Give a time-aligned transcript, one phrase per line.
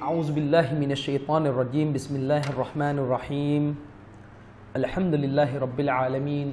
[0.00, 3.76] أعوذ بالله من الشيطان الرجيم بسم الله الرحمن الرحيم
[4.76, 6.48] الحمد لله رب العالمين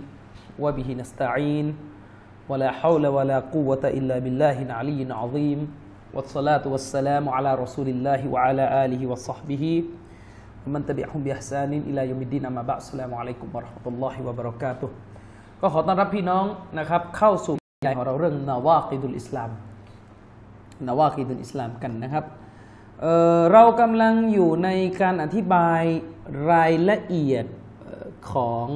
[0.59, 1.68] وبه نستعين
[2.52, 5.60] ولا حول ولا قوة إلا بالله العلي العظيم
[6.12, 9.64] والصلاة والسلام على رسول الله وعلى آله وصحبه
[10.68, 14.89] ومن تبعهم بإحسان إلى يوم الدين أما بعد السلام عليكم ورحمة الله وبركاته
[15.61, 16.45] ก็ขอต้อนรับพี่น้อง
[16.79, 19.50] นะครับเข้าสู่ใหญ่ของเราเรื่องนาวากิดุลอิสลาม
[20.88, 22.25] นาวากิดุลอิสลามกันนะครับ
[23.02, 24.70] เเรากำลังอยู่ใน
[25.02, 25.82] การอธิบาย
[26.51, 27.46] รายละเอียด
[28.32, 28.68] ของ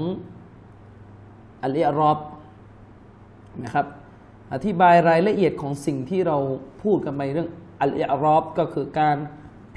[1.63, 2.19] อัลอิรอบ
[3.63, 3.87] นะครับ
[4.53, 6.37] อธิบายรายละเอียดของสิ่งที่เรา
[6.83, 7.49] พูดกันไปเรื่อง
[7.81, 9.17] อัลอิรอบก็คือการ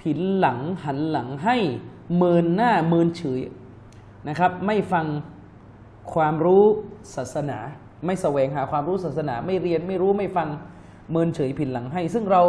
[0.01, 1.57] ผินหลังหันหลังให้
[2.17, 3.41] เมินหน้าเมินเฉย
[4.29, 5.07] นะครับ ไม่ฟัง
[6.15, 6.65] ความรู้
[7.17, 7.59] ศาสนา
[8.07, 10.49] ไม่แสวงหาความรู้ศาสนา ไม่เรียนไม่รู้ไม่ฟัง
[11.11, 12.43] เมินเฉยผินหลังให้ ซึ่งเรา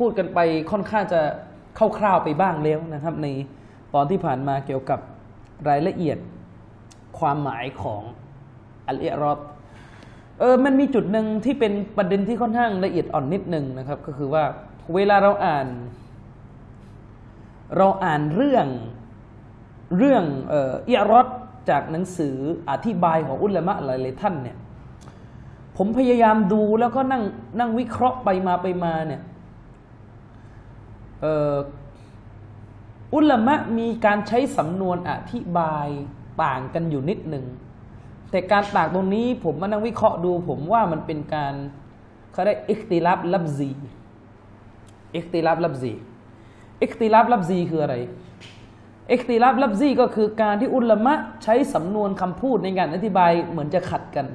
[0.00, 0.38] พูดกันไป
[0.70, 1.20] ค่อนข้างจะ
[1.98, 3.26] คร่าวๆไปบ้างแล้วนะครับ ใน
[3.94, 5.00] ตอนที่ผ่านมาเกี่ยวกับ
[5.68, 6.18] รายละเอียด
[7.18, 8.02] ความหมายของ
[8.88, 9.38] อัลอรอบ
[10.40, 14.44] เออมันมีจุดหนึ่งที่เป็นประเด็นที่ค่อนข้างละเอียดอ่อนนิดหนึ่งนะครับ ก็คือว่า
[14.94, 15.66] เวลาเราอ่าน
[17.76, 18.66] เราอ่านเรื่อง
[19.98, 21.28] เรื่องเอ่ออิรอด
[21.70, 22.36] จากหนังสือ
[22.70, 24.56] อธิบายของอุลามะหลายๆท่านเนี่ย
[25.76, 27.22] ผมพยายามดูแล้วก็นั่ง
[27.58, 29.22] นั่งวิเคราะห์ไปมาไปมาเนี่ย
[33.14, 35.88] อุลามะมีการใช้สำนวนอธิบาย
[36.42, 37.46] ต่างกันอยู่นิดหนึ่ง
[38.30, 41.54] แต่การต่างตรงนี้ผมมานั่งวิเคราะห์ดู ผมว่ามันเป็นการ
[42.32, 43.70] เขาได้อิคติลับลับซี
[45.14, 45.92] อิคติลับลับซี
[46.82, 47.96] อิคติลับลับซีคืออะไร
[49.12, 54.26] อิคติลับลับซีก็คือการที่อุลามะใช้สำนวนคำพูดในการอธิบายเหมือนจะขัดกัน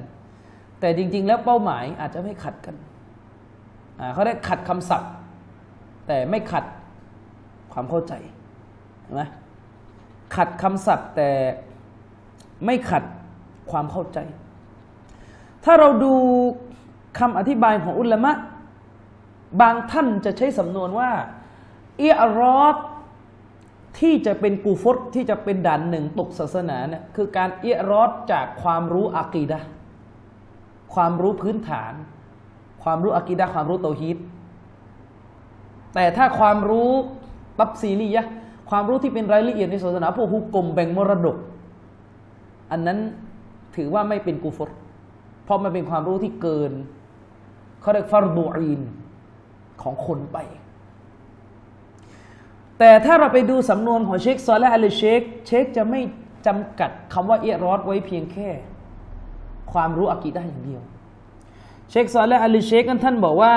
[0.80, 2.74] แต่จริง ๆ แล้วเป้าหมายอาจจะไม่ขัดกัน
[4.12, 5.12] เขาได้ขัดคำศัพท์
[6.06, 6.64] แต่ไม่ขัด
[7.78, 8.14] ความเข้าใจ
[9.12, 9.22] นไหม
[10.36, 11.30] ขัดคำศัพท์แต่
[12.64, 13.04] ไม่ขัด
[13.70, 14.18] ความเข้าใจ
[15.64, 16.14] ถ้าเราดู
[17.18, 18.32] คำอธิบายของอุลามะ
[19.60, 21.10] บางท่านจะใช้สำนวนว่า
[22.02, 22.76] อิอรอด
[23.98, 29.60] ที่จะเป็นกูฟตที่จะเป็นด่านหนึ่งตกศาสนาเนี่ยคือการเอิอรอดจากความรู้อากีดะ
[30.94, 31.92] ความรู้พื้นฐาน
[32.82, 34.18] ความรู้อากีดะความรู้เตาฮีด
[35.94, 36.92] แต่ถ้าความรู้
[37.58, 38.24] ตับซีลียะ
[38.70, 41.36] ความรู้ที่เป็นรายละเอียดในศาสนาพวกฮุกกลมแบ่งมรดก
[42.70, 42.98] อันนั้น
[43.76, 44.70] ถือว่าไม่เป็นกูฟร
[45.44, 46.72] เพราะมันเป็นความรู้ที่เกิน
[47.80, 48.80] เขาเรียกฟารดูอีน
[49.82, 50.38] ของคนไป
[52.78, 56.00] แต่ถ้าเราไปดูสำนวนของเชคซอและอัลเชคเชคจะไม่
[56.46, 58.48] จำกัดคำว่าเอรอดไว้เพียงแค่
[59.72, 60.82] ความรู้อากีดะห์อย่างเดียว
[61.90, 63.54] เชคซอและอัลเชคนั้นท่านบอกว่า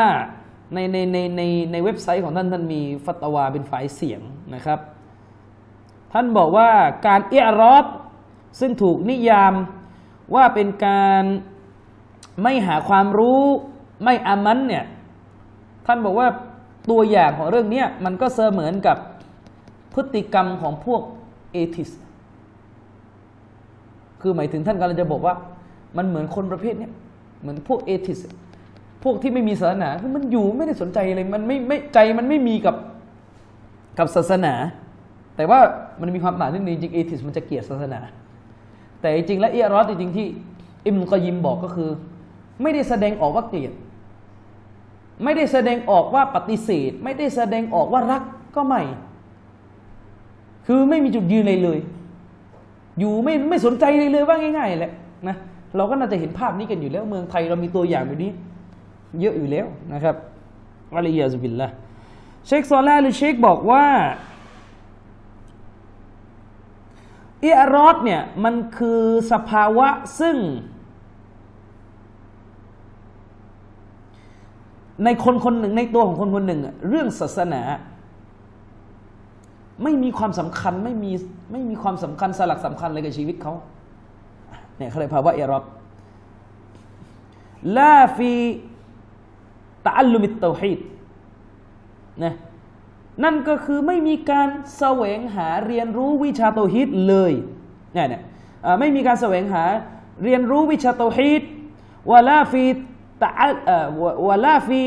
[0.74, 1.42] ในในในใน
[1.72, 4.22] ในเว็บไซต์ของท่านท่านมีฟัตวาเป็นฝ่ายเสียง
[4.56, 4.80] นะครับ
[6.14, 6.70] ท่านบอกว่า
[7.08, 7.86] การเอรอด
[8.60, 9.54] ซึ่งถูกนิยาม
[10.36, 11.24] ว่าเป็นการ
[12.44, 13.44] ไม่หาความรู้
[14.04, 14.86] ไม่อามันเนี่ย
[15.86, 16.28] ท่านบอกว่า
[16.90, 18.98] ตัวอย่างของเรื่องนี้มันก็เสมือนกับ
[19.94, 21.02] พฤติกรรมของพวก
[21.52, 21.92] เอทิส
[24.22, 25.36] คือหมายถึงท่านกำลังจะบอกว่า
[25.98, 26.90] มันเหมือนคนประเภทนี้
[27.42, 28.20] เหมือนพวกเอทิส
[29.04, 32.76] พวกที่ไม่มีศาสนาคือมันอยู่ไม่ได้สนใจเลยมันไม่ไม่ใจมันไม่มีกับ
[33.98, 34.54] กับศาสนา
[35.36, 35.60] แต่ว่า
[36.02, 38.02] มันมีความต่างนิดนึงจริงเอทิสมันจะเกลียดศาสนา
[39.02, 40.28] แต่จริงแล้วเอรอสจริงที่
[40.86, 41.90] อิมกอยิมบอกก็คือ
[42.62, 43.74] ไม่ได้แสดงออกว่าเกลียด
[45.24, 48.24] ไม่ได้แสดงออกว่าปฏิเสธ ไม่ได้แสดงออกว่ารัก
[48.56, 48.82] ก็ไม่
[50.68, 51.80] คือไม่มีจุดยืนเลยเลย
[53.00, 54.92] อยู่ไม่ไม่สนใจเลยเลยว่าง่ายๆแหละ
[55.28, 55.36] นะ
[55.76, 58.32] เราก็น่าจะเห็นภาพนี้กันอยู่แล้วเมืองไทยเรามีตัวอย่างแบบนี้
[59.22, 60.16] เยอะอยู่แล้วนะครับ
[60.96, 61.68] อะลัยาซุบิลละ
[62.48, 63.86] เชคซอลาหรือเชคบอกว่า
[67.46, 69.88] อิอรอดเนี่ยมันคือสภาวะ
[70.20, 70.38] ซึ่ง
[75.04, 77.62] ในคนคนหนึ่งในตัวของคนคนหนึ่ง เรื่องศาสนา
[79.84, 81.12] ไม่มีความสำคัญไม่มี
[81.52, 83.54] ไม่มีความสำคัญสลักสำคัญเลยกับชีวิตเขา
[84.78, 85.64] เนี่ยเขาเลยภาวะอิรอบ
[87.78, 88.34] ลาฟี
[89.86, 90.80] ตะอัลลุมิตเตาฮีด
[92.24, 92.34] นะ
[93.24, 97.34] นั่นก็คือไม่มีการแสวงหาเรียนรู้วิชาเตาฮีดเลย
[97.94, 98.22] เนี่ยเนี่ย
[98.80, 99.64] ไม่มีการแสวงหา
[100.24, 101.42] เรียนรู้วิชาเตาฮีด
[102.12, 102.66] วลาฟี
[103.24, 103.32] ตะ
[104.28, 104.82] วะลาฟี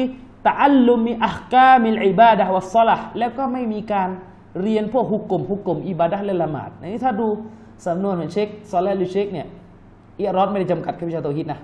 [0.48, 4.08] ตะอัลลุมิอัคกามิลอิบาดะวัสซละแล้วก็ไม่มีการ
[4.62, 7.28] เรียนพวกฮุกกลมฮุกกลมอิบาดะและละหมาดนี่ถ้าดู
[7.86, 9.46] สำนวนของเชคซอลและลูเชคเนี่ย
[10.20, 11.60] อิรอดไม่ได้จำกัดแค่วิชาเตาฮีดนะ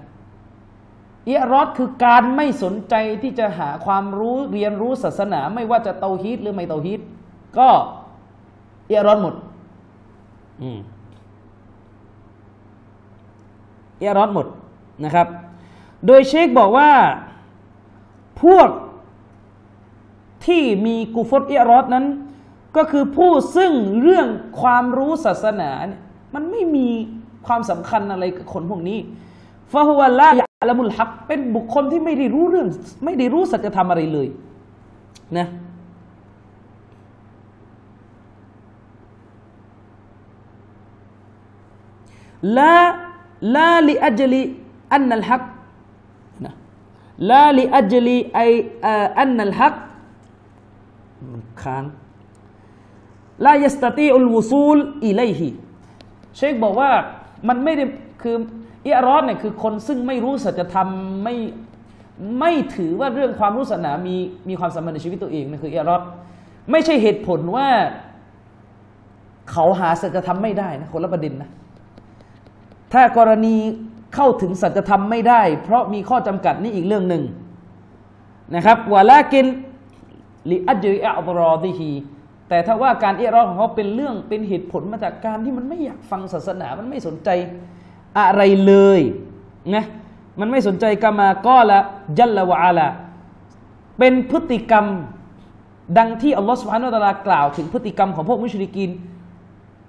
[1.30, 7.00] อิรอดคือการไม่สนใจที่จะหาความรู้เรียนรู้ศาสนา ไม่ว่าจะเตาฮีดหรือไม่เตาฮีด
[7.58, 7.68] ก็
[8.90, 9.34] อิรอดหมด
[10.62, 10.80] อืม
[14.02, 14.46] อิรอดหมด
[15.04, 15.26] นะครับ
[16.06, 16.90] โดยเชคบอกว่า
[18.42, 18.68] พวก
[20.46, 22.06] ที่มีกุฟตอิรอดนั้น
[22.76, 23.72] ก็คือผู้ซึ่ง
[24.02, 24.28] เรื่อง
[24.60, 26.00] ความรู้ศาสนาเนี่ย
[26.34, 26.88] มันไม่มี
[27.46, 28.98] ความสำคัญอะไรกับคนพวกนี้
[29.72, 32.68] ฟาฮุวะลา ยะละมุลฮักเป็นบุคคลที่ไม่ได้รู้เรื่อง
[33.04, 34.28] ไม่ได้รู้สัจธรรมอะไรเลย
[35.36, 35.46] นะ
[42.56, 42.74] ลา
[43.56, 44.42] ลาลิอัจลิ
[44.94, 45.42] อันนัลฮัก
[46.44, 46.50] นะ
[47.30, 48.40] ลาลิอัจลิไอ
[49.20, 49.74] อันนัลฮัก
[51.32, 51.84] มันค้าง
[53.46, 55.48] ลายัสตตีอุลวุซูลอิเลฮิ
[56.36, 56.90] เชคบอกว่า
[57.48, 57.84] มันไม่ได้
[58.22, 58.36] คือ
[58.86, 60.88] อิอรอดเนี่ยคือคนซึ่งไม่รู้สัจธรรม
[61.24, 61.36] ไม่
[62.40, 64.16] ไม่ถือว่าเรื่องความรู้ศาสนามี
[64.48, 66.02] มีความสำคัญในชีวิตตัวเองนั่นคืออิอรอด
[66.70, 67.68] ไม่ใช่เหตุผลว่า
[69.50, 71.50] เขาหาสัจธรรมไม่ได้นะคนละประเด็นนะ
[72.92, 73.56] ถ้ากรณี
[74.14, 77.22] เข้าถึงสัจธรรมไม่ได้ เพราะมีข้อจำกัดนี่อีกเรื่องหนึ่ง
[78.54, 79.46] นะครับวะลากิน
[80.50, 81.90] ลิอัจริอัลรอดิฮี
[82.48, 87.28] แต่ถ้าว่าการเอรอของเขาเป็นเรื่องเป็นเหตุผลมาจากการที่มันไม่อยากฟังศาสนา มันไม่สนใจ
[88.18, 89.00] อะไรเลย
[89.74, 89.84] นะ
[90.40, 91.78] มันไม่สนใจกามาก็ละ
[92.18, 92.88] ยัลละวะอาลา
[93.98, 94.86] เป็นพฤติกรรม
[95.98, 98.90] ดังที่อัลลอฮฺสุบฮานาตะลากล่าว ถึงพฤติกรรมของพวกมุชริกิน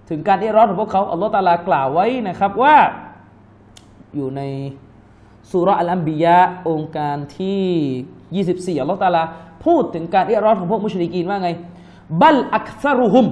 [0.10, 2.76] ถึงการเอะรอของพวกเขาอัลลอฮฺตาลากล่าวไว้นะครับว่า
[4.16, 4.42] อยู่ใน
[5.52, 6.38] สุรอัลอัมบียะ
[6.70, 9.24] องค์การที่ 24อัลลอฮฺตาลา
[9.66, 11.50] พูดถึงการเอะรอของพวกมุชริกีนว่าไง
[12.22, 13.26] บัลอักซารุฮุม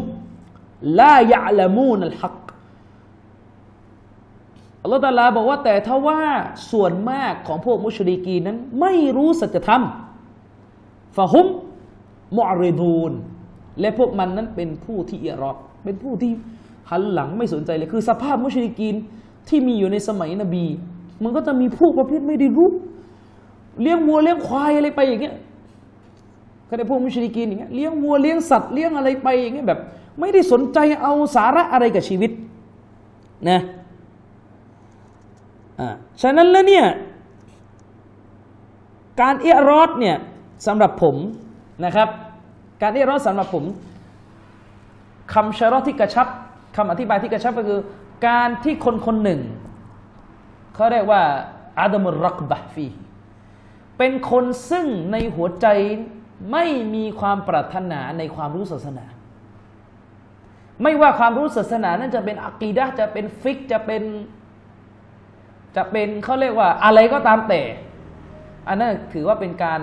[0.99, 2.46] ลายะลามูนัลฮัก
[4.81, 6.21] อัลลอฮฺตาลาบอกว่าแต่ถ้าว่า
[6.71, 9.83] ส่วนมากของพวกมุชริกีนนั้น ไม่รู้สัจธรรม
[11.17, 11.47] ฟะฮุม
[12.37, 13.11] มอริดูน
[13.79, 15.51] และพวกมันนั้นเป็นผู้ที่เอะรอ
[15.83, 16.31] เป็นผู้ที่
[16.89, 18.95] หันหลังไม่สนใจเลยคือ สภาพมุชริกีน
[19.49, 20.65] ที่มีอยู่ในสมัยนบี
[21.23, 22.69] มันก็จะมีผู้ประเภทไม่ได้รู้
[23.81, 25.35] เลี้ยงวัวเลี้ยงควายอะไรไปอย่างเงี้ย
[26.69, 29.79] ก็ได้พวกมุชริกีนอย่างเงี้ยเลี้ยงวัวเลี้ยงสัตว์เลี้ยงอะไรไปอย่างเงี้ยแบบ
[30.19, 32.31] ไม่ได้สนใจเอาสาระอะไรกับชีวิต
[33.49, 33.59] นะ
[35.79, 35.89] อ่า
[36.21, 36.85] ฉะนั้นแล้วเนี่ย
[39.21, 40.17] การเอะรอดเนี่ย
[40.67, 41.15] สำหรับผม
[41.85, 42.09] นะครับ
[42.81, 43.63] การเอะรอดสำหรับผม
[45.33, 46.27] คำชะรอที่กระชับ
[46.75, 47.79] คำอธิบายที่กระชับก็คือ
[48.27, 49.41] การที่คนคนหนึ่ง
[50.75, 51.21] เขาเรียกว่า
[51.79, 52.87] อาดมุรักบะฟี
[53.97, 55.67] เป็นคนซึ่งในหัวใจ
[56.51, 56.65] ไม่
[56.95, 59.05] มีความปรารถนาในความรู้ศาสนา
[60.83, 64.03] ไม่ว่าความรู้ศาสนานั้นจะเป็นอักีดะจะเป็นฟิกจะเป็น
[65.77, 67.61] จะเป็นเขาเรียกว่าอะไรก็ตามแต่
[68.67, 69.79] อันนั้นถือว่าเป็นการ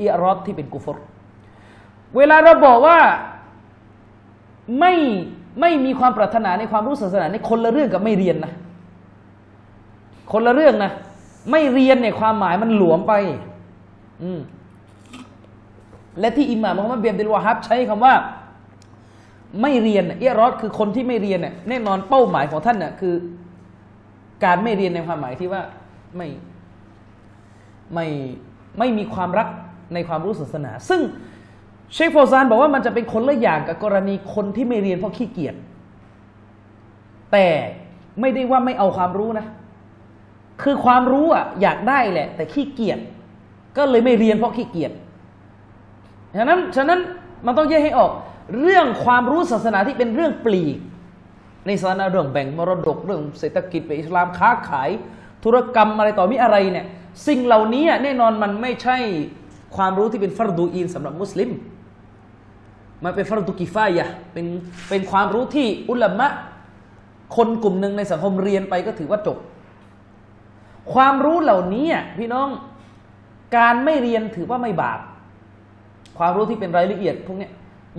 [0.00, 0.98] อิรอดที่เป็นกุฟร
[2.16, 2.98] เวลาเราบอกว่า
[4.80, 4.94] ไม่
[5.60, 8.52] ไม่มีความปรารถนาในความรู้ศาสนาในคนละเรื่องกับไม่เรียนนะ
[10.32, 10.92] คนละเรื่องนะ
[11.50, 13.12] ไม่เรียนเนี่ยความหมายมันหลวมไป
[14.22, 14.40] อืม
[16.20, 18.14] และที่อิหม่ามมุฮัมมัดเบียมดิลวาฮับใช้คำว่า
[19.62, 23.14] ไม่เรียนเอะรอดคือคนที่ไม่เรียนเนี่ยแน่นอนเป้าหมายของท่านเนี่ยคือ
[24.44, 25.62] การไม่เรียนในความหมายที่ว่า
[26.16, 26.28] ไม่
[27.94, 28.06] ไม่
[28.78, 29.48] ไม่มีความรัก
[29.94, 31.00] ในความรู้ศาสนา ซึ่ง
[31.92, 35.54] เชคโฟซานบอกว่ามันจะเป็นคนละอย่างกับกรณีคนที่ไม่เรียนเพราะขี้เกียจ
[37.32, 37.46] แต่
[38.20, 39.46] ไม่ได้ว่าไม่เอาความรู้นะ
[40.62, 42.98] คือความรู้อะอยากได้แหละ แต่ขี้เกียจ
[43.76, 44.92] ก็เลยไม่เรียนเพราะขี้เกียจ
[46.36, 47.00] ฉะนั้นฉะนั้น
[47.46, 48.10] มันต้องแยกให้ออก
[48.60, 50.78] เรื่องความรู้ศาสนาที่เป็นเรื่องปลีก
[51.66, 54.90] ในศาสนาเรื่องแบ่งมรดกเรื่องเศรษฐกิจไปอิสลามค้าขาย
[55.44, 56.86] ธุรกรรมอะไรต่อมีอะไรเนี่ย
[57.26, 58.96] สิ่งเหล่านี้แน่นอนมันไม่ใช่
[59.76, 61.50] ความรู้ที่เป็นฟัรดูอินสำหรับมุสลิม
[63.04, 64.46] มันเป็นฟัรดูกิฟายะเป็น
[64.88, 66.28] เป็นความรู้ที่อุลามะ
[67.36, 69.38] คนกลุ่มหนึ่งในสังคมเรียนไปก็ถือว่าจบ
[70.94, 71.86] ความรู้เหล่านี้
[72.18, 72.48] พี่น้อง
[73.56, 75.00] การไม่เรียนถือว่าไม่บาป
[76.18, 77.48] ความรู้ที่เป็นรายละเอียดพวกนี้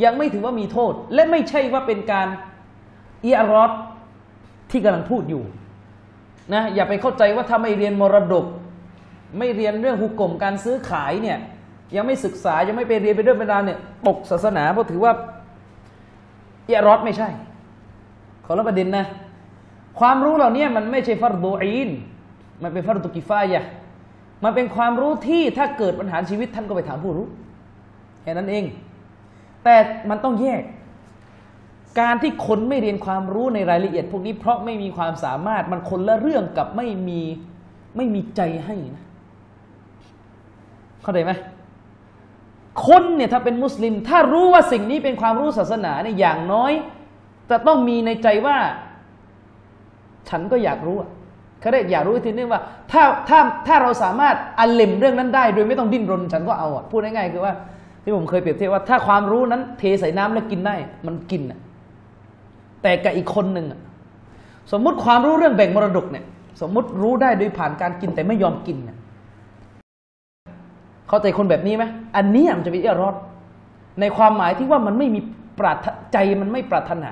[0.04, 2.28] ยังไม่ถือว่ามีโทษ และไม่ใช่ว่าเป็นการ
[3.24, 3.72] อีอารอด
[4.72, 5.44] ที่กำลังพูดอยู่
[6.54, 8.46] นะอย่าไปเข้าใจว่าถ้าไม่เรียนมรดก
[9.38, 11.38] ไม่เรียนเรื่องหุกกลมการซื้อขายเนี่ย
[11.96, 15.14] ยังไม่ศึกษายังไม่ไปเรียนไปเรื่องเวลาเนี่ยตกศาสนาเพราะถือว่า
[16.68, 17.30] อีอารอดไม่ใช่
[18.46, 19.06] ขอรับประเด็นนะ
[20.00, 21.90] ความรู้เหล่านี้มันไม่ใช่ฟัรดูอีน
[22.64, 23.64] มันเป็นฟัรดูกิฟายะ
[24.44, 27.28] มันเป็นความรู้ที่ถ้าเกิดปัญหาชีวิตท่านก็ไปถามผู้รู้
[28.22, 28.64] แค่นั้นเอง
[29.64, 29.76] แต่
[30.10, 30.62] มันต้องแยก
[32.00, 37.22] การที่คนไม่เรียนความรู้ในรายละเอียด พวกนี้เพราะไม่มีความสามารถมันคนละเรื่องกับไม่มี
[37.98, 39.04] ไม่มีใจให้นะ
[41.04, 41.32] เข้าใจไหม
[42.88, 46.72] คนเนี่ยถ้าเป็นมุสลิม ถ้ารู้ว่าสิ่งนี้เป็นความรู้ศาสนาเนี่ยอย่างน้อย
[47.50, 48.58] จะต้องมีในใจว่า
[50.30, 51.10] ฉันก็อยากรู้อะ
[51.60, 52.62] เขาได้อยากรู้ทีนึงว่า
[52.92, 57.54] ถ้าถ้าถ้าเราสามารถอัลลิมเรื่องนั้นได้ โดยไม่ต้องดิ้นรน ฉันก็เอาอะพูดง่ายๆคือว่า
[58.04, 60.76] ที่ผมเคยเปรียบเทียบว่าถ้าความรู้นั้นเทใส่น้ำแล้วกินได้
[61.08, 61.60] มันกินอะ
[62.86, 63.80] แต่กับอีกคนหนึ่งอะ
[64.72, 66.26] สมมุติความรู้เรื่องแบ่งมรดกเนี่ย
[66.62, 68.98] สมมุติรู้ได้โดยผ่านการกินแต่ไม่ยอมกินเนี่ย
[71.08, 71.84] เข้าใจคนแบบนี้ไหม
[72.16, 73.16] อันนี้มันจะเป็นเอรอด
[74.00, 75.20] ในความหมายที่ว่ามันไม่มี
[75.60, 77.12] ปรารถใจมันไม่ปรารถนา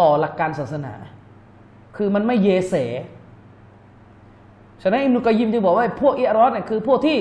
[0.00, 0.92] ต่อหลักการศาสนา
[1.96, 2.74] คือมันไม่เยเส
[4.82, 7.18] ฉะนั้นอิมนุกยิมจึงบอกว่าพวกเอรอดเนี่ยคือพวกที่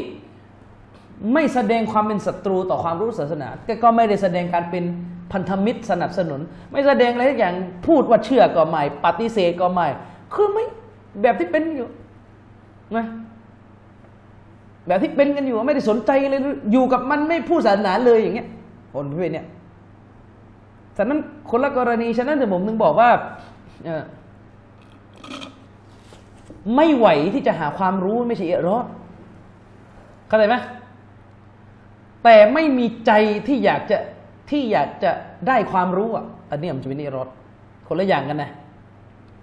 [1.34, 3.48] ไม่แสดงความเป็นศัตรูต่อความรู้ศาสนา
[3.84, 4.84] ก็ไม่ได้แสดงการเป็น
[5.32, 6.40] พันธมิตรสนับสนุน
[6.72, 7.54] ไม่แสดงอะไรทุกอย่าง
[7.88, 9.88] พูดว่าเชื่อก็ไม่ปฏิเสธก็ไม่
[10.34, 10.64] คือไม่
[11.22, 11.88] แบบที่เป็นอยู่
[12.96, 13.06] นะ
[14.88, 16.42] แบบที่เป็นกันอยู่ไม่ได้สนใจเลย
[16.72, 18.48] อยู่กับมันไม่พูดศาสนาเลยอย่างเงี้ย
[18.94, 19.46] คนประเภทเนี้ย
[20.98, 23.10] ฉะนั้นคนละกรณีฉะนั้นผมถึงบอกว่า
[26.76, 28.86] ไม่ไหวที่จะหาความรู้ไม่ใช่เอรอด
[30.28, 30.56] เข้าใจไหม
[32.24, 33.12] แต่ไม่มีใจ
[33.48, 33.98] ที่อยากจะ
[34.50, 35.12] ที่อยากจะ
[35.48, 37.30] ได้ความรู้อะอันนี้มันจะเป็นเอรอด
[37.88, 38.52] คนละอย่างกันนะ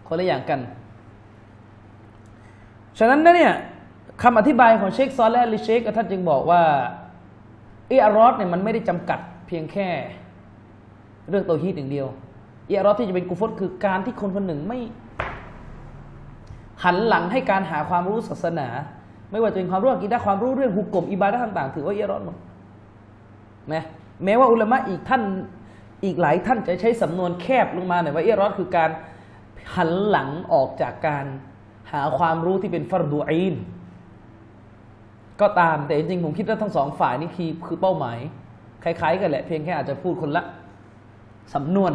[0.09, 0.61] คนละอย่างกัน
[2.99, 3.53] ฉะนั้นนะเนี่ย
[4.23, 6.63] คำอธิบายของเชคซอลและลิเชคท่านจึงบอกว่า
[7.91, 9.89] อิอารอดเนี่ยมันไม่ได้จำกัดเพียงแค่
[11.29, 12.07] เรื่องตัวฮีดอย่างเดียว
[12.69, 14.79] อิอารอดที่จะเป็นกุฟตคือการที่คนคนหนึ่งไม่
[16.85, 18.69] หันหลังให้การหาความรู้ศาสนา
[19.31, 22.37] ไม่ว่าจะเป็นความรู้กีดาความรู้เรื่องหุกกลมอิบาดะต่าง ๆ ถือว่าอิอารอดหมด
[23.75, 23.85] นะ
[24.25, 25.23] แม้ว่าอุลามะอีกท่าน
[26.05, 28.91] อีกหลายท่านจะใช้สำนวนแคบลงมาหน่อยว่าอิอรอดคือการ
[29.75, 31.27] หันหลังออกจากการ
[31.93, 33.55] หาความรู้ที่เป็นฟารดูอีน
[35.41, 38.19] ก็ตามแต่จริงๆผมคิดว่าทั้งสองฝ่ายนี่คือคือเป้าหมาย
[38.85, 40.43] คล้ายๆกันแหละเพียงแค่อาจจะพูดคนละ
[41.55, 41.93] สำนวน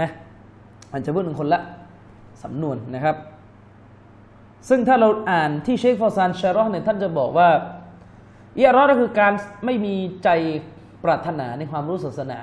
[0.00, 0.10] นะ
[0.92, 1.60] อาจจะพูดถึงคนละ
[2.42, 3.16] สำนวนนะครับ
[4.68, 7.48] ซึ่งถ้าเราอ่านที่เชคฟอซานชารอเนี่ยท่านจะบอกว่า
[8.56, 9.32] เอรอก็คือการ
[9.64, 10.28] ไม่มีใจ
[11.04, 12.40] ปรารถนาในความรู้ศาสนา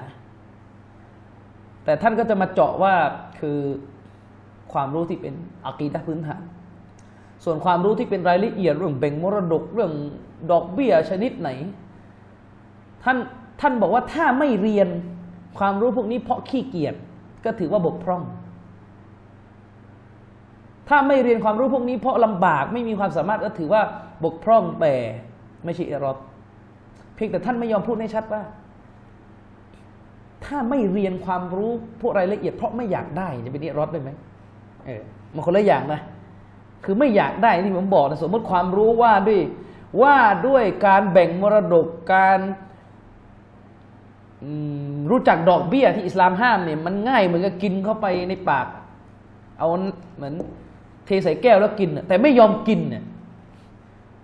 [1.86, 2.94] แต่ท่านก็จะมาเจาะว่า
[3.39, 3.60] คือ
[4.74, 5.34] ความรู้ที่เป็น
[5.66, 6.42] อักีดะพื้นฐาน
[7.44, 9.92] ส่วนความรู้ที่เป็นรายละเอียดเรื่องแบ่งมรดกเรื่อง
[10.51, 11.50] ดอกเบี้ยชนิดไหน
[13.04, 13.18] ท่าน
[13.62, 14.88] ท่านบอกว่าถ้าไม่เรียน
[15.60, 16.96] ความรู้พวกนี้เพราะขี้เกียจ
[17.46, 18.24] ก็ถือว่าบกพร่อง
[20.89, 23.82] ถ้าไม่เรียนความรู้พวกนี้เพราะลำบากไม่มีความสามารถก็ถือว่า
[24.24, 24.94] บกพร่องแต่
[25.66, 26.18] ไม่ใช่เอรอบ
[27.21, 28.41] พียงแต่ท่านไม่ยอมพูดให้ชัดว่า
[30.45, 31.71] ถ้าไม่เรียนความรู้
[32.01, 34.09] พวกรายละเอียด เพราะไม่อยากได้จะเป็นเอรอบได้ไหม
[34.85, 35.01] เออ
[35.33, 36.01] มันคนละอย่างนะ
[36.83, 39.41] คือไม่อยากได้ที่ผมบอกนะสมมติความรู้ว่าด้วย
[40.01, 42.39] ว่าด้วยการแบ่งมรดกการ
[45.09, 48.67] รู้จักดอกเบี้ยที่อิสลามห้ามเนี่ยมันง่ายเหมือนกับกินเข้าไปในปาก
[49.59, 49.67] เอา
[50.15, 50.33] เหมือน
[51.05, 53.03] เทใส่แก้วแล้วกินแต่ไม่ยอมกินเนี่ย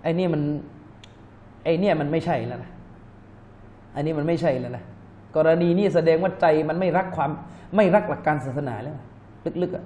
[0.02, 0.42] ไอ้นี่มัน
[1.64, 2.70] ไอ้นี่มันไม่ใช่แล้วนะ
[3.96, 4.84] อันนี้มันไม่ใช่แล้วนะ
[5.36, 7.30] กรณีนี้แสดงว่าใจมันไม่รักความ
[7.76, 8.96] ไม่รักหลักการศาสนาแล้ว
[9.62, 9.84] ลึกๆอะ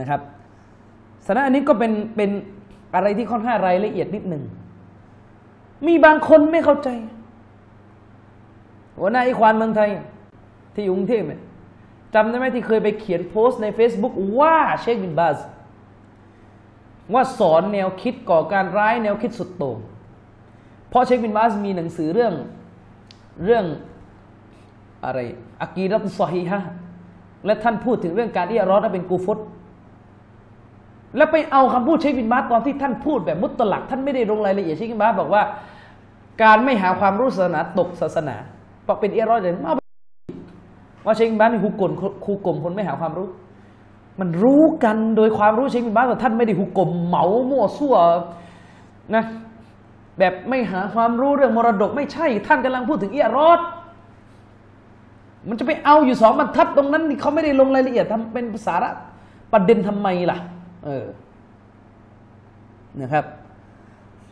[0.00, 0.20] นะครับ
[1.26, 2.30] สนะอันนี้ก็เป็นเป็น
[2.94, 4.42] อะไรที่ค่อนข้างรายละเอียดนิดหนึ่ง
[5.86, 6.88] มีบางคนไม่เข้าใจ
[8.98, 9.90] หัวหน้าไอควานเมืองไทย
[10.74, 11.40] ที่กรุงเทพเนี่ย
[12.14, 15.38] จำได้ไหมที่เคยไปเขียนโพสต์ใน Facebook ว่าเชคบินบาส
[17.14, 19.78] ว่าสอนแนวคิดก่อการร้ายแนวคิดสุดโต่ง
[20.94, 22.32] เพราะเชคบินบาสมีหนังสือเรื่อง
[23.44, 23.64] เรื่อง
[25.04, 25.18] อะไร
[25.62, 26.60] อากีรัตซอฮีฮะ
[27.46, 29.38] และท่านพูดถึงเรื่องการที่อรอดเป็นกูฟต
[31.16, 35.42] แล้วไปเอาคำพูดเชคบินบาสตอนที่ท่านพูดแบบมุตตลัก ท่านไม่ได้ลงรายละเอียดเชคบินบาสบอกว่า
[36.42, 38.36] การไม่หาความรู้ศาสนาตกศาสนา
[38.84, 39.72] เพราะเป็นเอรอยเลยมา
[41.06, 41.92] ว่าเชคบินบาสนี่คูกล
[42.24, 43.28] คูกลมคนไม่หาความรู้
[44.20, 47.96] มันรู้กันโดยความรู้เชคบินบาสแต่ท่านไม่ได้หุกกลมเหมามั่วซั่ว
[49.14, 49.24] นะ
[50.18, 53.60] แบบไม่หาความรู้เรื่องมรดก ไม่ใช่ ท่านกำลังพูดถึงเอียรอด
[55.48, 58.74] มันจะไปเอาอยู่สองบรรทัดตรงนั้นนี่เขาไม่ได้ลงรายละเอียดทำเป็นภาษา
[59.52, 60.38] ประเด็นทำไมล่ะ
[60.84, 61.06] เออ
[63.00, 63.24] นะครับ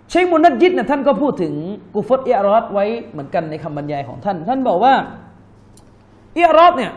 [0.09, 1.53] เชคมุนัดยิดเนี่ยท่านก็พูดถึง
[1.95, 4.95] กูฟตเอียรอดไว้เหมือนกันในคำบรรยายของท่าน ท่านบอกว่า
[6.35, 6.93] เอียรอดเนี่ย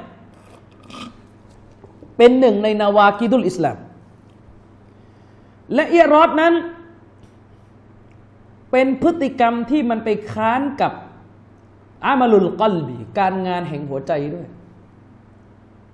[2.17, 3.77] เป็นหนึ่งในนาวากิดุลอิสลาม
[5.73, 6.53] และเอียรอดนั้น
[8.77, 10.93] เป็นพฤติกรรมที่มันไปค้านกับ
[12.05, 14.47] อามาลุลกลบีการงานแห่งหัวใจด้วย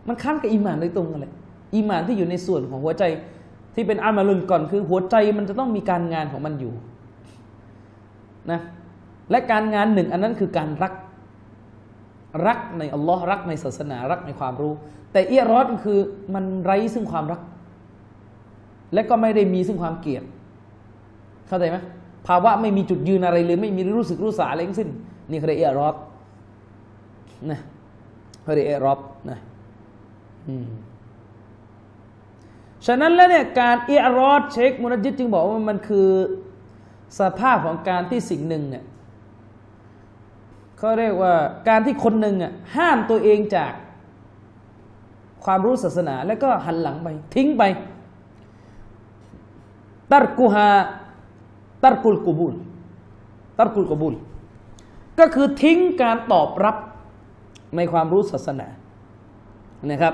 [0.08, 1.34] มันค้านกับอิมานโดยตรงกันเลย
[1.76, 3.04] อิมานที่อยู่ในส่วนของหัวใจ
[3.76, 6.74] ที่เป็นอามาลุนก่อนคือหัวใจมันจะต้องมีการงานของมันอยู่
[8.52, 8.60] นะ
[9.32, 10.94] และการงานหนึ่งอันนั้นคือการรัก
[12.48, 14.74] รักในอัลลอฮ์รักในศาสนารักในความรู้
[15.12, 16.00] แต่เอียรอดคือ
[16.34, 17.42] มันไร้ซึ่งความรัก
[18.94, 20.24] และก็ไม่ได้มีซึ่งความเกลียด
[21.48, 21.80] เข้าใจไหม
[22.28, 24.90] ภาวะไม่มีจุดยืนอะไรเลย ไม่มีรู้สึกรู้สาอะไรทั้งสิ้น
[25.30, 25.96] นี่เขาเรียกเอรอด
[27.52, 27.60] นะ
[28.44, 29.00] เขาเรียกเอรอด
[29.30, 29.38] นะ
[30.48, 30.68] อืม
[32.86, 36.10] ฉะนั้นแล้วเนี่ยการเอรอดเช็คมุนจิตจึงบอกว่ามันคือ
[37.20, 38.84] สภาพของการที่สิ่งหนึ่งเนี่ย
[40.78, 41.34] เขาเรียกว่า
[41.70, 43.72] การที่คนหนึ่งอะห้ามตัวเองจาก
[45.46, 47.64] ความรู้ศาสนา แล้วก็หันหลังไป ทิ้งไป
[50.12, 50.68] ตัรกุฮา
[51.84, 52.56] ตัรกุลกูบุล
[53.60, 54.16] ตัรกุลกูบุล
[55.20, 56.76] ก็คือทิ้งการตอบรับ
[57.76, 58.68] ในความรู้ศาสนา
[59.92, 60.14] นะครับ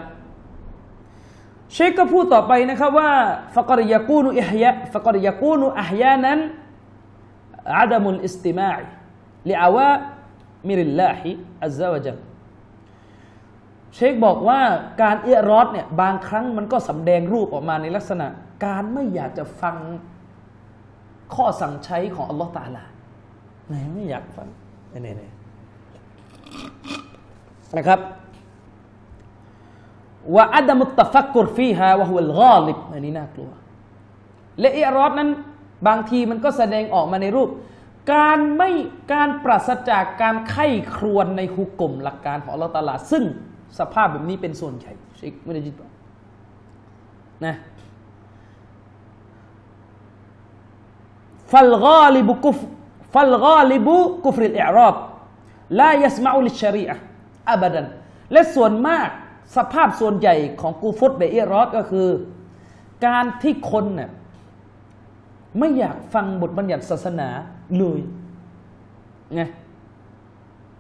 [1.73, 3.11] เชคก็พูดต่อไปนะครับว่า
[3.55, 6.39] ฟะกรยากูนุอิฮยะฟะกรยากูนุอัฮยานั้น
[7.79, 8.83] อาดมุลอิสติมาอิ
[9.49, 9.89] ลิอาวะ
[10.67, 11.31] มิริลลาฮิ
[11.63, 12.17] อัลซาวะจัล
[13.95, 14.61] เชคบอกว่า
[15.01, 18.27] การเอียรอดเนี่ยบางครั้งมันก็สำแดงรูปออกมาในลักษณะ
[18.65, 19.75] การไม่อยากจะฟัง
[21.35, 22.83] ข้อสั่งใช้ของอัลลอฮฺตาลา
[23.67, 24.47] ไหนไม่อยากฟัง
[24.93, 25.29] นี่นี่
[27.77, 27.99] นะครับ
[30.35, 33.51] ว่าอัดมุตตฟักกุรฟีฮาวะฮุลกาลิบอันนี้น่ากลัว
[34.59, 35.29] และอิรอดนั้น
[35.87, 37.49] บางทีมันก็แสดงออกมาในรูป
[38.13, 38.71] การไม่
[39.13, 43.23] การปราศจากการไข้ครวนในหุกกลมหลักการของอัลลอฮฺตาลา ซึ่ง
[43.79, 45.91] สภาพแบบนี้เป็นส่วนใหญ่ชิกไม่ได้จิตบอก
[47.45, 47.55] นะ
[51.51, 52.57] ฟัลกาลิบุกุฟ
[53.13, 54.95] ฟัลกาลิบุกุฟริลอิรอบ
[55.79, 56.95] ลายัสมาอุลิชรีอะ
[57.51, 57.85] อับดัน
[58.31, 59.09] และส่วนมาก
[59.55, 62.07] สภาพส่วนใหญ่ของกูฟตเบอิรอดก็คือ
[63.05, 64.09] การที่คนเนี่ย
[65.59, 67.27] ไม่อยากฟังบทบัญญัติศาสนา
[67.77, 67.99] เลย
[69.35, 69.41] ไง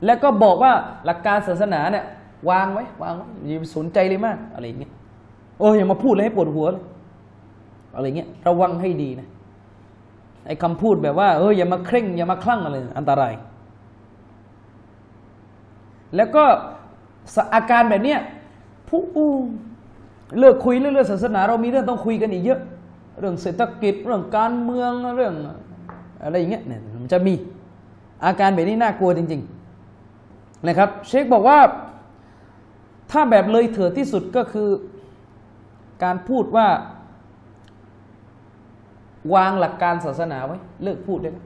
[0.05, 0.71] แล้วก็บอกว่า
[1.05, 2.05] หลักการศาสนาเนี่ย
[2.49, 4.91] วางไว้วางไว้อย่าสนใจเลยมาก อะไรเงี้ย
[5.59, 6.83] โอ้ยอย่ามาพูดเลยให้ปวดหัวเลย
[7.95, 9.27] อะไรเงี้ยระวังให้ดีนะ
[10.47, 13.33] ไอ้คำพูดแบบว่าเอออย่ามาเคร่ง อย่ามาคลั่งอะไรอันตราย
[16.15, 16.43] แล้วก็
[17.55, 18.19] อาการแบบเนี้ย
[18.89, 19.01] ผู้
[20.39, 22.59] เลิกคุยเรื่องศาสนา เรามีเรื่องต้องคุยกันอีกเยอะ
[23.19, 25.33] เรื่องเศรษฐกิจเรื่องการเมืองเรื่อง
[26.23, 27.33] อะไรอย่างเงี้ยเนี่ยมันจะมี
[28.25, 29.41] อาการแบบนี้น่ากลัวจริง
[30.03, 31.59] ๆ นะครับ เชคบอกว่า
[33.11, 34.69] ถ้าแบบเลยเถื่อที่สุดก็คือ
[36.03, 36.67] การพูดว่า
[39.33, 41.37] วางหลักการศาสนาไว้ เลิกพูดได้ไหม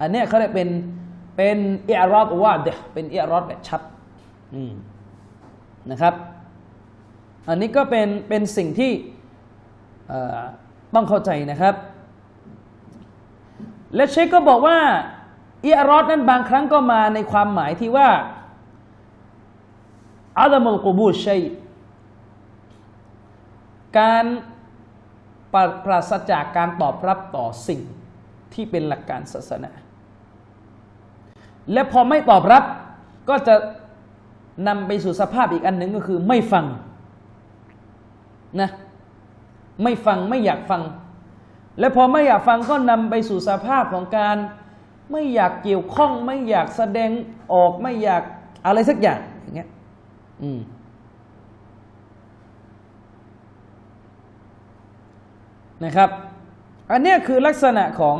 [0.00, 0.68] อันเนี้ยเขาเรียกเป็น
[1.36, 3.82] เป็นเอรอดว่าเดเป็นเอรอดแบบชัด
[5.90, 6.14] นะครับ
[7.48, 8.92] อันนี้ก็เป็นเป็นสิ่งที่
[10.94, 11.74] ต้องเข้าใจนะครับ
[13.94, 14.78] และเชคก็บอกว่า
[15.66, 18.08] อิอรอดนั้นบางครั้งก็มาในความหมายที่ว่า
[20.38, 21.42] อัลมุลกูบูชัย
[23.98, 24.24] การ
[25.84, 27.80] ปราศจากการตอบรับต่อสิ่ง
[28.54, 29.70] ที่เป็นหลักการศาสนา
[31.72, 32.64] และพอไม่ตอบรับ
[33.28, 33.54] ก็จะ
[34.68, 36.64] นำไปสู่สภาพอีกอันหนึ่งก็คือไม่ฟัง
[38.60, 38.70] นะ
[39.82, 40.82] ไม่ฟังไม่อยากฟัง
[41.80, 44.36] และพอไม่อยากฟังก็นำไปสู่สภาพของการ
[45.12, 47.10] ไม่อยากเกี่ยวข้อง ไม่อยากแสดง
[47.52, 48.22] ออกไม่อยาก
[48.66, 49.68] อะไรสักอย่างอย่างเงี้ย
[50.42, 50.58] อืม
[55.84, 56.10] นะครับ
[56.90, 58.16] อันนี้คือลักษณะของ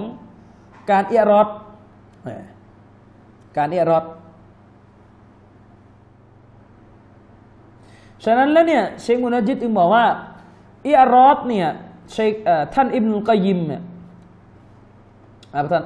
[0.90, 1.48] การเอียรอด
[3.57, 4.05] การเอียรอด
[8.24, 10.05] ฉะนั้นแล้วเนี่ยเชคมุนจิตจึงบอกว่า
[10.87, 11.68] อิอรอดเนี่ย
[12.12, 12.33] เชค
[12.74, 13.83] ท่านอิบนุลกยิมเนี่ย
[15.55, 15.85] ท่าน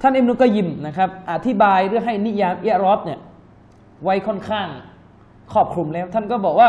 [0.00, 3.20] ท่านอิบนุลกยิมนะครับอธิบายหรือให้นิยามอิอรอดเนี่ย
[4.04, 4.68] ไว้ค่อนข้าง
[5.52, 6.68] ครอบคลุมแล้ว ท่านก็บอกว่า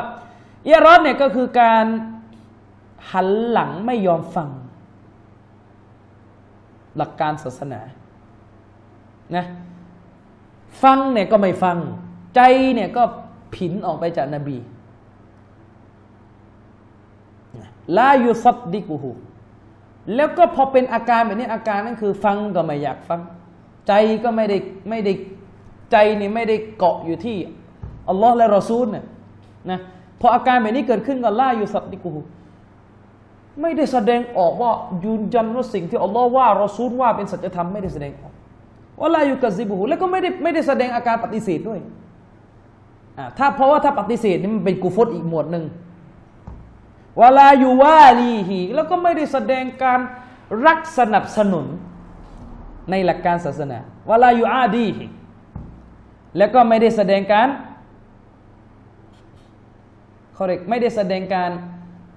[0.67, 1.86] อิอรอดเนี่ยก็คือการ
[3.12, 4.50] หันหลังไม่ยอมฟัง
[6.98, 7.82] หลักการศาสนา
[9.36, 9.46] นะ
[10.84, 11.78] ฟังเนี่ยก็ไม่ฟัง
[12.36, 12.42] ใจ
[12.74, 13.04] เนี่ยก็
[13.56, 14.58] ผินออกไปจากนบี
[17.98, 19.12] ลายุซับดิกูฮู
[20.16, 23.22] แล้วก็พอเป็นอาการแบบนี้อาการนั้นคือ ฟังก็ไม่อยากฟัง
[23.88, 24.58] ใจก็ไม่ได้
[24.90, 25.14] ไม่ได้
[25.92, 27.38] ใจนี่ไม่ได้เกาะอยู่ที่
[28.10, 29.06] อัลลอฮ์และรอซูลเนี่ย
[29.72, 29.80] นะ
[30.20, 32.20] พออาการแบบนี้เกิดขึ้นก็ลายุซับดิกูฮู
[33.62, 34.72] ไม่ได้แสดงออกว่า
[35.06, 38.34] ยืนยันว่าสิ่งที่อัลลอฮ์ว่ารอซูลว่าเป็นสัจธรรมไม่ได้แสดงออก
[39.00, 41.80] ว่าลายุกะซิบูแล้วก็ไม่ได้ไม่ได้แสดงอาการปฏิเสธด้วย
[43.38, 45.65] ถ้าเพราะว่าถ้าปฏิเสธนี่มันเป็นกูฟตอีกหมวดหนึ่ง
[47.22, 50.00] วลาอยู่ว่าลีฮีแล้วก็ไม่ได้แสดงการ
[50.65, 51.65] รักสนับสนุน
[52.89, 55.06] ในหลักการศาสนาวลาอยู่อาดีฮิ
[56.38, 57.48] แล้วก็ไม่ได้แสดงการ
[60.34, 61.50] เขาเรียกไม่ได้แสดงการ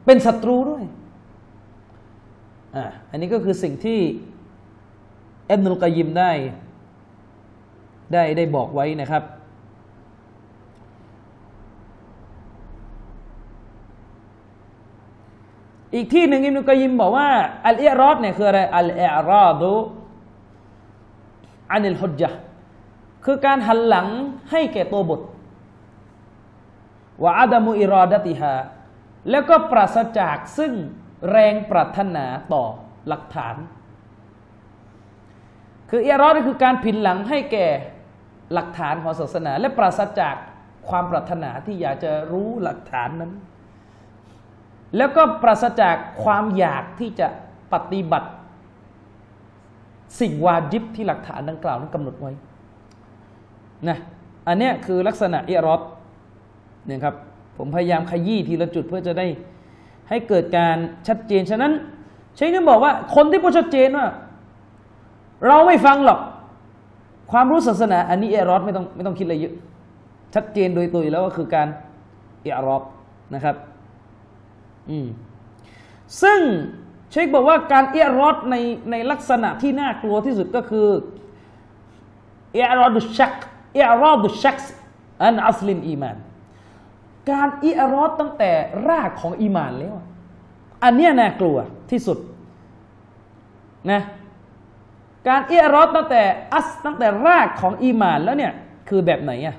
[0.07, 0.85] เป็นศัตรูด้วย
[2.77, 4.01] อ่าอันนี้ก็คือสิ่งที่
[5.51, 6.31] อิบนุลกยิมได้
[8.13, 9.23] ได้ได้บอกไว้นะครับ
[15.95, 17.29] อีกที่หนึ่งอิบนุกยิมบอกว่า
[17.67, 19.75] อัลเอรอดเนี่ยคืออะไรอัลเอรอดุ
[21.73, 22.39] อันิลฮุจจ์
[23.25, 24.07] คือการหันหลัง
[24.51, 25.21] ให้แก่ตัวบท
[27.23, 28.55] ว่าอาดามุอิรอดติฮา
[29.31, 30.73] แล้วก็ปราศจากซึ่ง
[31.31, 32.65] แรงปรารถนาต่อ
[33.09, 33.57] หลักฐาน
[35.91, 37.67] คืออิรอดคือการผินหลังให้แก่
[38.53, 40.37] หลักฐานของศาสนา และปราศจาก
[40.89, 43.33] ความปรารถนาที่อยากจะรู้หลักฐานนั้น
[44.97, 47.29] แล้วก็ปราศจากความอยากที่จะ
[47.73, 48.31] ปฏิบัติ
[50.21, 52.33] สิ่งวาจิบที่หลักฐานดังกล่าวนั้นกำหนดไว้
[53.89, 53.99] นะ
[54.49, 55.83] อันนี้คือลักษณะเอรอด
[56.87, 57.15] เนี่ยครับ
[57.57, 59.27] ผมพยายามขยี้ทีละจุดเพื่อจะได้
[60.13, 60.77] ให้เกิดการ
[61.09, 61.73] ชัดเจน ฉะนั้น
[62.37, 64.07] ใช้นึกบอกว่า คนที่พูดชัดเจนว่า
[65.47, 66.21] เราไม่ฟังหรอก
[67.33, 69.55] ความรู้ศาสนา อันนี้เอรอดไม่ต้องไม่ต้องคิดอะไรเยอะ
[70.35, 71.69] ชัดเจนโดยตัวอยู่แล้วก็คือการ
[72.43, 72.83] เอรอด
[73.35, 73.57] นะครับ
[74.91, 75.07] อืม
[76.23, 76.41] ซึ่ง
[77.11, 78.57] เชคบอกว่าการเอรอดใน
[78.91, 80.87] ในลักษณะที่น่ากลัวที่สุดก็คือ
[82.53, 83.35] เอรอดุชัก
[83.75, 84.57] เอรอดุชัก
[85.23, 86.17] อันอัสลินอีมาน
[87.31, 88.51] การอิรอดตั้งแต่
[88.89, 89.95] รากของอีมานแล้ว
[90.85, 91.57] อันเนี้ยน่ากลัว
[91.91, 92.19] ที่สุด
[93.91, 94.01] นะ
[95.29, 96.23] การอิรอดตั้งแต่
[96.55, 98.53] อัสตั้งแต่รากของอีมานแล้วเนี่ย
[98.89, 99.57] คือแบบไหนอะ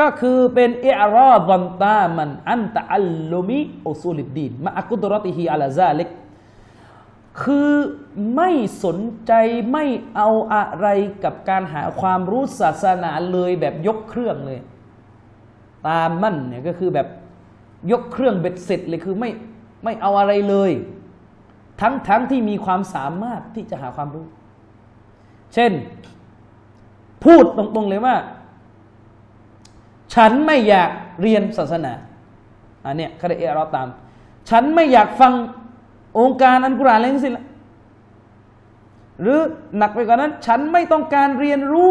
[0.00, 6.08] ก็คือเป็นอิรอดันตามันอันตะอัลลุมิอุซูลิดดีนมาอักุดรติฮีอัลาซาลิก
[7.42, 7.70] คือ
[8.36, 8.50] ไม่
[8.84, 9.32] สนใจ
[9.72, 9.84] ไม่
[10.16, 10.86] เอาอะไร
[11.24, 14.60] กับการหาความรู้ศาสนาเลยแบบยกเครื่องเลย
[15.88, 17.08] ตามมั่นเนี่ยก็คือแบบ
[17.90, 19.30] ยกเครื่องเบ็ดเสร็จเลยคือไม่
[19.84, 20.72] ไม่เอาอะไรเลย
[21.80, 24.26] ทั้งทั้งที่มีความสามารถที่จะหาความรู้
[25.54, 25.72] เช่น
[27.24, 28.16] พูดตรงๆเลยว่า
[30.14, 31.92] ฉันไม่อยากเรียนศาสนา
[32.84, 33.88] อันเนี้ยคาเดเอเราตาม
[34.50, 35.32] ฉันไม่อยากฟัง
[36.18, 37.44] องค์การอันกุรอานอะไรทั้งสิ้นละ
[39.20, 39.38] หรือ
[39.78, 41.90] หนักไปกว่านั้น ฉันไม่ต้องการเรียนรู้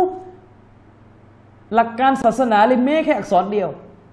[1.74, 3.70] หลักการศาสนาเลยแม้แค่อักษรเดียว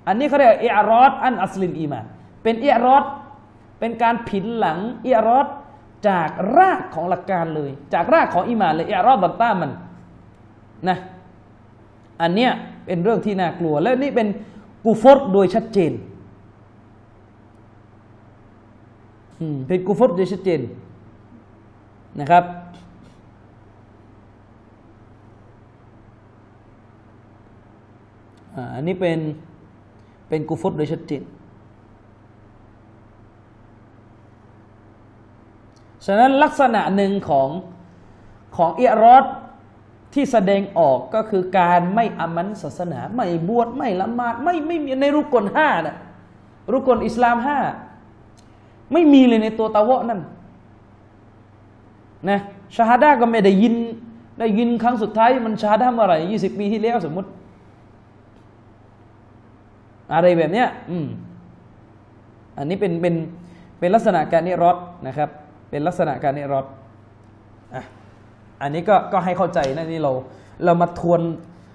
[0.07, 2.05] อันนี้เขาเรียกเอรอดอันอัสลินอีมาน
[2.43, 3.05] เป็นเอรอด
[3.81, 5.47] เป็นการผินหลังเอรอด
[6.09, 9.71] จากรากของหลักการเลย จากรากของอีมานเลยเอรอดบัตต้ามัน
[10.89, 10.99] นะ
[12.23, 12.53] อันเนี้ย
[12.87, 14.29] เป็นเรื่องที่น่ากลัว และนี่เป็น
[14.85, 15.93] กูฟรโดยชัดเจน
[19.67, 20.61] เป็นกูฟรโดยชัดเจน
[22.21, 22.45] นะครับ
[28.75, 29.19] อันนี้เป็น
[30.29, 31.23] เป็นกูฟรโดยชัดเจน
[36.07, 37.49] ฉะนั้นลักษณะหนึ่งของ
[38.57, 39.25] ของเอรอด
[40.15, 45.97] ที่แสดงออกก็คือการไม่อามันศาสนา ไม่บวชไม่ละหมาดไม่ไม่มีในรุกลห้านะ
[46.73, 47.59] รุกลอิสลามห้า
[48.93, 50.21] ไม่มีเลยในตัวตะวะนั่น
[52.29, 52.39] นะ
[52.77, 53.75] ชาฮาดาก็ไม่ได้ยิน
[54.41, 57.29] ได้ยินครั้งสุดท้าย มันชาฮาดาเมื่อไหร่ยี่สิบปีที่แล้วสมมติ
[60.13, 61.07] อะไรแบบเนี้ยอืม
[62.59, 63.15] อันนี้เป็นเป็น
[63.79, 65.29] เป็นลักษณะการนิรอดนะครับ
[65.71, 66.67] เป็นลักษณะการนิรอด
[67.75, 67.83] อะ
[68.63, 70.13] อันนี้ก็ก็ให้เข้าใจนะนี่เรา
[70.65, 71.21] เรามาทวน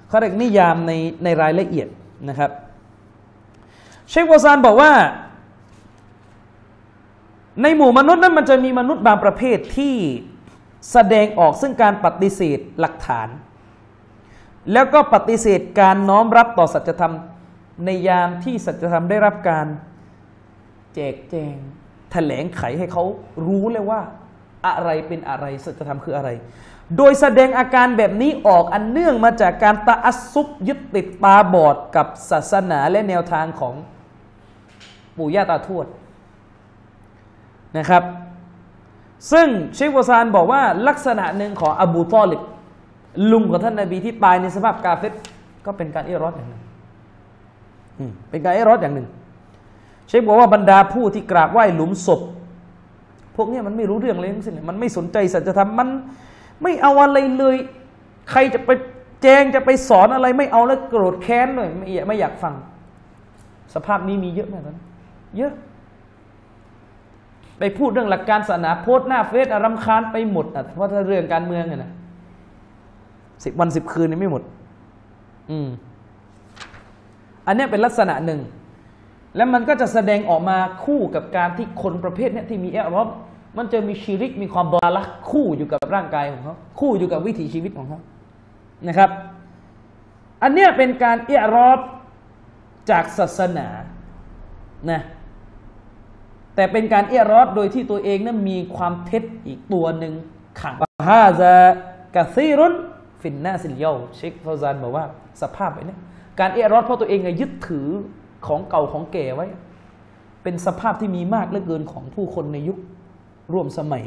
[0.08, 0.92] เขาเรียกนิยามใน
[1.24, 1.88] ในรายละเอียด
[2.30, 2.52] นะครับ
[4.10, 4.92] เชควาซานบอกว่า
[7.62, 9.96] ในหมู่มนุษย์นั้นมันจะมีมนุษย์บางประเภทที่
[10.92, 13.28] แสดงออกซึ่งการปฏิเสธหลักฐาน
[14.72, 17.14] แล้วก็ปฏิเสธการน้อมรับต่อสัจธรรม
[17.86, 19.68] ในยามที่สัจธรรมได้รับการ
[20.96, 21.56] แจกแจง
[22.12, 23.04] แถลงไขให้เขา
[23.48, 24.02] รู้เลยว่า
[24.68, 26.30] อะไรเป็นอะไรสัจธรรมคืออะไร
[26.98, 33.76] โดยแสดงอาการแบบนี้ออกอันเนื่องมาจากการตะอัซุบยึดติดตาบอดกับศาสนาและแนวทางของ
[35.18, 35.86] ปู่ย่าตาทวด
[37.78, 38.04] นะครับ
[39.32, 42.42] ซึ่งเชควาซานบอกว่าลักษณะหนึ่งของอบูตอลิบ
[43.32, 45.14] ลุงของท่านนาบีที่ตายในสภาพกาเฟต
[45.66, 46.62] ก็เป็นการเอรอดอย่างหนึ่ง
[48.30, 49.08] เป็นการเอรอดอย่างหนึ่ง
[50.08, 52.22] เชคบอกว่าบรรดาผู้ที่กราบไหว้หลุมศพ
[53.36, 55.88] พวกนี้มันไม่รู้เรื่องเลยทั้งสิ้นมันไม่สนใจสัจธรรมมัน
[56.64, 57.56] ไม่เอาอะไรเลย
[58.32, 58.70] ใครจะไป
[59.22, 62.54] แจงจะไปสอนอะไร ไม่เอาแล้วโกรธแค้นเลยไม่อยากไม่อยากฟัง
[63.74, 64.78] สภาพนี้มีเยอะไหมากน
[65.38, 65.54] เยอะ
[67.62, 71.92] ไปพูดเรื่องหลักการศาสนาโพสหน้าเฟซอารำคาญไปหมดอะเพราะถ้าเรื่องการเมืองอะนะ
[73.44, 74.44] สิบวันสิบคืนนี่ไม่หมด
[75.52, 75.70] อืม
[77.48, 78.40] อันนี้เป็นลักษณะหนึ่ง
[79.36, 83.08] แล้วมันก็จะแสดงออกมาคู่กับการที่คนประเภทนี้ที่มีแอรอบ
[83.58, 88.00] มันจะมีชีริกมีความบาละคู่อยู่กับร่างกายของเขาคู่อยู่กับวิถีชีวิตของเขา
[88.88, 89.10] นะครับ
[90.44, 91.80] อันเนี้ยเป็นการเอรอบ
[92.92, 93.68] จากศาสนา
[94.92, 95.02] นะ
[96.56, 100.14] แต่เป็นการเอรอบโดยที่ตัวเองนั้นมีความเท็จอีกตัวหนึ่ง
[100.62, 100.76] ขัง
[101.10, 101.54] ฮาจะ
[102.16, 102.74] กะซีรุน
[103.22, 105.06] ฟินนาซิลเยาเชคฟาซานบอกว่า
[105.42, 105.98] สภาพไอ้นี่
[106.40, 107.88] การเอรอบเพราะตัวเองยึดถือ
[108.48, 109.48] ของเก่าของแก่ไว้
[110.44, 112.78] เป็นสภาพที่มีมากเหลือเกินของผู้คนในยุค
[113.54, 114.06] ร่วมสมัย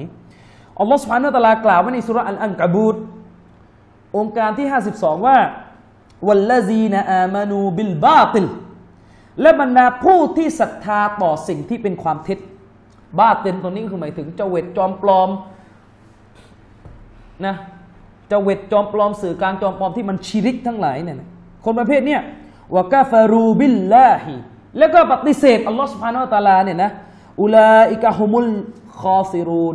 [0.79, 2.97] อัลลอฮฺسبحانه وتعالىกล่าวไว้ในซูเราะห์อัลอังกะบูต
[4.17, 5.39] โองการที่ 52 ว่า
[6.27, 8.47] والذين آمنوا بالباطل
[9.41, 12.39] และบรรดาผู้ที่ศรัทธาต่อสิ่งที่เป็นความเท็จ
[13.19, 15.31] باطلตัวนี้คือหมายถึงเจว็ดจอมปลอม
[17.47, 17.55] นะ
[18.29, 21.17] เจว็ดจอมปลอมสื่อการจอมปลอมที่มันชิริกทั้งหลายเนี่ย
[21.65, 22.21] คนประเภทเนี้ย
[22.77, 24.35] وكفروا بالله
[24.79, 26.91] แล้วก็ปฏิเสธอัลลอฮฺسبحانه وتعالىเนี่ยนะ
[27.43, 28.51] อุลาอิกะฮุมุล
[29.01, 29.75] คอซิรูน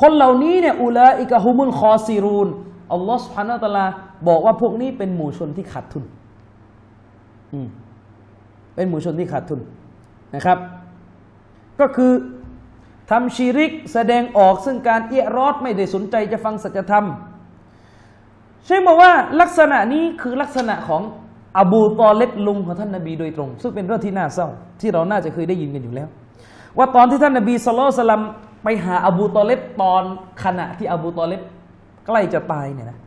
[0.00, 2.48] คนเหล่านี้เนี่ยอุลาอิกะฮุมุลคอซิรูน
[2.92, 3.86] อัลลอฮฺสุบฮานาอัลตะลา
[4.28, 6.04] บอกว่าพวกนี้เป็นหมู่ชนที่ขาดทุน
[7.54, 7.68] อืม
[8.74, 9.60] เป็นหมู่ชนที่ขาดทุน
[10.34, 10.58] นะครับ
[11.80, 12.12] ก็คือ
[13.10, 17.06] ทำชีริกแสดงออกซึ่งการเอียรอดไม่ได้สนใจจะฟังสัจธรรม
[18.66, 21.02] ใช่บอกว่าลักษณะนี้คือลักษณะของ
[21.58, 24.48] อบูตอเล็บลุงของท่านนบีโดยตรง ซึ่งเป็นเรื่องที่น่าเศร้า
[24.80, 26.08] ที่เราน่าจะเคยได้ยินกันอยู่แล้ว
[26.78, 28.22] ว่าตอนที่ท่านนบีสุลต่าน
[28.64, 30.02] ไปหาอบูตอเลบตอน
[30.44, 31.42] ขณะที่อบูตอเล็บ
[32.06, 32.98] ใกล้จะตายเนี่ยนะ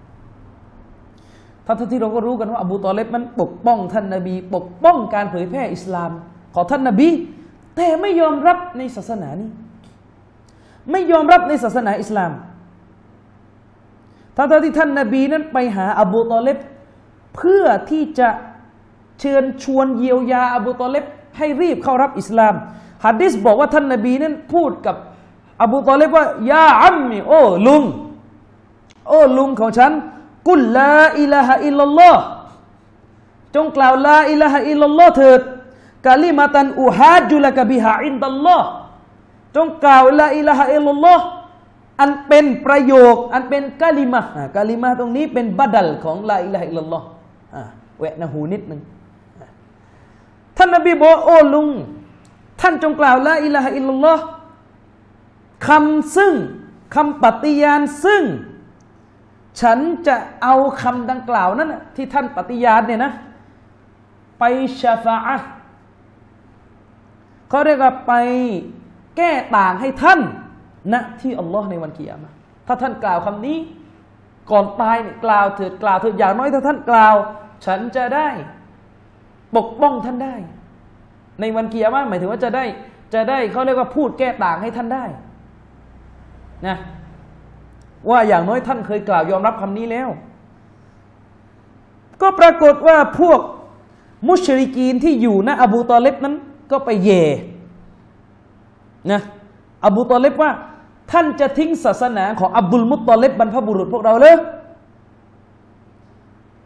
[1.65, 6.11] ทั้งที่เราก็รู้กันว่าอบูตอเลบมันปกป้องท่านนบี ปกป้องการเผยแพร่อิสลาม
[6.55, 7.09] ของท่านนบี
[7.75, 9.49] แต่ไม่ยอมรับในศาสนานี้
[10.91, 12.31] ไม่ยอมรับในศาสนาอิสลาม
[14.35, 16.57] ทั้งที่ท่านนบีนั้นไปหาอบูตอเลบ
[17.35, 18.29] เพื่อที่จะ
[19.19, 21.05] เชิญชวนเยียวยาอบูตอเลบ
[21.37, 22.53] ให้รีบเข้ารับอิสลาม
[23.05, 24.95] ฮะดีษบอกว่าท่านนบีนั้นพูดกับ
[25.63, 27.83] อบูตอเลบว่าيا عميโอ้ลุง
[29.09, 29.91] โอ้ลุงของฉัน
[30.49, 32.21] قل لا إله إلا الله
[33.55, 35.41] จงกล่าวلا إله إلا اللهเถิด
[36.05, 38.67] كلمة أحاج لك بها عند الله
[39.55, 41.25] จงกล่าวلا إله إلا الله
[42.01, 44.21] อันเป็นประโยค อันเป็นكلمة
[44.55, 47.05] กาลิมะตรงนี้เป็นบัดลของลาอิลาฮะอิลลัลลอฮ์
[47.99, 48.81] แวะนะหูนิดหนึ่ง
[50.57, 51.67] ท่านนบีบอกโอ้ลุง
[52.61, 54.23] ท่านจงกล่าวละอิละฮะอิลลัลลอฮ์
[55.67, 56.33] คำซึ่ง
[56.95, 58.23] คำปฏิญาณซึ่ง
[59.61, 63.11] ฉันจะเอาคำดังกล่าวนั้นที่ท่านปฏิญาณเนี่ยนะ
[64.39, 64.43] ไป
[64.81, 65.17] ชาฟา
[67.49, 68.13] เขาเรียกว่าไป
[69.17, 70.19] แก้ต่างให้ท่าน
[70.93, 72.31] ณนะที่อัลลอฮ์ในวันเกียรติ
[72.67, 73.57] ถ้าท่านกล่าวคำนี้
[74.51, 77.15] ก่อนตายเนี่ยกล่าวเถิดกล่าวเถิดอย่างน้อยถ้าท่านกล่าว
[77.65, 78.29] ฉันจะได้
[79.55, 80.35] ปกป้องท่านได้
[81.39, 82.65] ในวันเกียร์ว่าหมายถึงว่าจะได้
[83.13, 85.05] จะได้เขาเรียกว่าพูดแก้ต่างให้ท่านได้
[86.67, 86.77] นะ
[88.09, 90.09] ว่าอย่างน้อยท่านเคยกล่าวยอมรับคำนี้แล้ว
[92.21, 93.39] ก็ปรากฏว่าพวก
[94.29, 96.35] มุชริกีนที่อยู่ณอบูตอเลบนั้น
[96.71, 97.23] ก็ไปเย่
[99.11, 99.21] นะ
[99.85, 100.51] อบูตอเลบว่า
[101.11, 104.35] ท่านจะทิ้งศาสนาของอับดุลมุตตอเลบบรรพบุรุษพวกเราเลย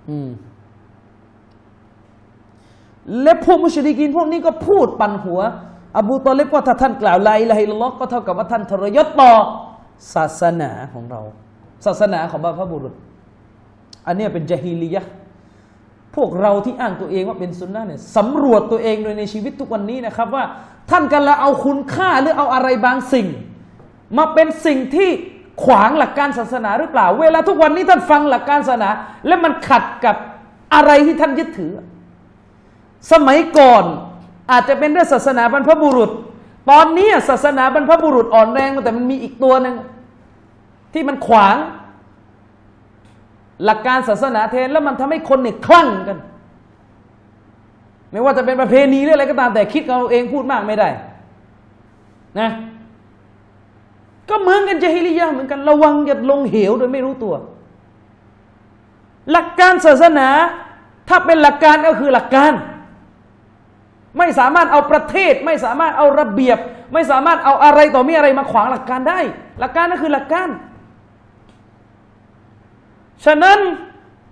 [0.10, 0.30] อืม
[3.22, 5.40] และพวกمشركينพวกนี้ก็พูดปั่นหัว
[5.98, 9.32] อบูตอเลบว่าถ้าท่านกล่าวلا إله إلا اللهก็เท่ากับว่าท่านทรยศต่อ
[10.14, 11.22] ศาสนาของเรา
[11.86, 12.94] ศาสนาของบรรพบุรุษ
[14.08, 15.06] อันนี้เป็นجاهلية
[16.16, 20.44] พวกเราที่อ้างตัวเองว่าเป็นซุนนะเนี่ยสำรวจตัวเองโดยในชีวิตทุกวันนี้นะครับว่า
[20.90, 23.28] ท่านกันละเอาคุณค่าหรือเอาอะไรบางสิ่ง
[24.18, 25.10] มาเป็นสิ่งที่
[25.64, 28.90] ขวางหลักการศาสนาหรือเปล่า เวลาทุกวันนี้ท่านฟังหลักการศาสนา
[29.28, 30.16] และมันขัดกับ
[30.76, 31.72] อะไรที่ท่านยึดถือ
[33.12, 33.84] สมัยก่อน
[34.52, 36.12] อาจจะเป็นเรื่องศาสนาบรรพบุรุษ
[36.70, 39.76] ตอนนี้ศาสนาบรรพบุรุษอ่อนแรงแต่มันมีอีกตัวหนึ่ง
[40.94, 41.56] ที่มันขวาง
[43.66, 46.18] หลักการศาสนาเทนแล้วมันทำให้คนเนี่ยคลั่งกัน
[48.12, 50.90] ไม่ว่าจะเป็นประเพณีหรืออะไรก็ตามแต่คิดเอาเองพูดมากไม่ได้
[52.40, 52.50] นะ
[54.30, 57.34] ก็เหมือนกันเจฮิลิยะเหมือนกันระวังอย่าลงเหวโดยไม่รู้ตัว
[59.32, 60.28] หลักการศาสนา
[61.10, 62.52] ถ้าเป็นหลักการก็คือหลักการ
[64.18, 66.58] ไม่สามารถเอาประเทศ ไม่สามารถเอาระเบียบ
[66.94, 69.20] ไม่สามารถเอาอะไรต่อมีอะไรมาขวางหลักการได้
[69.60, 70.50] หลักการนั่นคือหลักการ
[73.26, 73.60] ฉะนั้น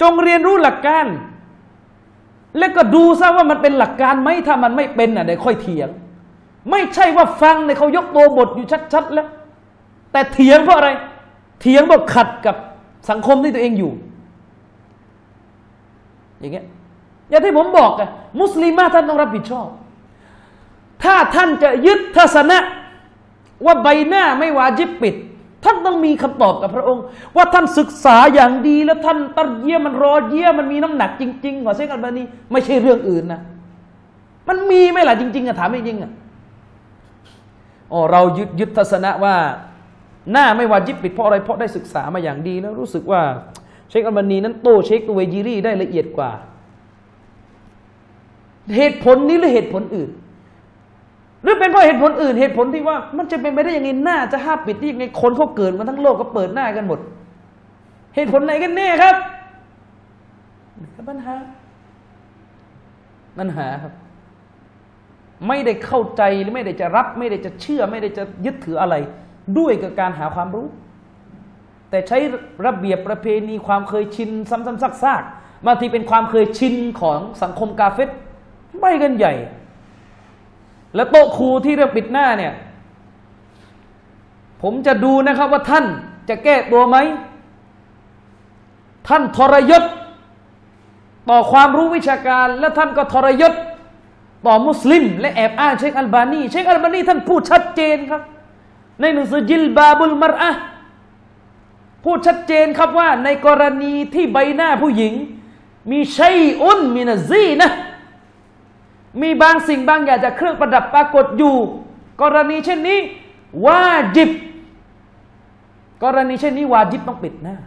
[0.01, 1.05] จงเรียนรู้หลักการ
[2.57, 5.89] และก็ดูซะว่ามันเป็นหลักการไหมถ้ามันไม่เป็นอะเดี๋ยวค่อยเถียง
[6.71, 9.27] ไม่ใช่ว่าฟังเนี่ยเขายกตัวบทอยู่ชัดๆแล้ว
[10.11, 10.89] แต่เถียงเพราะอะไร
[11.61, 12.55] เถียงเพราะขัดกับ
[13.09, 13.91] สังคมที่ตัวเองอยู่
[16.39, 16.65] อย่างเงี้ย
[17.29, 18.09] อย่างที่ผมบอกอะ
[18.41, 19.67] มุสลิมท่านต้องรับผิดชอบ
[21.03, 22.57] ถ้าท่านจะยึดทัศนะ
[23.65, 25.15] ว่าใบหน้าไม่วาจิบปิด
[25.65, 27.03] ท่านต้องมีคำตอบกับพระองค์
[27.35, 33.41] ว่าท่านศึกษาอย่างดีแล้วท่านตัดเยี่ยมันรอเยี่ยมันมีน้ำหนักจริงๆขอเซกันบานีไม่ใช่เรื่องอื่นนะ
[34.47, 36.11] มันมีไหมล่ะจริงๆอะถามจริงๆอะ
[37.91, 39.35] อ๋อเรายึดยึดทัศนะว่า
[40.31, 43.21] หน้าไม่วาจิบปิดเพราะอะไรเพราะได้ศึกษามาอย่างดีแล้วรู้สึกว่า
[43.89, 46.31] เชคอัลบานีนั้นโตเชคตัวเวจิรีได้ละเอียดกว่า
[48.75, 50.09] เหตุผลนี้หรือเหตุผลอื่น
[51.43, 56.99] หรือเป็นเพราะเหตุผลอื่น เหตุผลที่ว่า มันจะเป็นไปได้ยังไงหน้าจะห้ามปิดได้ยังไงคนเขาเกิดมาทั้งโลกก็เปิดหน้ากันหมด
[58.15, 59.15] เหตุผลไหนกันแน่ครับ
[61.09, 61.35] ปัญหา
[63.37, 63.93] ปัญหาครับ
[65.47, 68.95] ไม่ได้เข้าใจหรือไม่ได้จะรับ ไม่ได้จะเชื่อ ไม่ได้จะยึดถืออะไร
[69.57, 70.67] ด้วยกับการหาความรู้
[71.89, 72.17] แต่ใช้
[72.65, 78.09] ระเบียบประเพณีความเคยชิน ซ้ำๆซากๆบางทีเป็นความเคยชินของสังคมกาเฟต
[78.79, 79.33] ไม่กันใหญ่
[80.95, 82.53] แล้วโต๊ะครูที่เรื่องปิดหน้าเนี่ย
[84.61, 85.85] ผมจะดูนะครับว่าท่าน
[86.29, 86.97] จะแก้ตัวไหม
[89.07, 89.83] ท่านทรยศ
[91.29, 93.53] ต่อความรู้วิชาการ และท่านก็ทรยศ
[94.45, 98.21] ต่อมุสลิม และแอบอ้างเชคอัลบานีเชคอัลบานีท่านพูดชัดเจนครับ
[99.01, 100.51] ในหนังสือจิลบาบุลมารอะ
[102.03, 105.13] พูดชัดเจนครับว่าในกรณีที่ใบหน้าผู้หญิง
[105.91, 107.69] มีชัยอุนมินซีนะ
[109.21, 111.55] มีบางสิ่งบางอย่างจากเครื่องประดับปรากฏอยู่
[112.21, 112.99] กรณีเช่นนี้
[113.65, 114.29] วาจิบ
[116.03, 117.57] กรณีเช่นนี้วาจิบต้องปิดหน้า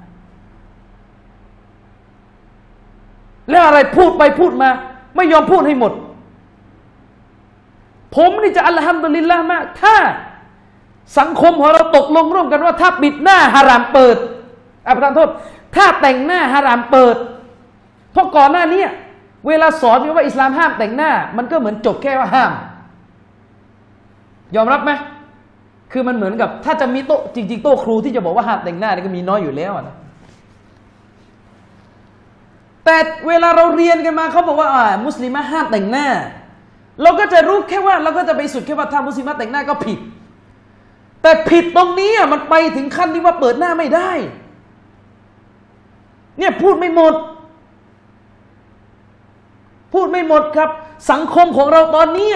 [3.50, 4.70] แล้วอะไรพูดไปพูดมา
[5.16, 5.92] ไม่ยอมพูดให้หมด
[8.16, 9.96] ผมนี่จะอัลฮัมดุลิลละมากถ้า
[11.18, 14.16] สังคมของเราตกลงร่วมกันว่า ถ้าปิดหน้าฮารามเปิด
[14.86, 15.30] อาประทานโทษ
[15.76, 17.16] ถ้าแต่งหน้าฮารามเปิด
[18.12, 18.82] เพราะก่อนหน้านี้
[19.46, 22.52] เวลาสอนว่าอิสลามห้ามแต่งหน้า มันก็เหมือนจบแค่ว่าห้าม
[24.56, 24.90] ยอมรับไหม
[25.92, 29.96] คือมันเหมือนกับ ถ้าจะมีโต๊ะจริง ๆ โต๊ะครูที่จะบอกว่าห้ามแต่งหน้านี่ก็มีน้อยอยู่แล้วนะ
[32.84, 32.96] แต่
[33.28, 36.08] เวลาเราเรียนกันมาเขาบอกว่าอ่ามุสลิมห้ามแต่งหน้า
[37.02, 39.98] เราก็จะรู้แค่ว่าเราก็จะไปสุดแค่ว่าถ้ามุสลิมแต่งหน้าก็ผิด
[41.22, 44.10] แต่ผิดตรงนี้อะมันไปถึงขั้นที่ว่าเปิดหน้าไม่ได้
[46.38, 47.14] เนี่ยพูดไม่หมด
[49.92, 50.70] พูดไม่หมดครับ
[51.10, 52.30] สังคมของเราตอนนี้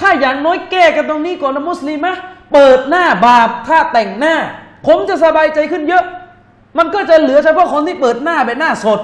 [0.00, 2.12] ถ้าอย่างน้อยแก้กันตรงนี้ก่อนนะมุสลิมะ
[2.52, 4.34] เปิดหน้าบาปถ้าแต่งหน้า
[4.86, 6.04] ผมจะสบายใจขึ้นเยอะ
[6.78, 9.00] มันก็จะเหลือเฉพาะคนที่เปิดหน้าแบบหน้าสด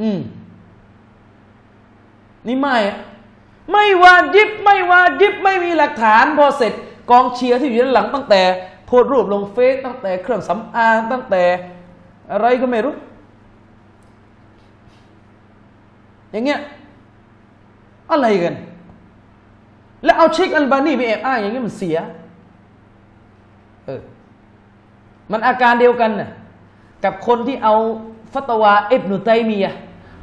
[0.00, 0.18] อืม
[2.46, 2.76] นี่ไม่
[3.72, 6.72] ไม่วาจิบ ไม่วาจิบ ไม่มีหลักฐานพอเสร็จ
[7.10, 8.42] กองเชียร์ที่อยู่ด้านหลังตั้งแต่
[8.86, 11.42] โพสต์รูปลงเฟซตั้งแต่เครื่องสำอางตั้งแต่
[12.32, 12.94] อะไรก็ไม่รู้
[16.32, 16.60] อย่างเงี้ย
[18.10, 18.54] อะไรกัน
[20.04, 21.96] แล้วเอาเชคอัลบานีไปแอบอ้างอย่างนี้ยมันเสีย
[23.86, 24.00] เออ
[25.32, 26.30] มันอาการเดียวกันน่ะ
[27.04, 27.74] กับคนที่เอา
[28.32, 29.74] ฟัตวาเอบนุตัยมียะ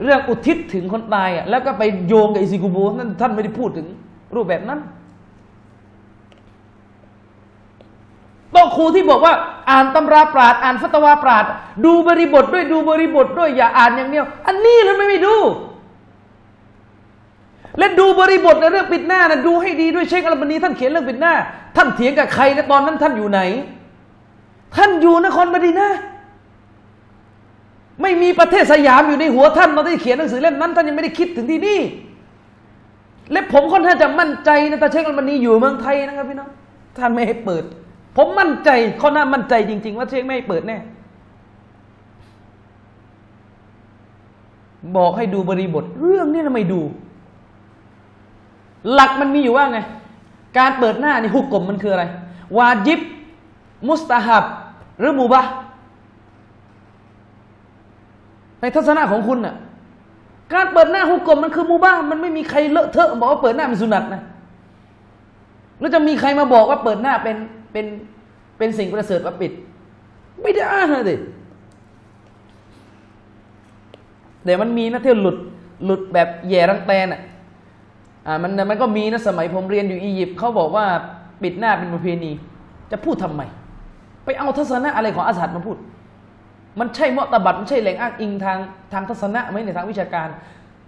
[0.03, 3.87] เรื่องอุทิศถึงคนตายอะแล้วก็ไปโยงกับอิซิกุบูนั่นท่านไม่ได้พูดถึง
[4.35, 4.79] รูปแบบนั้น
[8.51, 9.33] โต๊ะครูที่บอกว่า
[9.69, 11.45] อ่านตำราปราดอ่านฟัตวาปราด
[11.85, 15.35] ดูบริบทด้วยดูบริบทด้วยอย่าอ่านอย่างเดียว อันนี้เลยไม่ไม่ดู
[17.79, 21.33] และดูบริบทในเรื่องปิดหน้านะดูให้ดีด้วยเชคอัลบานีท่านเขียนเรื่องปิดหน้า
[21.75, 23.39] ท่านเถียงกับใครและตอนนั้นท่านอยู่ไหน
[24.75, 25.89] ท่านอยู่นครมดีนะ
[28.01, 31.79] ไม่มีประเทศสยามอยู่ในหัวท่านตอนที่เขียนหนังสือเล่มนั้นท่านยังไม่ได้คิดถึงที่นี่
[33.31, 36.49] และผมค่อนข้างจะมั่นใจนะตาเชคอัลบานีอยู่เมืองไทยนะครับพี่น้อง
[36.97, 37.63] ท่านไม่ให้เปิด
[38.17, 38.69] ผมมั่นใจ
[39.01, 40.77] ข้อหน้ามั่นใจจริง ๆ ว่าเชคไม่ให้เปิดแน่
[44.97, 46.81] บอกให้ดูบริบท เรื่องนี้เราไม่ดู
[48.93, 49.79] หลักมันมีอยู่ว่าไง
[50.57, 52.05] การเปิดหน้าในฮุกกลมมันคืออะไร
[52.57, 52.99] วาจิบ
[53.87, 54.43] มุสตาฮับ
[54.99, 55.41] หรือมูบะ
[58.59, 59.55] ในทัศนะของคุณน่ะ
[60.53, 64.21] การเปิดหน้าฮุกกลมมันคือมูบะมันไม่มีใครเลอะเทอะบอกว่าเปิดหน้าเป็นสุนัตนะ
[65.79, 67.37] แล้วจะมีใครมาบอกว่าเปิดหน้าเป็น
[67.71, 67.85] เป็น
[68.57, 69.51] เป็นสิ่งประเสริฐว่าปิด
[70.41, 71.19] ไม่ได้อ้างเลย
[74.43, 75.37] แต่มันมีนะที่หลุด
[75.85, 77.21] หลุดแบบแย่รังแตนอะ
[78.27, 80.85] อ่ามันมันก็มีนะสมัยผมเรียนอยู่อียิปต์เขาบอกว่า
[81.41, 82.31] ปิดหน้าเป็นประเพณี
[82.91, 83.41] จะพูดทำไม
[84.25, 85.77] ไปเอาทัศนะอะไรของอาสัดมาพูด
[86.79, 88.57] มันใช่มอตบัตมันใช่แหล่งอ้างอิงทาง
[88.93, 90.27] ทางทัศนะไหมในทางวิชาการ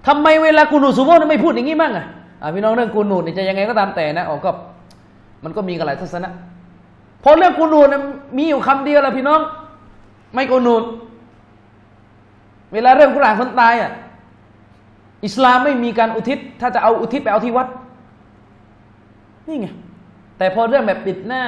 [0.08, 2.06] ทำไมเวลากูนูซูโม่ไม่พูดอย่างนี้มั่งอะ
[2.56, 4.52] พี่น้องเรื่องกูนูเนี่ยจะยังไงก็ตามแต่นะอ๋อก็
[5.44, 6.30] มันก็มีกันหลายทัศนะ
[7.22, 8.02] เพราะเรื่องกูนูดนะ
[8.38, 9.40] มีอยู่คำเดียวแหละพี่น้อง
[10.34, 10.76] ไม่กูนู
[12.74, 13.92] เวลาเรื่องกุรอานคนตายอะ
[15.26, 17.68] อิสลามไม่มีการอุทิศ ถ้าจะเอาอุทิศไปเอาที่วัด
[19.48, 19.68] นี่ไง
[20.38, 21.44] แต่พอเรื่องแบบปิดหน้า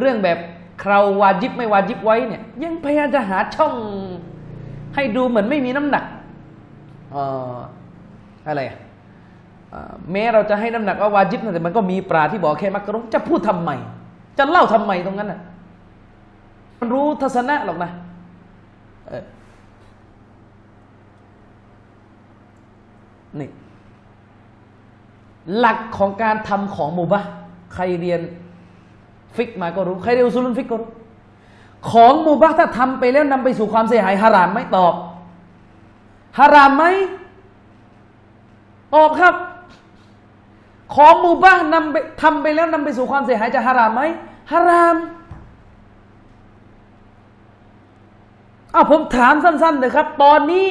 [0.00, 0.38] เรื่องแบบ
[0.82, 3.74] คราววาจิบไม่วาจิบไว้เนี่ย ยังพยายามจะหาช่อง
[4.94, 6.04] ให้ดูเหมือนไม่มีน้ำหนัก
[7.10, 7.22] เอ่
[7.54, 7.56] อ
[8.46, 8.78] อะไรอะ
[10.12, 13.70] แม้เราจะให้น้ำหนักว่าวาจิบนะแต่มันก็มีปราที่บอกแค่มักรุจะพูดทำไม
[14.38, 15.40] จะเล่าทำไมตรงนั้นน่ะ
[16.78, 17.90] มันรู้ทัศนะหรอกนะ
[19.08, 19.24] เออ
[23.40, 23.50] นี่
[25.58, 27.22] หลักของการทำของ مباح
[27.74, 28.20] ใครเรียน
[29.36, 30.90] فقه มาก็รู้ ใครเรียน أصول الفقه ก็รู้
[31.90, 34.94] ของ مباح ถ้าทำไปแล้วนำไปสู่ความเสียหายฮารามไหมตอบ
[36.38, 36.84] ฮารามไหม
[38.94, 39.34] ตอบครับ
[40.94, 44.02] ของมูบะนำไปทำไปแล้วนำไปสู่ความเสียหายจะฮารามไหม
[44.52, 44.96] ฮาราม
[48.74, 50.66] อ้าวผมถามสั้นๆเลยครับ ตอนนี้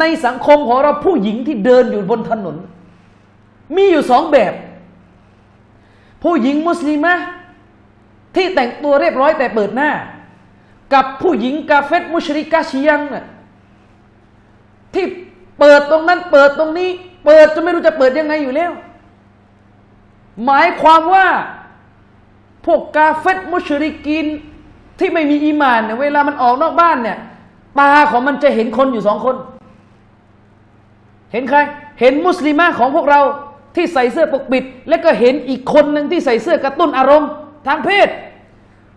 [0.00, 2.56] ในสังคมของเราผู้หญิงที่เดินอยู่บนถนน
[3.76, 4.52] มีอยู่สองแบบ
[6.22, 7.14] ผู้หญิงมุสลิมะ
[8.34, 9.90] ที่แต่งตัวเรียบร้อยแต่เปิดหน้า
[10.94, 13.24] กับผู้หญิงกาเฟตมุชริกาชียังน่ะ
[14.94, 15.04] ที่
[15.58, 16.90] เปิดตรงนั้นเปิดตรงนี้
[17.24, 18.72] เปิดจนไม่รู้จะเปิดยังไงอยู่แล้ว
[20.44, 21.26] หมายความว่า
[22.66, 24.26] พวกกาเฟตมุชริกิน
[24.98, 27.18] ที่ไม่มีอีมานเนี่ยเวลามันออกนอกบ้านเนี่ย
[27.80, 29.36] ตาของมันจะเห็นคนอยู่สองคน
[31.34, 31.58] เห็นใคร
[32.00, 33.20] เห็นมุสลิมะของพวกเรา
[33.76, 37.30] ที่ใส่เสื้อปกปิด และก็เห็นอีกคนหนึ่งที่ใส่เสื้อกระตุ้นอารมณ์
[37.66, 38.08] ทางเพศ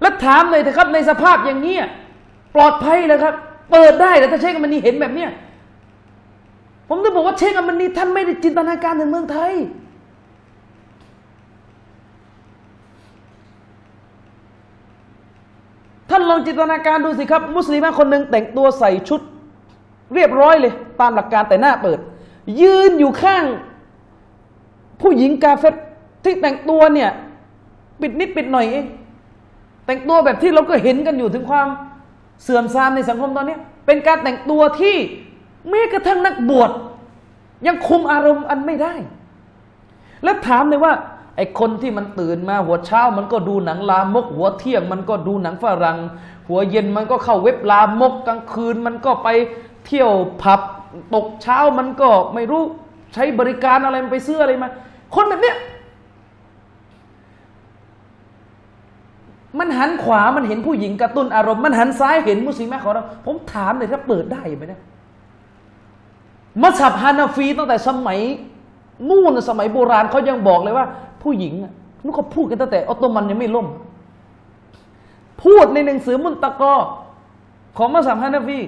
[0.02, 1.84] แล้วถามเลยเถอะครับในสภาพอย่างนี้ย
[2.56, 3.34] ปลอดภัยเลยครับ
[3.72, 5.30] เปิดได้แต่ถ้าเชคมันนี่เห็นแบบเนี้ย
[6.90, 9.54] ผมต้องบอกว่าเชคมันนี่ท่านไม่ได้จินตนาการถึงเมืองไทย
[16.10, 19.22] ท่านลองจินตนาการดูสิครับ มุสลิมคนหนึ่งแต่งตัวใส่ชุด
[20.14, 22.00] เรียบร้อยเลย ตามหลักการแต่หน้าเปิด
[22.62, 23.46] ยืนอยู่ข้าง
[25.02, 25.76] ผู้หญิงกาเฟต
[26.24, 27.12] ที่แต่งตัวเนี่ย
[28.02, 28.86] ปิดนิดปิดหน่อยเอง
[29.86, 31.68] แต่งตัวแบบที่เราก็เห็นกันอยู่ถึงความ
[32.44, 34.96] เสื่อมทรามในสังคมตอนนี้เป็นการแต่งตัวที่
[35.70, 36.72] แม้กระทั่งนักบวช
[37.68, 38.94] ยังคุมอารมณ์อันไม่ได้
[40.24, 40.94] แล้วถามเลยว่า
[41.36, 45.98] ไอ้คนที่มันตื่นมาหัวเช้า มันก็ดูหนังลามก หัวเที่ยง มันก็ดูหนังฝรั่ง
[46.48, 49.28] หัวเย็นมันก็เข้าเว็บลามกกลางคืน มันก็ไป
[49.86, 50.62] เที่ยวผับ
[51.16, 52.64] ตกเช้ามันก็ไม่รู้
[53.14, 54.70] ใช้บริการอะไรมันไปซื้ออะไรมา
[55.16, 55.58] คนแบบเนี้ย
[59.60, 64.82] มันหันขวามันเห็นผู้หญิงกระตุ้นอารมณ์มันหันซ้ายเห็นมุสลิมของเรา ผมถามเลยถ้าเปิดได้ไหมเนี่ย
[66.64, 68.20] มัสยิดฮานาฟีตั้งแต่สมัย
[69.10, 70.86] นู่นสมัยโบราณเขายังบอกเลยว่า
[71.24, 71.54] ผู้หญิง
[72.04, 73.68] นู่นเขาพูดกันตั้งแต่ออตโตมันยังไม่ล่ม
[75.44, 76.74] พูดในหนังสือมุนตะกอ
[77.78, 78.60] ของมัสยิดฮานาฟี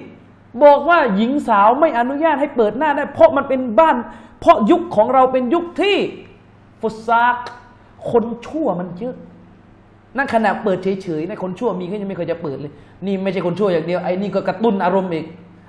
[0.62, 3.96] บอกว่าหญิงสาวไม่อนุญาตให้เปิดหน้าได้ เพราะมันเป็นบ้าน
[4.40, 5.96] เพราะยุคของเราเป็นยุคที่
[6.80, 7.36] ฟุตซาก
[8.10, 9.16] คนชั่วมันเยอะ
[10.16, 12.72] นั่นขณะเปิดเฉยๆนะคนชั่วมีก็ยังไม่เคยจะเปิดเลย
[13.06, 15.24] นี่ไม่ใช่คนชั่วอย่างเดียวไอ้นี่ก็กระตุ้นอารมณ์อีก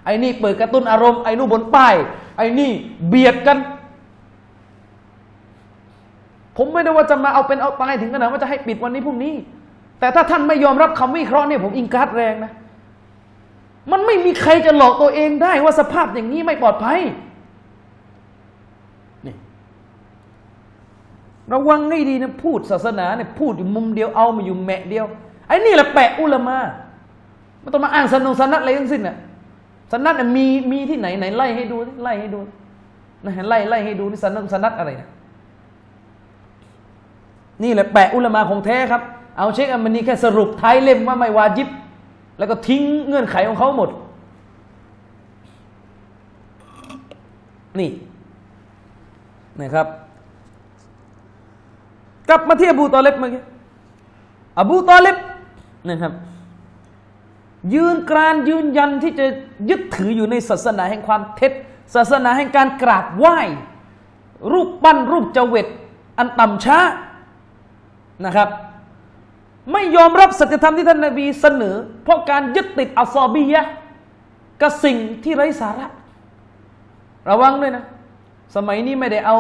[0.06, 1.96] ไอ้นี่เปิดกระตุ้นอารมณ์ไอ้นู่นบนป้าย
[2.38, 2.72] ไอ้นี่
[3.08, 3.58] เบียดกัน
[6.58, 9.34] ผมไม่ได้ว่าจะมาเอาเป็นเอาตายถึงขนาดว่าจะให้ปิดวันนี้พรุ่งนี้
[10.00, 12.52] แต่ถ้าท่านไม่ยอมรับคำวิเคราะห์เนี่ยผมอิงการ์ดแรงนะ
[13.92, 17.00] มันไม่มีใครจะหลอกตัวเองได้ว่าสภาพอย่างนี้ไม่ปลอดภัย
[19.26, 19.36] นี่
[21.54, 25.06] ระวังให้ดีนะพูดศาสนาเนี่ยพูดอยู่มุมเดียวเอามาอยู่แมะเดียว
[25.48, 26.58] ไอ้นี่แหละแปะอุลามา
[27.62, 29.16] ไม่ต้องมาอ้างสนุสนัดอะไรทั้งสิ้นน่ะ
[29.92, 32.40] สนัดน่ะมีมีที่ไหนไหนไล่ให้ดูไล่ให้ดู
[33.26, 35.10] นะไล่ไล่ให้ดูนี่สนัดสนัดอะไรนะ
[37.64, 39.02] นี่แหละแปะอุลามาของแท้ครับ
[39.38, 41.68] เอาเช็คอันมันนี่แค่สรุปท้ายเล่มว่าไม่วาจิบ
[42.38, 43.90] แล้วก็ทิ้งเงื่อนไขของเขาหมด
[47.80, 47.90] นี่
[49.62, 49.88] นะครับ
[52.30, 53.44] กลับมาที่อบูตอเลบเมื่อกี้
[54.60, 55.18] อบูตอเลบ
[55.90, 56.14] นะครับ
[57.74, 59.26] ยืนกรานยืนยันที่จะ
[59.70, 61.52] ยึดถืออยู่ในศาสนาแห่งความเท็จ
[61.96, 63.40] ศาสนาแห่งการกราบไหว้
[64.52, 65.68] รูปปั้นรูปเจวิต
[66.18, 66.80] อันต่ำช้า
[68.26, 68.50] นะครับ
[69.72, 73.62] ไม่ยอมรับสัจธรรมที่ท่านนาบีเสนอ เพราะการยึดติดอัลซอบียะ
[74.62, 75.88] กับสิ่งที่ไร้สาระ
[77.30, 77.84] ระวังด้วยนะ
[78.55, 79.38] สมัยนี้ไม่ได้เอา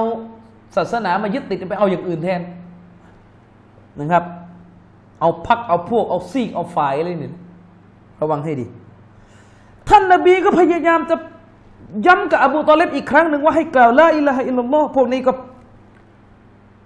[0.75, 2.41] ศาสนามายึดติดไปเอาอย่างอื่นแทน
[3.99, 4.23] นะครับ
[5.19, 7.31] เอาพักเอาพวกเอาซีกเอาฝ่ายอะไรนี่
[8.21, 8.65] ระวังให้ดี
[9.89, 11.15] ท่านนาบีก็พยายามจะ
[12.05, 15.31] ย้ำกับอบูตอเลบอีกครั้งหนึ่งว่าให้กล่าวละอิละฮะอิลลัลลอฮ์พวกนี้ก็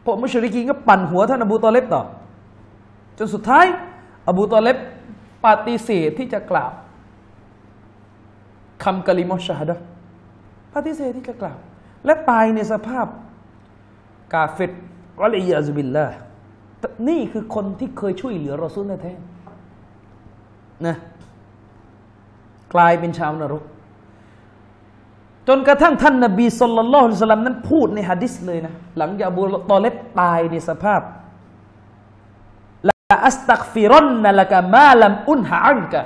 [0.06, 2.02] พวกมุชริกีก็ปั่นหัวท่านอบูตอเลบต่อ
[3.18, 3.66] จนสุดท้าย
[4.30, 4.78] อบูตอเลบ
[5.46, 6.72] ปฏิเสธที่จะกล่าว
[8.84, 9.76] คำกะลิมอชฮะดะ
[10.74, 11.58] ปฏิเสธที่จะกล่าว
[12.06, 13.08] และตายในสภาพ
[14.34, 14.72] กาเฟต
[15.24, 16.08] อัลอยาซุบิลลา
[17.10, 20.96] นี่คือคนที่เคยช่วยเหลือรอซูลแท้ๆนะ
[22.74, 23.64] กลายเป็นชาวนรก
[25.48, 29.42] จนกระทั่งท่านนบีสุลต่านละฮ์สลัมนั้นพูดในฮะดิษเลยนะ หลังจากอบู
[29.72, 31.02] ตอเลบตายในสภาพ
[33.14, 36.02] อัสตักฟิรอนนะลกะมาลัมอุนหะอันกะ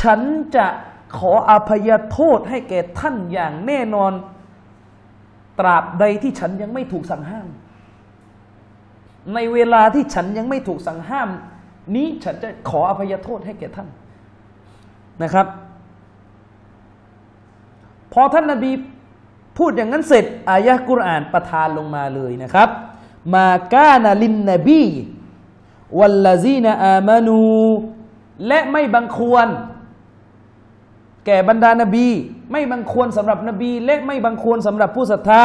[0.00, 0.20] ฉัน
[0.54, 0.66] จะ
[1.16, 4.12] ขออภัยโทษให้แก่ท่านอย่างแน่นอน
[5.58, 7.48] ตราบใดที่ฉันยังไม่ถูกสั่งห้าม
[9.34, 11.28] ในเวลาที่ฉันยังไม่ถูกสั่งห้าม
[11.94, 13.88] นี้ฉันจะขออภัยโทษให้แก่ท่าน
[15.22, 15.46] นะครับ
[18.12, 18.70] พอท่านนาบี
[19.58, 22.68] พูดอย่างนั้นเสร็จอายะกุรอานประทานลงมาเลยนะครับ
[23.34, 24.82] มากานาลินนบี
[25.98, 27.40] วัลลาซีนอามานู
[28.46, 29.48] และไม่บังควร
[31.26, 32.08] แก่บรรดานาบี
[32.52, 35.42] ไม่บังควรสำหรับนบี และไม่บังควรสำหรับผู้ศรัทธา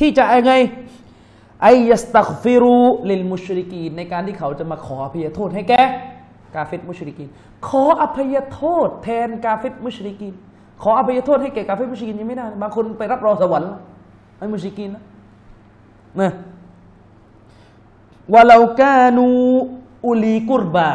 [0.00, 0.52] ที่จะไร
[1.62, 2.78] ไอยัสตักฟิรู
[3.08, 5.74] ลิลมุชริกีนในการที่เขาจะมาขออภัยโทษให้แก
[6.54, 7.28] กาเฟตมุชริกีน
[7.68, 10.34] ขออภัยโทษ แทนกาเฟตมุชริกีน
[10.82, 13.72] ขออภัยโทษให้แก่กาเฟตมุชริกีนยังไม่ได้บางคนไปรับรองสวรรค์
[14.38, 15.02] ไอ้มุชริกีนนะ
[16.20, 16.30] นะ
[18.32, 19.28] ว่าเรากานู
[20.04, 20.90] อุลีกุรบา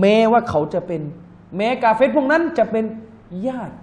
[0.00, 1.02] แม้ว่าเขาจะเป็น
[1.56, 2.84] แม้กาเฟตพวกนั้นจะเป็น
[3.46, 3.74] ญาติ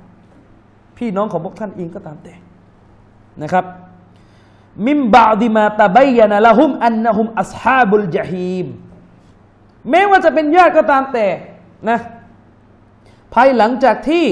[0.98, 2.34] พี่น้องของพวกท่านเองก็ตามแต่
[3.42, 3.66] นะครับ
[4.86, 8.68] มิมบาดิมาตะบยานะละหุมอันนะหุมอัสฮาบุลจฮีม
[9.90, 11.28] แม้ว่าจะเป็นญาติก็ตามแต่
[11.90, 12.00] นะ
[13.34, 14.26] ภายหลังจากที่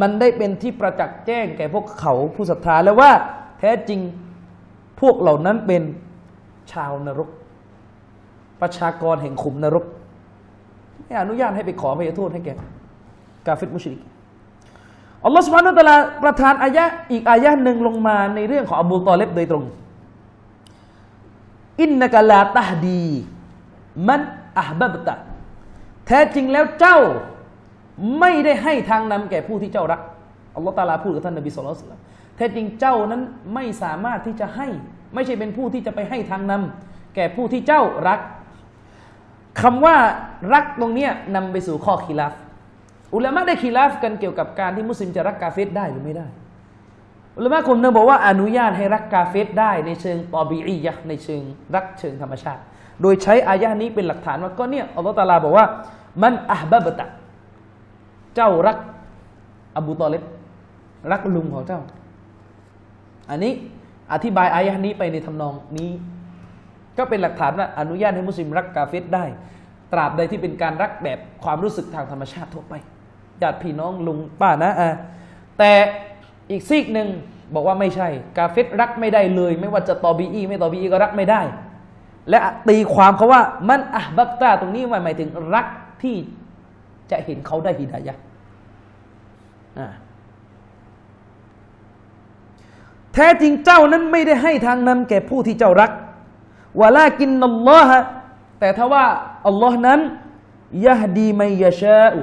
[0.00, 3.12] มันได้เป็นที่ประจักษ์แจ้งแก่พวกเขาผู้ศรัทธาแล้วว่า
[3.58, 4.00] แท้จริง
[5.00, 5.82] พวกเหล่านั้นเป็น
[6.72, 7.28] ชาวนรก
[8.60, 9.84] ประชากรแห่งขุมนรก
[11.04, 12.54] ไม่อนุญาตให้ไปขอพยโทษให้แก่
[13.46, 14.00] กาฟิดมุชริก
[15.24, 19.64] อัลลอฮฺสุบฮานุตะลาประทานอายะอีกอายะหนึ่งลงมาในเรื่องของอบูตอเลบโดยตรง
[21.80, 23.08] อินนักลาตาดี
[24.08, 24.20] มัน
[24.58, 25.14] อับบับตะ
[26.06, 26.98] แท้จริงแล้วเจ้า
[28.20, 30.00] ไม่ได้ให้ทางนำแก่ผู้ที่เจ้ารัก
[30.56, 32.02] อัลลอฮฺตาลาพูดกับท่านนบีสุลต่าน
[32.36, 33.22] แท้จริงเจ้านั้น
[33.54, 34.68] ไม่สามารถที่จะให้
[35.14, 38.20] ไม่ใช่เป็นผู้ที่จะไปให้ทางนำแก่ผู้ที่เจ้ารัก
[39.62, 39.96] คำว่า
[40.54, 42.34] รักตรงนี้นำไปสู่ข้อขีลาฟ
[43.14, 46.26] อุลามะได้ขีลาฟกันเกี่ยวกับการที่มุสลิมจะรักกาเฟตได้หรือไม่ได้
[47.36, 51.42] อุลามะคนนึงบอกว่าอนุญาตให้รักกาเฟตได้ในเชิงตอบีอียะในเชิง
[51.74, 52.62] รักเชิงธรรมชาติ
[53.02, 55.66] โดยใช้อายะนี้เป็นหลักฐานว่าก็เนี่ยอัลลอฮฺตาลาบอกว่า
[56.22, 57.06] มันอับบับตะ
[58.34, 58.78] เจ้ารัก
[59.76, 60.22] อบูตอเลบ
[61.12, 61.80] รักลุงของเจ้า
[63.30, 63.52] อันนี้
[64.12, 65.90] อธิบายอายะนี้ไปในทำนองนี้
[66.98, 69.24] ก็เป็นหลักฐานว่าอนุญาตให้มุสลิมรักกาเฟตได้
[69.92, 72.74] ตราบใดที่เป็นการรักแบบความรู้สึกทางธรรมชาติทั่วไป
[73.42, 74.90] ญาติพี่น้องลุงป้านะอะ
[75.58, 75.72] แต่
[76.50, 77.08] อีกซีกหนึ่ง
[77.54, 81.40] บอกว่าไม่ใช่ กาเฟตรักไม่ได้เลย ไม่ว่าจะตอบีอีไม่ตอบีอีก็รักไม่ได้
[82.30, 82.38] และ
[82.68, 85.66] ตีความเขาว่ามันอะบักตาตรงนี้หมายถึงรัก
[86.02, 86.16] ที่
[87.10, 88.16] จะเห็นเขาได้ฮิดายะ
[93.14, 95.90] แท้จริงเจ้านั้นไม่ได้ให้ทางนำแก่ผู้ที่เจ้ารัก
[96.80, 97.98] วะลากินนัลลอฮะ
[98.60, 99.04] แต่ถ้าว่า
[99.46, 100.00] อัลลอฮ์นั้น
[100.86, 102.20] ยะฮดีไมยะชาอุ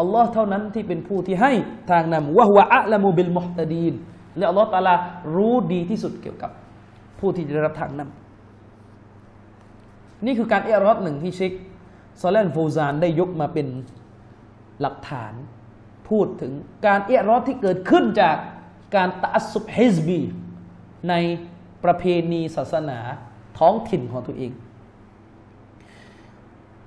[0.00, 1.52] อัลลอฮ์เท่านั้นที่เป็นผู้ที่ให้
[1.90, 3.94] ทางนำวะฮวะอัลามูบิลมุฮตดีน
[4.36, 4.94] และอัลลอฮ์ตาลา
[5.34, 6.50] รู้ดีที่สุดเกี่ยวกับ
[7.18, 8.08] ผู้ที่ได้รับทางนำ
[10.24, 11.52] นี่คือการเอรอดหนึ่งที่เชค
[12.20, 13.66] ซอเลนฟูซานได้ยกมาเป็น
[14.80, 15.32] หลักฐาน
[16.08, 16.52] พูดถึง
[16.86, 18.36] การเอรอดที่เกิดขึ้นจาก
[18.96, 20.20] การตัสุบฮิซบี
[21.08, 21.14] ใน
[21.84, 22.98] ประเพณีศาสนา
[23.58, 24.52] ท้องถิ่นของตัวเอง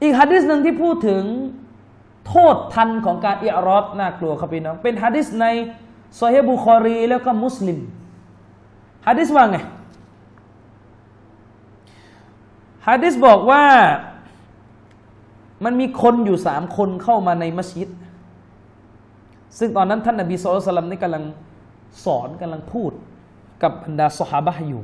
[0.02, 1.24] อีกฮะดิษหนึ่งที่พูดถึง
[2.28, 5.46] โทษทันของการอิอรอดน่ากลัวครับพี่น้อง เป็นฮะดิษใน
[6.18, 7.80] โซอฮีบุคอรีแล้วก็มุสลิม
[9.08, 9.58] ฮะดิษว่าไง
[12.88, 13.64] ฮะดิษบอกว่า
[15.64, 17.90] มันมีคนอยู่สามคนเข้ามาในมัสยิด
[19.58, 21.24] ซึ่งตอนนั้นท่านนบีสุลต่านนี่กำลัง
[22.06, 22.92] สอนกำลังพูด
[23.64, 24.84] กับบรรดาสหาบะอยู่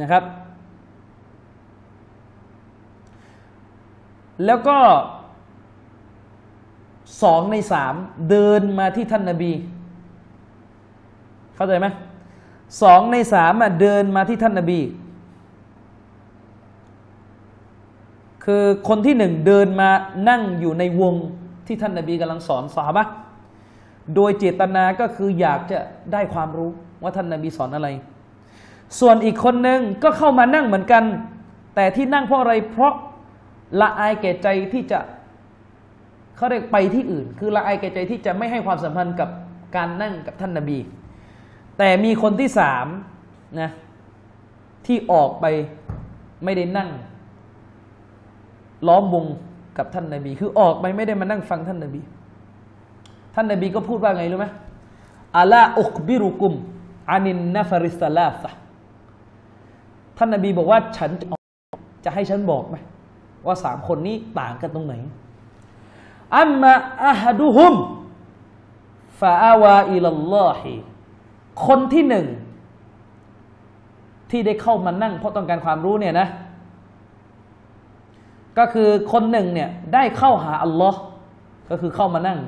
[0.00, 0.24] นะครับ
[4.46, 4.78] แล้วก็
[7.22, 7.94] สองในสาม
[8.30, 9.52] เดินมาที่ท่านนาบี
[11.56, 11.86] เข้าใจไหม
[12.82, 14.80] สองในสามเดินมาที่ท่านนาบี
[18.44, 19.90] คือคนที่หนึ่งเดินมา
[20.28, 21.14] นั่งอยู่ในวง
[21.66, 23.04] ที่ท่านนาบีกำลังสอนสาบะ
[24.14, 25.78] โดยเจตนาก็คืออยากจะ
[26.12, 26.70] ได้ความรู้
[27.02, 27.88] ว่าท่านนาบีสอนอะไร
[29.00, 31.04] ส่วนอีกคนหนึ่งก็เข้ามานั่งเหมือนกัน
[31.74, 32.94] แต่ที่นั่งเพราะอะไรเพราะ
[33.80, 34.98] ละอายแก่ใจที่จะ
[36.36, 39.28] เขาเรียกไปที่อื่น คือละอายแก่ใจที่จะไม่ให้ความสัมพันธ์กับ
[39.76, 40.78] การนั่งกับท่านนาบี
[41.78, 42.86] แต่มีคนที่สาม
[43.60, 43.70] นะ
[44.86, 45.44] ที่ออกไป
[46.44, 46.90] ไม่ได้นั่ง
[48.86, 49.26] ล้อมวง
[49.78, 52.00] กับท่านนาบี คือออกไปไม่ได้มานั่งฟังท่านนาบี
[53.34, 54.46] ท่านนาบีก็พูดว่าไงรู้ไหม
[55.38, 56.52] อัลาอุกบิรุกุม
[57.10, 58.50] อานินนฟาริสลาฟะ
[60.18, 61.10] ท่านนาบีบอกว่าฉัน
[62.04, 62.76] จะให้ฉันบอกไหม
[63.46, 64.94] ว่าสามคนนี้ต่างกันตรงไหน
[66.38, 66.72] อัมมา
[67.06, 67.74] อะฮัดุฮุม
[69.20, 70.04] ฟาอาวาอิล
[70.34, 70.74] ลอฮิ
[71.66, 72.26] คนที่หนึ่ง
[74.30, 76.28] ที่ได้เข้ามานั่งเพราะต้องการความรู้เนี่ยนะ
[78.58, 80.98] ก็คือคนหนึ่งเนี่ยได้เข้าหาอัลลอฮ์
[81.70, 82.38] ก็คือเข้ามานั่ง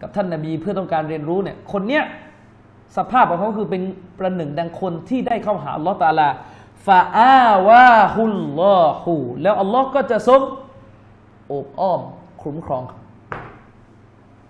[0.00, 2.04] กับท่านนาบีเพื่อต้องการเรียนรู้เนี่ย คนเนี้ย
[2.96, 3.82] สภาพของเขาคือเป็น
[4.18, 6.28] ประหนึ่งดังคนที่ได้เข้าหาอัลลอฮ์ตาลา
[6.86, 10.40] ฟาอาวาฮุลลอฮูแล้วอัลลอฮ์ก็จะทรง
[11.48, 12.00] โอบอ้อม
[12.42, 12.82] คุ้มครอง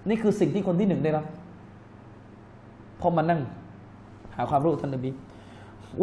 [0.09, 1.27] นี่คือสิ่งที่คนที่หนึ่งได้รับ
[3.01, 3.41] พอมานั่ง
[4.37, 5.11] หาความรู้ท่านนบี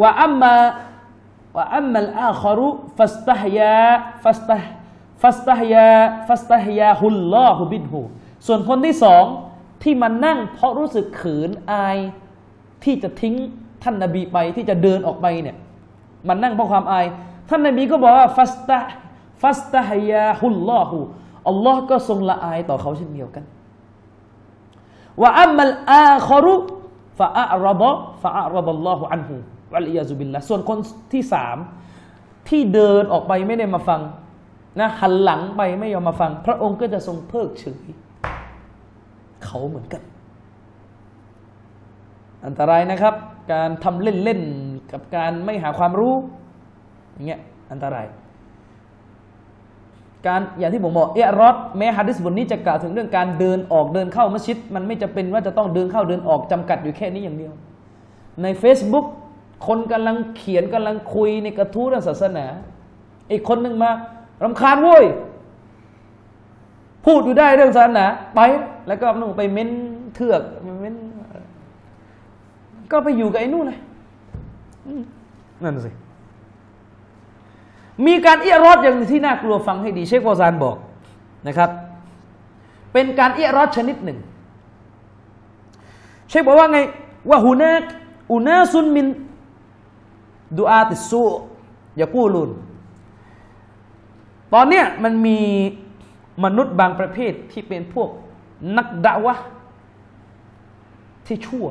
[0.00, 0.54] ว่าอัมมา
[1.56, 2.68] ว่าอัมมัลอาคารุ
[2.98, 3.82] ฟัสตฮยา
[4.24, 4.62] ฟัสตฮ
[5.22, 5.90] ฟัสตฮยา
[6.28, 8.00] ฟัสตฮยาฮุลลอฮุบินหู
[8.46, 9.24] ส่วนคนที่สอง
[9.82, 11.98] ที่มานั่ง เพราะรู้สึกขืนอาย
[12.84, 13.34] ที่จะทิ้ง
[13.82, 15.56] ท่านนบีไปที่จะเดินออกไปเนี่ย
[16.26, 17.06] มันนั่งเพราะความอาย
[17.48, 18.78] ท่านนบีก็บอกว่าฟัสตะ
[19.42, 20.98] ฟัสตะฮยาฮุลลอฮู
[21.48, 23.44] อัลลอฮ์ก็ทรงละอายต่อเขาเช่นเดียวกัน
[25.22, 26.54] ว่าอัมมัลอาครุ
[27.18, 27.90] ฟะอัรบะ
[28.22, 29.34] ฟะอัรบัลลอฮุอันฮู
[29.72, 30.78] วัลอียาซุบิลละส่วนคน
[31.12, 31.56] ที่สาม
[32.48, 34.00] ที่เดินออกไปไม่ได้มาฟัง
[34.80, 37.82] นะหันหลังไปไม่ยอมมาฟัง พระองค์ก็จะทรงเพิกเฉย
[39.44, 40.02] เขาเหมือนกัน
[42.46, 43.14] อันตรายนะครับ
[43.52, 46.14] การทำเล่นๆ กับการไม่หาความรู้
[47.12, 47.40] อย่างเงี้ย
[47.72, 48.06] อันตราย
[50.26, 57.52] การอย่างที่ผมบอกเอรอดแม้ฮะดิษบทนี้จะกล่าวถึงเรื่องการเดินออกเดินเข้ามัสยิด มันไม่จะเป็นว่าจะต้องเดินเข้าเดินออกจำกัดอยู่แค่นี้อย่างเดียว
[58.42, 59.06] ใน Facebook
[59.66, 62.46] คนกำลังเขียนกำลังคุยในกระทู้เรื่องศาสนา
[63.30, 63.90] อีกคนหนึ่งมา
[64.42, 65.04] รำคาญโว้ย
[67.06, 68.40] พูดอยู่ได้เรื่องศาสนาไป
[68.88, 69.70] แล้วก็นู่นไปเม้น
[70.14, 70.42] เถือก
[70.80, 70.94] เม้น
[72.92, 73.80] ก็ไปอยู่กับไอ้นู่นเลย
[75.62, 75.90] นั่นสิ
[78.06, 80.76] มีการเอียรอดอย่างที่น่ากลัวฟังให้ดี เชคโวซานบอก
[81.46, 81.70] นะครับ
[82.92, 84.18] เป็นการเอียรอดชนิดหนึ่ง
[86.28, 86.78] เชคบอกว่าไง
[87.28, 87.82] ว่าหูนัก
[88.30, 89.06] อุนาซุนมิน
[90.56, 91.22] ดูอาติสู
[91.96, 92.50] อย่ากู้ลุน
[94.52, 95.38] ตอนเนี้ยมันมี
[96.44, 98.08] มนุษย์บางประเภทที่เป็นพวก
[98.76, 99.34] นักดาวะ
[101.26, 101.66] ที่ชั่ว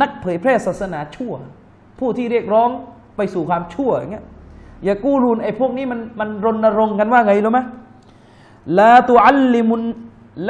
[0.00, 1.32] นักเผยแพร่ศาสนาชั่ว
[2.02, 2.70] ผู้ที่เรียกร้อง
[3.16, 4.24] ไปสู่ความชั่วอย่างเงี้ย
[4.84, 7.60] อย่ากู้รุนไอ้พวกนี้มันมันรณรงค์กันว่าไงรู้ไหม
[8.80, 9.82] ลาตุอัลลิมุน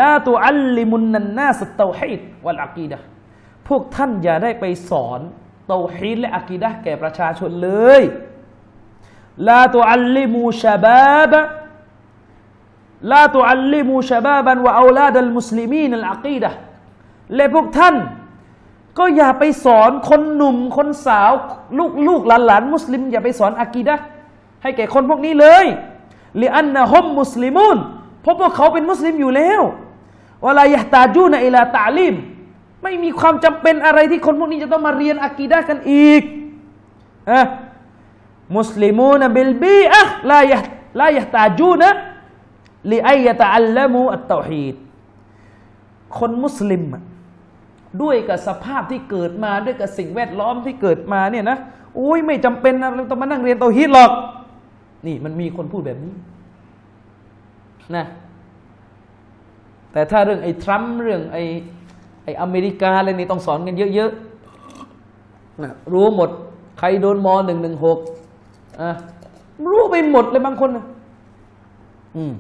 [0.01, 2.99] ลาตุอัลลิมุนนันนาสเตาฮีดวัลอากีดะ
[3.69, 5.21] พวกท่านอย่าได้ไปสอน
[5.69, 7.71] เตาฮีดและอากีดะแก่ประชาชนเล
[8.01, 16.51] لا تعلموا الشباب لا تعلموا الشباب وأولاد المسلمين العقيدة
[17.35, 17.95] และพวกท่าน
[18.99, 21.31] ก็อย่าไปสอนคนหนุ่มคนสาว
[21.79, 23.97] ลูกลูกหลานหลานมุสลิม อย่าไปสอนอากีดะ
[24.63, 25.67] ให้แก่คนพวกนี้เลย
[26.43, 27.79] لأنهم مسلمون
[28.23, 29.63] เพราะพวกเขาเป็นมุสลิมอยู่แล้ว
[30.43, 32.15] ولا يحتاجون إلى تعليم
[32.83, 36.23] ไม่มีความจำเป็นอะไรที่คนพวกนี้จะต้องมาเรียนอากีดะกันอีก
[37.31, 44.77] مسلمون بالبيئة لا لا يحتاجون لأن يتعلموا التوحيد
[46.19, 46.85] คนมุสลิม
[48.03, 51.59] ด้วยกับสภาพที่เกิดมาด้วยกับสิ่งแวดล้อมที่เกิดมาเนี่ยนะ
[51.99, 54.11] อุ้ยไม่จำเป็นนะเราต้องมานั่งเรียนเตาฮีดหรอก
[55.07, 56.13] นี่มันมีคนพูดแบบนี้
[57.97, 58.05] นะ
[59.93, 61.43] แต่ถ้าเรื่องไอ้ทรัมป์เรื่องไอ้
[62.25, 66.31] ไอ้อเมริกาอะไรนี่ต้องสอนกันเยอะๆนะรู้หมด
[66.79, 67.99] ใครโดนมหนึ่งหนึ่งหก
[68.81, 68.91] อะ
[69.71, 70.85] รู้ไปหมดเลยบางคนนะ
[72.17, 72.33] อืม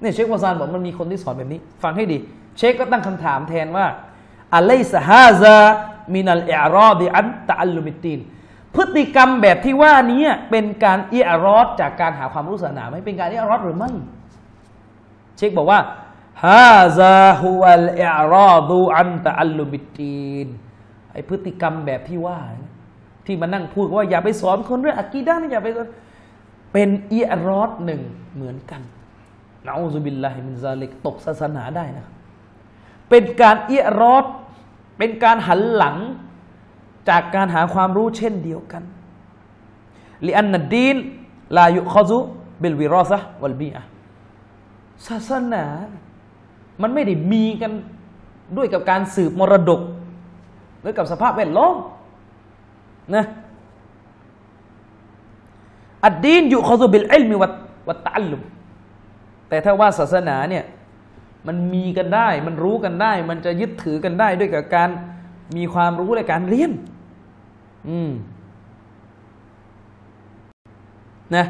[0.00, 2.18] เนี่ยเชควาซานบอกมันมีคนที่สอนแบบนี้ ฟังให้ดี
[2.58, 3.86] เชคก็ตั้งคำถามแทนว่า
[4.56, 5.56] อะไลซฮาซา
[6.14, 8.20] มินัลอิรอดิอันตะอัลลุมิตีน
[8.74, 13.90] พฤติกรรมแบบที่ว่านี้เป็นการอิอรอดจากการหาความรู้ศาสนาไหมเป็นการอิอรอดหรือไม่
[15.36, 15.80] เชคบอกว่า
[16.46, 20.48] ฮาซาฮุวัลอิรอดูอันตะอัลลุมิตีน
[21.12, 22.40] ไอพฤติกรรมแบบที่ว่า
[23.26, 25.86] ที่มานั่งพูดว่าอย่าไปสอนคนเรื่องอะกีดะนะอย่าไปสอน
[26.72, 28.02] เป็นإعراض หนึ่ง
[28.34, 28.82] เหมือนกัน
[29.66, 32.06] นะأعوذ بالله من ذلك ตกศาสนาได้นะ
[33.10, 34.24] เป็นการإعراض
[34.98, 35.96] เป็นการหันหลัง
[37.08, 38.82] จากการหาความรู้เช่นเดียวกัน
[40.26, 40.96] لأن الدين
[41.56, 43.82] لا يؤخذ بالوراثة والبيئة
[45.06, 45.64] ศาสนา
[46.82, 47.72] มันไม่ได้มีกัน
[48.56, 49.80] ด้วยกับการสืบมรดก
[50.80, 51.74] หรือกับสภาพแวดล้อม
[53.14, 53.24] นะ
[56.04, 57.52] อัดดีนอยู่คอซุบิลอิลมิวัต
[57.88, 58.40] วัตตัลลุม
[59.48, 60.64] แต่ถ้าว่าศาสนาเนี่ย
[61.46, 64.90] มันมีกันได้ มันรู้กันได้ มันจะยึดถือกันได้ด้วยกับการ
[65.56, 66.72] มีความรู้และการเรียน
[67.88, 68.10] อืม
[71.36, 71.46] นะ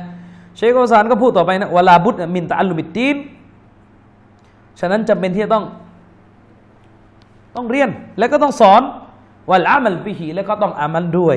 [0.57, 3.17] เชคโอซานก็พูดต่อไปนะวลาบุตมินตะอัลลุมิตตีน
[4.81, 5.65] ฉะนั้นจำเป็นที่จะต้อง
[7.57, 8.83] ต้องเรียน แล้วก็ต้องสอน
[9.51, 11.37] วลามัลบิฮีแล้วก็ต้องอามันด้วย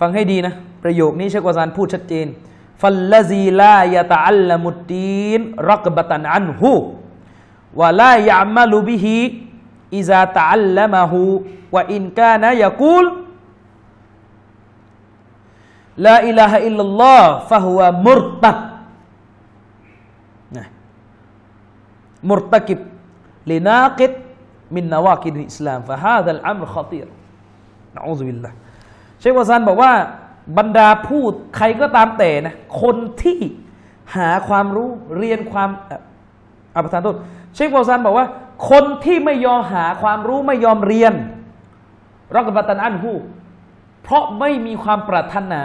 [0.00, 0.54] ฟังให้ดีนะ
[0.84, 2.26] ประโยคนี้เชคโอซานพูดชัดเจน
[2.81, 6.73] ฟัลลซีลายะตะอัลลมุตตีนรักบะตันอันฮู
[7.79, 9.17] วะลายะมัลุบิฮี
[9.97, 11.21] อิซาตะอัลลมะฮู
[11.75, 13.05] วะอินกานะยะกูล
[16.05, 18.57] ลาอิลาฮะอิลลัลลอฮ์ฟะฮุวะมุรตัด
[20.55, 20.63] นะ
[22.29, 22.79] มุรตะกิบ
[23.51, 24.11] ลินากิด
[24.75, 27.07] มินนาวากิดอิสลามฟะฮาดัลอัมรขตีร
[27.95, 28.55] นะอูซุบิลลาห์
[29.19, 29.91] เชควาซันบอกว่า
[30.56, 33.38] บรรดาพูดใครก็ตามแต่นะคนที่
[34.16, 34.88] หาความรู้
[35.18, 35.70] เรียนความ
[36.74, 37.16] อาประธานโทษ
[37.54, 38.26] เชควาซันบอกว่า
[38.70, 41.12] คนที่ไม่ยอมหาความรู้ไม่ยอมเรียน
[42.34, 43.12] รักบัตันอันหู
[44.02, 45.62] เพราะไม่มีความปรารถนา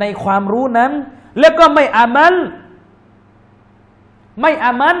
[0.00, 0.92] ในความรู้นั้น
[1.40, 2.34] แล้วก็ไม่อามัน
[4.40, 4.98] ไม่อามัน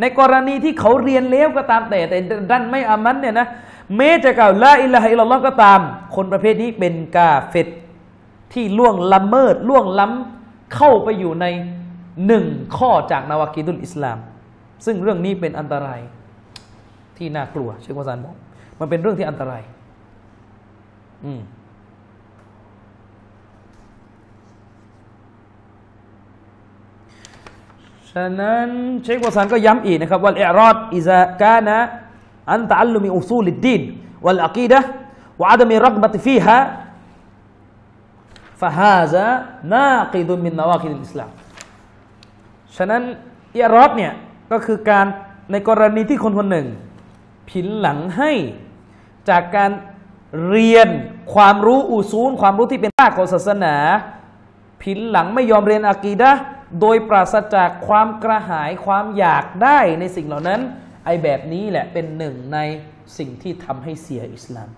[0.00, 2.18] ในกรณีที่เขาเรียนแล้วก็ตามแต่ แต่
[2.50, 3.48] ดันไม่อามันเนี่ยนะ
[3.96, 5.80] แม้จะกล่าวละอิละฮิลลอฮ์ก็ตาม
[6.14, 7.68] คนประเภทนี้เป็นกาเฟต
[8.52, 11.46] ที่ล่วงละเมิดล่วงล้ำเข้าไปอยู่ใน
[12.26, 12.44] หนึ่ง
[12.76, 14.18] ข้อจากนาวากีดุลอิสลาม
[14.84, 16.00] ซึ่งเรื่องนี้เป็นอันตราย
[17.16, 18.36] ที่น่ากลัวเชควัซันบอก
[18.80, 19.62] มันเป็นเรื่องที่อันตราย
[21.24, 21.40] อืม
[28.10, 28.68] ฉะนั้น
[29.02, 31.78] เชควาซันก็ย้ำอีกนะครับว่าอิรอดอิซากานะ
[32.52, 33.82] อันตะอัลลุมีอุซูลิดดีน
[34.24, 34.80] วัลอะกีดะ
[35.40, 36.58] วะอัดมีรักบัตฟีฮะ
[38.62, 39.26] ฟะฮาซะ
[39.72, 41.30] นากิดุมินนาวาคิดอิสลาม
[42.76, 43.02] ฉะนั้น
[43.56, 44.12] อิรอดเนี่ย
[44.52, 45.06] ก็คือการ
[45.52, 46.68] ในกรณีที่คนคนหนึ่ง
[47.50, 48.32] ผินหลังให้
[49.30, 49.70] จากการ
[50.48, 50.88] เรียน
[51.34, 53.76] ความรู้อุซูล ความรู้ที่เป็นรากของศาสนา
[54.82, 56.30] ผินหลังไม่ยอมเรียนอะกีดะ
[56.80, 60.60] โดยปราศจากความกระหายความอยากได้ในสิ่งเหล่านั้น
[61.04, 62.58] ไอแบบนี้แหละเป็นหนึ่งใน
[63.18, 64.68] สิ่งที่ทำให้เสียอิสลาม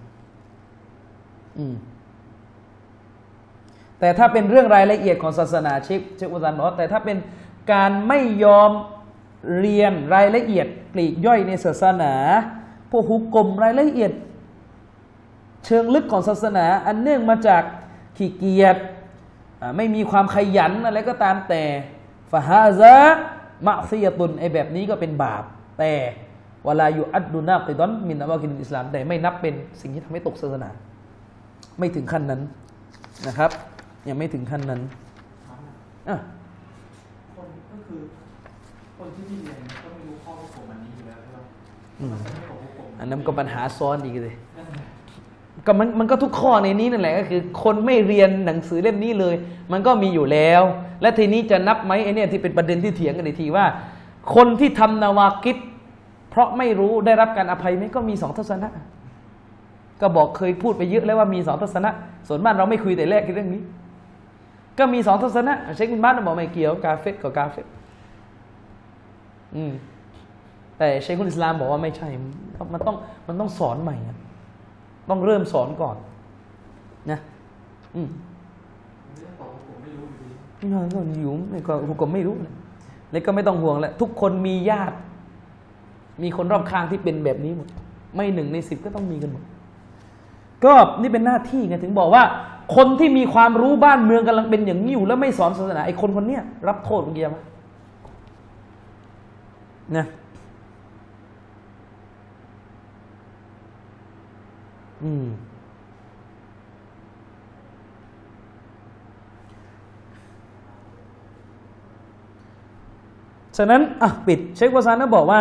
[1.58, 1.76] อืม
[4.00, 7.16] แต่ถ้าเป็นเรื่องรายละเอียดของศาสนาเชคเชคอุซันบอกแต่ถ้าเป็น
[7.72, 8.70] การไม่ยอม
[9.60, 12.12] เรียนรายละเอียดปลีกย่อยในศาสนา
[12.90, 14.12] พวกฮุกกลมรายละเอียด
[15.64, 17.62] เชิงลึกของศาสนา อันเนื่องมาจาก
[18.16, 18.76] ขี้เกียจ
[19.76, 21.62] ไม่มีความขยันอะไรก็ตามแต่
[22.32, 22.96] ฟาฮาซะ
[23.66, 25.44] มะซียตุนไอแบบนี้ก็เป็นบาป
[25.78, 25.92] แต่
[26.64, 30.70] เวลาอยู่อัดดูนาติดอนมินนาวากินอิสลาม แต่ไม่นับเป็นสิ่งที่ทำให้ตกศาสนา
[31.78, 32.40] ไม่ถึงขั้นนั้น
[33.26, 33.50] นะครับ
[34.08, 34.80] ยังไม่ถึงขั้นนั้น
[36.08, 36.16] อะ
[37.36, 38.00] คนก็คือ
[38.98, 41.38] คนที่ไม่เรียนก็ไม่รู้ข้อควบคุมอันนี้อยู่แล้วใช่ไหม
[42.00, 44.86] อืมมันไม่ควบคุมอันนั้นก็ปัญหาซ้อนอีกเลยนั่นแหละ
[45.66, 49.34] ก็มันมันก็ทุกข้อในนี้นั่นแหละก็คือ คนไม่เรียนหนังสือเล่มนี้เลย
[49.72, 50.62] มันก็มีอยู่แล้ว
[51.02, 53.66] และทีนี้จะนับไหมไอเนี่ยที่เป็นประเด็นที่เถียงกันในทีว่า
[54.34, 55.56] คนที่ทำนาวากิด
[56.30, 58.70] เพราะไม่รู้ได้รับการอภัยไหมก็มีสองทศนะ
[60.00, 61.90] ก็บอกเคยพูดไปเยอะแล้วว่ามีสองทศนะ
[62.28, 63.62] ส่วนมากเราไม่คุยแต่แรกเรื่องนี้
[64.78, 67.66] ก็มีสองทศนะเชคบินบ้านบอกไม่เกี่ยวกาเฟตกับกาเฟต
[69.56, 69.72] อืม
[70.78, 72.08] แต่เชคุลอิสลามบอกว่าไม่ใช่
[72.72, 72.96] มันต้อง
[73.28, 74.16] มันต้องสอนใหม่อะ
[75.10, 75.96] ต้องเริ่มสอนก่อน
[77.10, 77.18] นะ
[77.94, 78.08] อืม
[79.16, 82.54] เรื่องของผมไม่รู้อยู่ดีนี่ก็อยู่มก็ผมไม่รู้เลย
[83.10, 84.96] แล้วก็ไม่ต้องห่วงแล้วทุกคนมีญาติ
[86.22, 87.68] มีคนรอบข้างที่เป็นแบบนี้หมด
[88.14, 89.42] ไม่หนึ่งในสิบก็ต้องมีกันหมด
[90.64, 92.22] ก็นี่เป็นหน้าที่ไงถึงบอกว่า
[92.76, 97.44] คนที่มีความรู้บ้านเมืองกำลังเป็นอย่างนี้อยู่แล้วไม่สอนศาสนาไอ้คนคนเนี้ยรับโทษเมื่อกี้มั้ย
[99.96, 100.06] นะ
[105.04, 105.26] อืม
[113.56, 115.40] ฉะนั้นอะปิดเชควาซานนะบอกว่า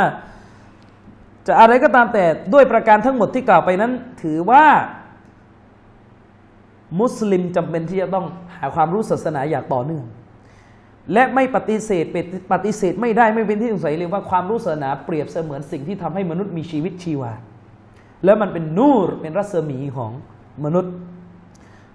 [1.48, 4.64] จะอะไรก็ตามแต่ด้วยประการทั้งหมดที่กล่าวไปนั้น ถือว่า
[7.00, 8.26] มุสลิมจำเป็นที่จะต้อง
[8.56, 10.06] หาความรู้ศาสนาอย่างต่อเนื่อง
[11.14, 12.06] และไม่ปฏิเสธ
[12.54, 17.32] ปฏิเสธไม่ได้ไม่เป็นที่สงสัยเลยว่าความรู้ศาสนาเปรียบเสมือนสิ่งที่ทำให้มนุษย์มีชีวิตชีวา
[18.26, 20.12] แล้วมันเป็นนูรเป็นรัศมีของ
[20.66, 20.94] มนุษย์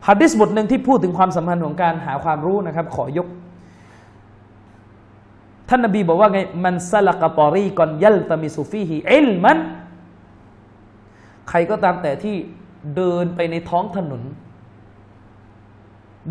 [0.07, 3.29] ฮัดดิสบทหนึ่งที่พูดถึงความสัมพันธ์ของการหาความรู้นะครับ ขอยก
[5.69, 9.59] ท่านนบีบอกว่าไงมันสลักตอรีกอนยัลตามิสุฟีฮีเอลมัน
[11.49, 12.37] ใครก็ตามแต่ที่
[12.97, 14.23] เดินไปในท้องถนน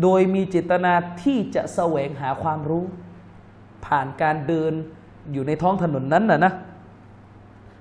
[0.02, 0.92] โดยมีเจตนา
[1.22, 2.84] ที่จะแสวงหาความรู้
[3.86, 4.72] ผ่านการเดิน
[5.32, 6.52] อยู่ในท้องถนนนั้นนะนะ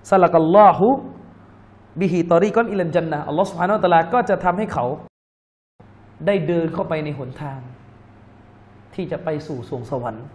[0.09, 0.88] สลักัลลอฮุ
[1.99, 4.86] บิฮิตอรีกอนอิลันจันนะอัลลอฮฺสุฮานาอัลลอฮก็จะทำให้เขา
[6.26, 7.59] ได้เดินเข้าไปในหนทาง
[8.93, 10.26] ที่จะไปสู่สวงสวรรค์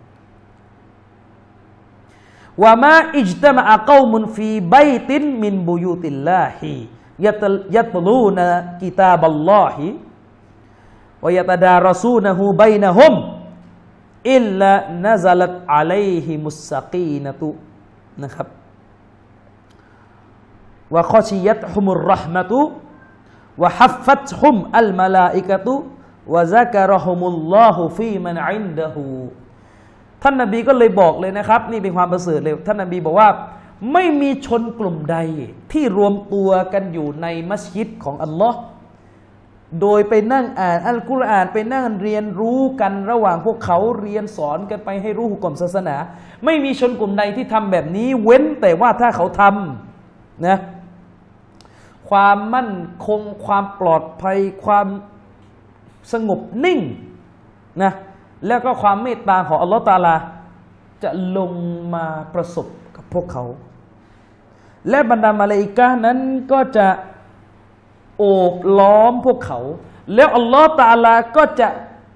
[2.63, 4.77] ว่ามาอิจตมะอักอมุนฟีไบ
[5.09, 6.75] ตินมินบุยุติลลาฮี
[7.77, 8.39] ยัตลูน
[8.83, 9.87] กิตาบัลลอฮี
[11.25, 13.15] วยตดารสูนหูบนะฮุม
[14.35, 17.49] إلا نزلت عليهم السكينة
[18.23, 18.49] นะครับ
[20.95, 29.05] وغشيتهم الرحمة وحفتهم الملائكة وذكرهم الله فيمن عنده
[30.23, 33.29] ท่านนบีก็เลยบอกเลยนะครับ นี่เป็นความประเสริฐเลยท่านนบีบอกว่า
[33.93, 35.17] ไม่มีชนกลุ่มใด
[35.73, 38.59] ที่รวมตัวกันอยู่ในมัสยิดของอัลลอฮ์
[39.81, 45.97] โดยไปนั่งอ่านอัลกุรอานไปนั่งเรียนรู้กันระหว่างพวกเขาเรียนสอนกันไปให้รู้หุกกลมศาสนา
[46.45, 50.59] ไม่มีชนกลุ่มใดที่ทำแบบนี้ เว้นแต่ว่าถ้าเขาทำนะ
[52.11, 52.73] ความมั่น
[53.07, 54.87] คงความปลอดภัยความ
[56.13, 56.81] สงบนิ่ง
[57.83, 57.93] นะ
[58.47, 60.17] แล้วก็ความเมตตาของอัลลอฮฺตาลา
[61.03, 61.53] จะลง
[61.95, 62.67] มาประสบ
[62.97, 63.45] กับพวกเขา
[64.91, 66.19] และบรรดามาเลอิกานั้น
[66.53, 66.87] ก็จะ
[68.19, 69.61] โอบล้อมพวกเขา
[70.15, 71.69] แล้วอัลลอฮฺตาลาก็จะ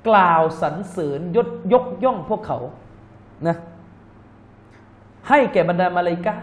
[0.08, 2.58] กล่าวสรรเสริญยศยกย่องพวกเขา
[3.46, 3.56] นะ
[5.28, 6.34] ให้แก่บรรดามาเลกา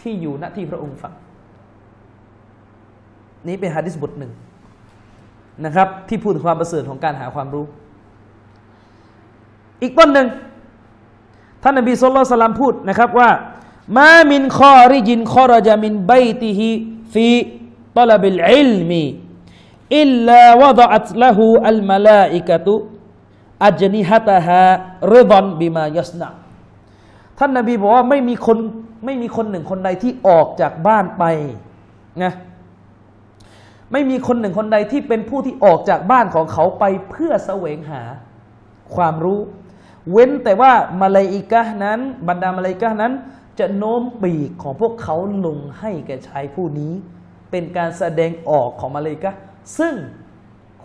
[0.00, 1.12] ที่อยู่ณที่พระองค์ฟัง
[3.46, 4.32] นี้เป็นฮะดิษบทหนึ่ง
[5.64, 7.64] นะครับ ที่พูดความประเสริฐของการหาความรู้
[9.82, 10.28] อีกต้นหนึ่ง
[11.62, 13.30] ท่านนบีสุลต่านพูดนะครับว่า
[13.98, 17.26] ما من خارج خرج من بيته في
[17.98, 26.28] طلب العلم إلا وضعت له الملائكة أجنحتها رضا بما يصنع
[27.38, 28.58] ท่านนบีบอกว่าไม่มีคน
[29.04, 31.24] ไม่มีคนหนึ่งคนใดที่ออกจากบ้านไป
[32.22, 32.32] นะ
[33.92, 38.02] ไม่มีคนหนึ่งคนใดที่เป็นผู้ที่ออกจากบ้านของเขาไปเพื่อแสวงหา
[38.94, 39.40] ความรู้
[40.10, 43.12] เว้นแต่ว่ามาลาอิกะนั้น บรรดามาลาอิกะนั้น
[43.58, 45.16] จะโน้มปีกของพวกเขา
[45.46, 46.92] ลงให้แก่ชายผู้นี้
[47.50, 49.32] เป็นการแสดงออกของมาเลกะ
[49.78, 49.94] ซึ่ง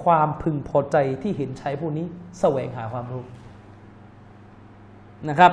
[0.04, 2.06] ความพึงพอใจที่เห็นชายผู้นี้
[2.40, 3.24] แสวงหาความรู้
[5.30, 5.52] นะครับ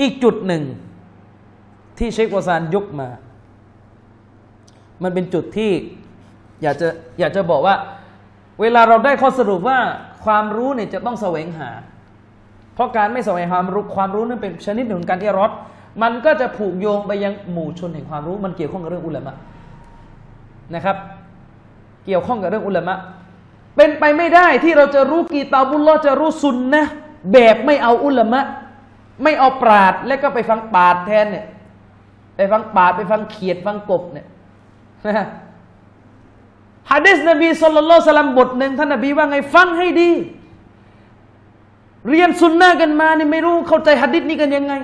[0.00, 0.64] อีกจุดหนึ่ง
[1.98, 3.08] ที่เชควาซานยกมา
[5.02, 5.70] มันเป็นจุดที่
[6.62, 6.88] อยากจะ
[7.20, 7.74] อยากจะบอกว่า
[8.60, 9.78] เวลาเราได้ข้อสรุปว่า
[10.24, 11.70] ความรู้เนี่ยจะต้องแสวงหา
[12.74, 15.52] เพราะการไม่แสวงหาความรู้ความรู้นั้นเป็นชนิดหนึ่งของการที่รอด
[16.02, 19.34] มันก็จะผูกโยงไปยังหมู่ชนแห่งความรู้ มันเกี่ยวข้องกับเรื่องอุลามะ
[20.74, 20.96] นะครับ
[22.06, 22.94] เกี่ยวข้องกับเรื่องอุลามะ
[23.76, 26.84] เป็นไปไม่ได้ที่เราจะรู้กีตาบุลลอจะรู้ซุนนะ
[27.32, 28.40] แบบไม่เอาอุลามะ
[29.22, 31.46] ไม่เอาปราดแล้วก็ไปฟังปาดแทนเนี่ย
[32.36, 34.26] ไปฟังปาดไปฟังเขียดฟังกบเนี่ย
[36.90, 40.10] ฮะดิษนบีสุลต่านสลัมบทหนึ่งท่านนบีว่าไงฟังให้ดี
[42.08, 44.74] เรียนสุนนะกันมานี่ไม่รู้เข้าใจฮะดิษนี้กันยังไง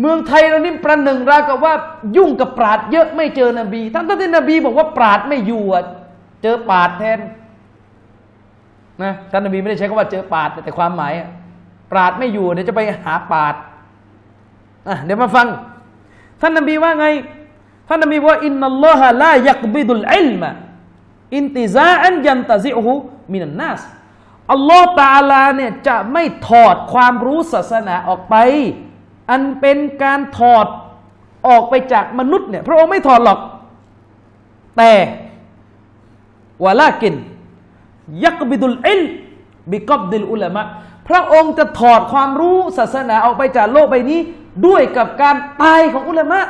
[0.00, 1.74] เมืองไทยเรานี่ประหนึ่งราวกับว่า
[2.16, 5.62] ยุ่งกับปราดเยอะไม่เจอนบีทั้งที่นบีบอกว่าปราดไม่อยู่
[6.42, 7.18] เจอปาดแทน
[9.02, 11.12] นะท่านนบีไม่ได้ใช้คำว่าเจอปาดแต่ความหมาย
[11.92, 13.54] ปราดไม่อยู่เดี๋ยวจะไปหาปาด
[15.04, 15.46] เดี๋ยวมาฟัง
[16.40, 17.06] ท่านนบีว่าไง
[17.88, 20.50] ท่านนบีว่าอินนัลลอฮะลายักบิดุลอิลมะ
[21.36, 22.80] อินติซาอันยันตะซิอุ
[23.32, 23.80] มินันนัส
[24.52, 28.36] อัลลอฮ์ตาลาเนี่ยจะไม่ถอดความรู้ศาสนาออกไป
[29.30, 30.66] อันเป็นการถอด
[31.46, 33.38] ออกไปจากมนุษย์เนี่ยพระองค์ไม่ถอดหรอก
[34.76, 34.92] แต่
[36.64, 37.14] วะลากิน
[38.24, 39.02] ยักบิดุลอิล
[39.70, 40.62] บิกอบดิลอุลามะ
[41.08, 44.20] พระองค์จะถอดความรู้ศาสนาออกไปจากโลกใบนี้
[44.66, 46.40] ด้วยกับการตายของอุลามะ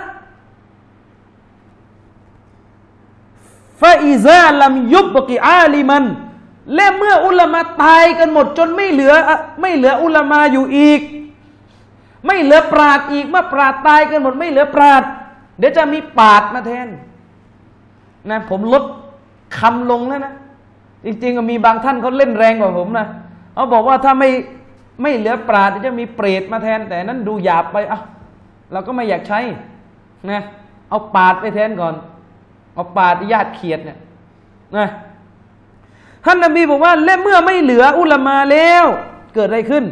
[3.80, 6.04] ฟาอิซาลัมยุบกิอาลิมัน
[6.74, 9.12] และเมื่ออุลามะตายกันหมดจนไม่เหลือ
[9.60, 11.00] ไม่เหลืออุลามะอยู่อีก
[12.26, 15.02] ไม่เหลือปราดอีกเมื่อปราดตายกันหมดไม่เหลือปราด
[15.58, 16.86] เดี๋ยวจะมีปาดมาแทน
[18.30, 18.84] นะผมลด
[19.58, 20.34] คำลงแล้วนะ
[21.04, 23.06] จริงๆมีบางท่านเขาเล่นแรงกว่าผมนะ
[23.54, 24.28] เขาบอกว่าถ้าไม่
[25.02, 28.00] ไม่เหลือปราดจะมีเปรตมาแทน แต่นั้นดูหยาบไปอะ
[28.72, 29.40] เราก็ไม่อยากใช้
[30.30, 30.40] นะ
[30.90, 31.94] เอาปาดไปแทนก่อน
[32.74, 33.98] เอาปาดญาติเขียดเนี่ย
[34.76, 34.86] นะ
[36.24, 38.84] ท่านนบีบอกว่าและเมื่อไม่เหลืออุลามาแล้ว
[39.34, 39.84] เกิดอะไรขึ้น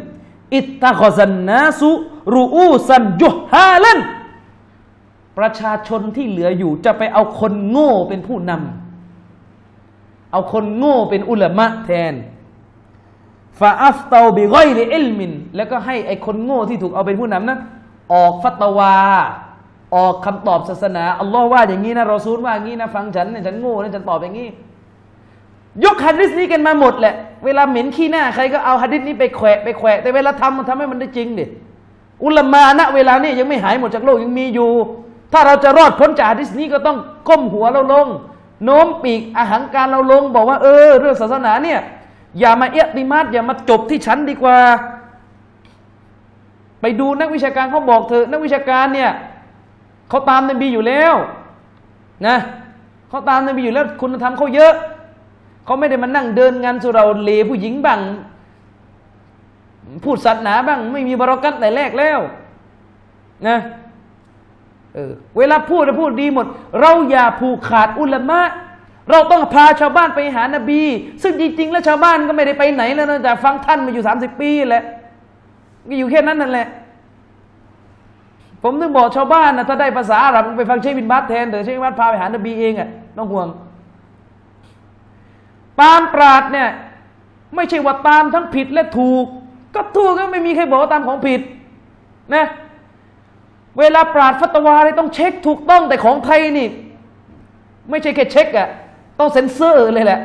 [0.57, 1.91] อิตตะคอซันนาสุ
[2.35, 3.99] รูอูซันยุฮาลัน
[5.39, 12.15] ประชาชนที่เหลืออยู่ จะไปเอาคนโง่เป็นผู้นำเอาคนโง่เป็นอุลามะแทน
[13.61, 17.61] ฟาอัฟตาบิกอยลิอิลมิน แล้วก็ให้ไอคนโง่ที่ถูกเอาเป็นผู้นำนั้น
[18.13, 18.97] ออกฟัตวา
[19.95, 24.49] ออกคำตอบศาสนาอัลลอฮ์ว่าอย่างนี้นะรอซูลว่าอย่างนี้นะ ฟังฉันเนี่ยฉันโง่นะฉันตอบอย่างนี้
[25.85, 27.15] ยกฮัดดิสนี้กันมาหมดแหละ
[27.45, 31.45] เวลาเหม็นขี้หน้าใครก็เอาฮัดดิสนี้ไปแขวะไปแขวะแต่เวลาทำมันทำให้มันได้จริงดิ
[32.25, 34.71] อุลามาณเวลานี้ยังไม่หายหมดจากโลกยังมีอยู่
[35.33, 36.99] ถ้าเราจะรอดพ้นจากฮัดดิสนี้ก็ต้อง
[37.29, 38.09] ก้มหัวเราลง
[38.65, 41.81] โน้มปีกอาหังการเราลง บอกว่าเออ เรื่องศาสนาเนี่ย
[42.39, 44.59] อย่ามาเอะติมัดอย่ามาจบที่ฉันดีกว่า
[46.81, 49.11] ไปดูนักวิชาการเขาบอกเถอนักวิชาการเนี่ย
[50.09, 51.15] เขาตามนบีอยู่แล้ว
[52.27, 52.37] นะ
[53.09, 54.73] เขาตามนบีอยู่แล้วคุณธรรมเขาเยอะ
[55.65, 58.01] เขาไม่ได้มานั่งเดินงานสุเราเลผู้หญิงบ้าง
[60.05, 62.21] พูดศาสนาบ้าง ไม่มีบรารักัตแต่แรกแล้ว
[63.49, 63.59] นะ
[64.95, 66.47] เออเวลาพูดจะพูดดีหมด
[66.81, 68.41] เราอย่าผูกขาดอุลามะ
[69.11, 70.81] เราต้องพาชาวบ้านไปหานบี
[71.23, 74.85] ซึ่งจริงๆแล้วชาวบ้านก็ไม่ได้ไปไหนแล้วนะแต่ฟังท่านมาอยู่สามสิบปีแหละ
[75.89, 76.67] ก็อยู่แค่นั้นนั่นแหละ
[78.63, 83.49] ผมถึงบอกชาวบ้านนะถ้าได้ภาษาอาหรับไปฟังเชคบินบัตแทนเดี๋ยวเชคบินบัตพาไปหานบีเองอะ่ะต้องห่วง
[85.81, 86.69] ตามปราดเนี่ย
[87.57, 89.27] ไม่ใช่ว่าตามทั้งผิดและถูก
[89.75, 91.41] ก็ถูกก็ไม่มีใครบอกว่าตามของผิด
[92.35, 92.47] นะ
[93.79, 96.69] เวลาปราดฟัตวาเลยต้องเช็คถูกต้องแต่ของไทยนี่
[97.91, 98.69] ไม่ใช่แค่เช็คอะ
[99.19, 100.21] ต้องเซ็นเซอร์เลยแหละ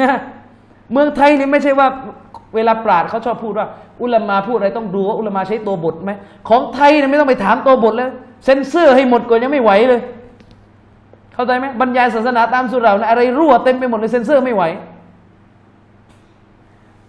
[0.00, 0.18] นะ
[0.92, 1.88] เมืองไทยนี่ไม่ใช่ว่า
[2.54, 3.66] เวลาปราดเขาชอบพูดว่า
[4.02, 6.12] อุลามาพูดอะไรต้องดูว่าอุลามาใช้ตัวบทไหม
[6.48, 8.10] ของไทยเนี่ยไม่ต้องไปถามตัวบทเลย
[8.44, 10.00] เซ็นเซอร์ให้หมดก่อนยังไม่ไหวเลย
[11.34, 14.62] เข้าใจไหมบรรยายศาสนาตามสุรานะอะไรรั่วเต็มไปหมดเลยเซ็นเซอร์ไม่ไหว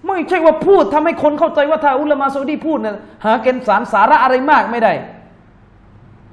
[0.06, 2.96] ไม่ใช่ว่าพูดทำให้คนเข้าใจว่าถ้าอุลามาซาอุดีพูดเนี่ย
[3.26, 4.94] หาเกณฑ์สารสาระอะไรมากไม่ได้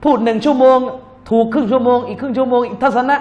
[0.04, 0.78] พูดหนึ่งชั่วโมง
[1.30, 3.16] ถูกครึ่งชั่วโมงอีกครึ่งชั่วโมงอีกทัศนะ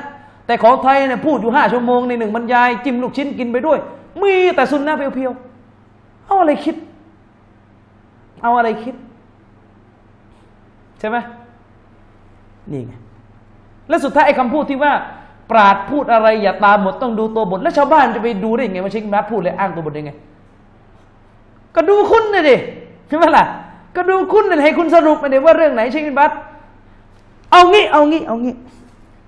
[0.46, 3.80] แต่ของไทยเนี่ยพูดอยู่ห้าชั่วโมงในหนึ่งบรรยายจิ้มลูกชิ้นกินไปด้วย
[4.22, 6.76] มีแต่สุนนะเพียวๆเอาอะไรคิด
[8.42, 8.96] เอาอะไรคิด
[11.00, 11.18] ใช่ไหม
[12.72, 12.94] นี่ไง
[13.90, 14.94] และสุดท้ายไอ้คำพูดที่ว่า
[15.52, 20.14] ปราชญ์พูดอะไรอย่าตามหมดต้องดูตัวบท แล้วชาวบ้านจะไปดูได้ยังไงว่าเชคบินบาสพูดเลยอ้างตัวบทได้ไง
[21.76, 22.56] ก็ดูคุณนะดิ
[23.08, 23.46] ใช่ไหมล่ะ
[23.96, 26.32] ก็ดูคุณนะให้คุณสรุปมาเดี๋ยว่าเรื่องไหนเชคบินบาส
[27.52, 28.54] เอางี้เอางี้เอางี้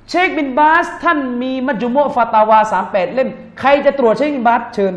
[0.09, 4.93] เชคบินบาส ท่านมีمجموع فتاوى สามแปดเล่ม ใครจะตรวจเชคบินบาสเชิญ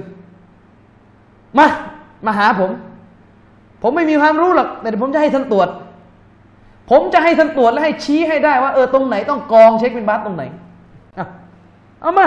[1.59, 1.67] มา
[2.27, 2.71] มาหาผม
[3.83, 5.69] ผมไม่มีความรู้หรอกแต่ผมจะให้ท่านตรวจ
[6.91, 10.45] ผมจะให้ท่านตรวจและให้ชี้ให้ได้ว่าเออตรงไหนต้องกองเช็คบินบาสตรงไหน
[11.19, 11.27] อะ
[12.01, 12.27] เอามา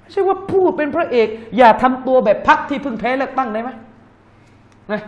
[0.00, 3.70] ไม่ใช่ว่าพูดเป็นพระเอก อย่าทำตัวแบบพักที่เพิ่งแพ้เลือกตั้งได้ไหม
[4.92, 5.02] นะ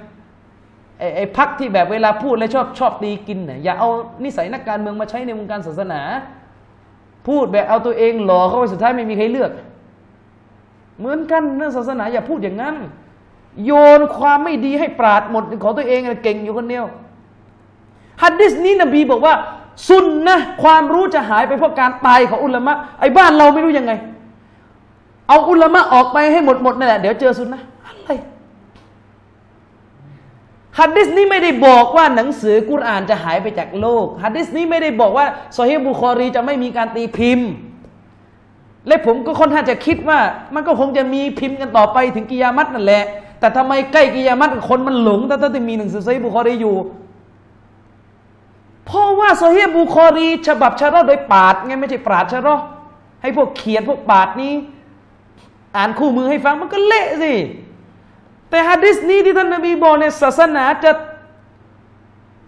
[0.98, 3.88] ไอ้ไอ้พักที่แบบเวลาพูดแล้วชอบชอบตีกินเนี่ยอย่าเอา
[4.24, 6.00] นิสัยนักการเมืองมาใช้ในวงการศาสนา
[7.28, 9.50] พูดแบบเอาตัวเองหล่อเข้าไปสุดท้ายไม่มีใครเลือก
[10.98, 12.76] เหมือนกันเรื่องศาสนาอย่าพูดอย่างนั้น
[13.64, 16.84] โยนความไม่ดีให้ปราดหมดของตัวเองเก่งอยู่คนเดียว
[18.22, 19.34] ฮัดดิสนี้นบีบอกว่า
[19.88, 23.92] สุนนะความรู้จะหายไปเพราะการตายของอุลามะไอ้บ้านเราไม่รู้ยังไง
[25.28, 28.10] เอาอุลามะออกไปให้หมดหมดนั่นแหละเดี๋ยวเจอสุนนะอะไร
[30.78, 37.50] ฮัดดิสนี้ไม่ได้บอกว่าหนังสือกุรอานจะหายไปจากโลกฮัดดิสนี้ไม่ได้บอกว่าซอฮีบุคอรีจะไม่มีการตีพิมพ์
[38.88, 40.18] และผมก็ค่อนข้างจะคิดว่า
[40.54, 43.04] มันก็คงจะมีพิมพ์กันต่อไปถึงกิยามัตนั่นแหละ
[43.40, 46.76] แต่ทำไมใกล้กิยามัตคนมันหลงแต่ถ้าจะมีหนังสือซอฮีบุคอรีอยู่
[48.88, 52.56] เพราะว่าโซเฮียบุคอรี ฉบับชะรอโดยปาดไงไม่ใช่ปาดชะรอ
[53.22, 54.54] ให้พวกเขียนพวกปาดนี้
[55.76, 57.34] อ่านคู่มือให้ฟังมันก็เละสิ
[58.50, 60.92] แต่ฮะดิษนี้ที่ท่านนบีบอกเนี่ยศาสนาจะ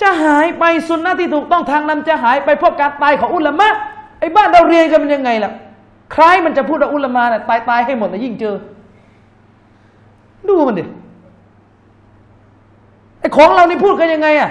[0.03, 3.69] จะหายไปสุนนะที่ถูกต้องทางนั้นจะหายไปเพราะการตายของอุลามะ
[4.21, 5.53] ไอ้บ้านเราเรียนกันมันยังไงล่ะ
[6.13, 8.55] ใครมันจะพูดว่าอุลามะเนี่ยตายตายให้หมดนะยิ่งเจอ
[10.49, 10.85] ดูมันดิ
[13.21, 14.51] ไอ้ของเรานี่พูดกันยังไงอะ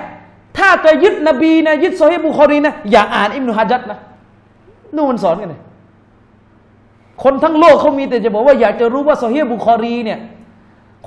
[0.59, 3.97] ถ้าจะยึดนบีนะยึดโซฮีบุคอรีนะอย่าอ่านอิมนุฮะจัดนะ
[4.97, 5.61] นู่นสอนกันเลย
[7.23, 10.19] คนทั้งโลกเขามีแต่จะบอกว่าอยากจะรู้ว่าโซฮีบุคอรีเนี่ย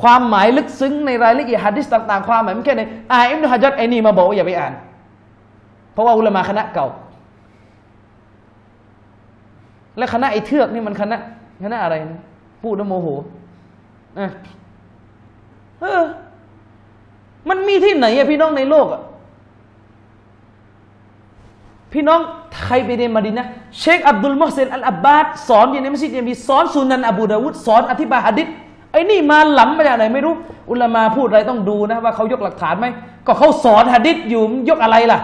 [0.03, 2.83] ความหมายลึกซึ้งในรายละเอียดฮะดิษต่างๆ ความหมายมันแค่ไหน
[3.13, 4.73] อ่านอิมนุฮะจัดไอ้นี่มาบอกว่าอย่าไปอ่าน
[5.93, 6.87] เพราะว่าอุลามะคณะเก่า
[9.99, 11.17] และคณะไอ้เทือกนี่มันคณะ
[11.65, 12.21] คณะอะไรนะ
[12.63, 13.09] พูดแล้วโมโห
[14.19, 14.29] นะ
[15.81, 16.05] เออ
[17.49, 19.03] มันมีที่ไหนอะพี่น้องในโลกอะ
[21.93, 22.21] พี่น้อง
[22.65, 23.47] ใครไปเรียนมาดินนะ
[23.79, 28.47] เชคอับดุลมอฮเซนอัลอับบาดสอนอยู่ในมัสยิดนบีสอนสุนันอบูดาวุดสอนอธิบายหะดิษ
[28.93, 30.35] ไอ้นี่มาหล้ำมาจากไหนไม่รู้
[30.71, 32.87] อุลามาพูดอะไรต้องดูนะว่าเขายกหลักฐานไหม
[33.27, 35.19] ก็เขาสอนหะดิษอยู่ยกอะไรล่ะ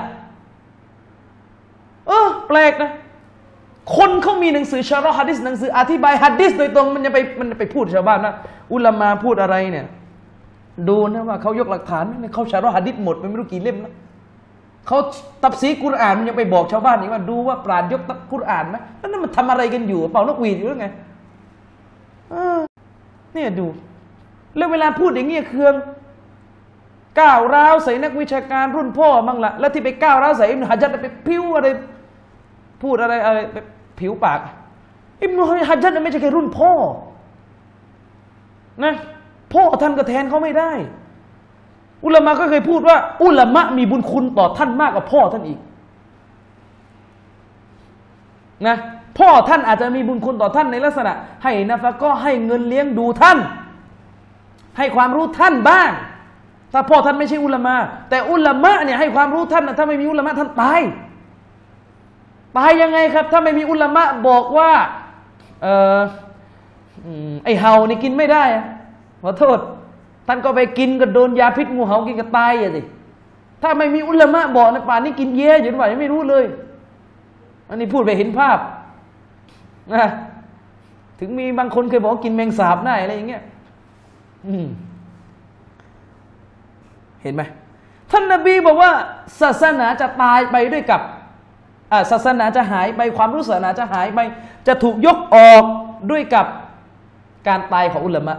[2.06, 2.90] เออแปลกนะ
[3.96, 8.34] คนเขามีหนังสือชาร์ฮะดิษหนังสืออธิบายฮะดิษโดยตรงมันจะไปมันไปพูดชาวบ้านนะ
[8.72, 9.86] อุลามาพูดอะไรเนี่ย
[10.88, 13.92] ดูนะว่าเขายกหลักฐานไหมเขาชาร์ฮะดิษหมดไปไม่รู้กี่เล่มนะ
[14.88, 14.98] เขา
[15.42, 20.88] ตับซีกุรอานมันยังไปบอกชาวบ้านอีกว่าดูว่าปราดยกตับกุรอานไหมแล้วนั่นมันทำอะไรกันอยู่ เป่านกหวีดอยู่หรือไง
[23.32, 23.66] เนี่ยดู
[24.56, 25.74] แล้วเวลาพูดอย่างเงี้ยเคือง
[27.20, 31.68] ก้าวร้าวใส่นักวิชาการรุ่นพ่อมั่งละแล้วที่ไปก้าวร้าวใส่อิบนุฮะจัดไปพิ้วอะไร
[32.82, 33.56] พูดอะไรอะไรไป
[34.00, 34.40] ผิวปาก
[35.22, 36.72] อิบนุฮะจัดไม่ใช่แค่รุ่นพ่อ
[38.84, 38.94] นะ
[39.52, 40.72] พ่อท่านก็แทนเขาไม่ได้
[42.04, 45.58] อุลามะก็เคยพูดว่า อุลามะมีบุญคุณต่อท่านมากกว่าพ่อท่านอีก
[48.66, 48.76] นะ
[49.18, 53.38] พ่อท่านอาจจะมีบุญคุณต่อท่านในลักษณะ ให้นะฟะก็ให้เงินเลี้ยงดูท่าน
[54.78, 55.90] ให้ความรู้ท่านบ้าง
[56.72, 57.74] ถ้าพ่อท่านไม่ใช่อุลามะ
[58.10, 60.80] แต่อุลามะเนี่ยให้ความรู้ท่านนะถ้าไม่มีอุลามะท่านตาย
[62.56, 64.70] ตายยังไงครับ ถ้าไม่มีอุลามะบอกว่า
[65.62, 65.66] เอ
[65.98, 66.00] อ
[67.44, 68.44] ไอเฮานี่กินไม่ได้
[69.22, 69.58] ขอโทษ
[70.30, 72.82] ท่านก็ไปกินก็โดนยาพิษงูเห่ากินก็ตายอะสิ
[73.62, 76.44] ถ้าไม่มีอุลามะบอกในป่านนี้กินเย่อยู่หรือเปล่าไม่รู้เลย
[77.68, 78.58] อันนี้พูดไปเห็นภาพ
[79.94, 80.06] นะ
[81.20, 83.42] ถึงมีบางคนเคยบอกกินแมงสาบได้อะไรอย่างเงี้ย
[87.22, 87.42] เห็นไหม
[88.10, 88.92] ท่านนบีบอกว่า
[89.40, 91.00] ศาสนาจะตายไปด้วยกับ
[92.10, 94.20] ศาสนาจะหายไปความรู้ศาสนาจะหายไป
[94.66, 95.64] จะถูกยกออก
[96.10, 96.46] ด้วยกับ
[97.48, 98.34] การตายของอุลามะ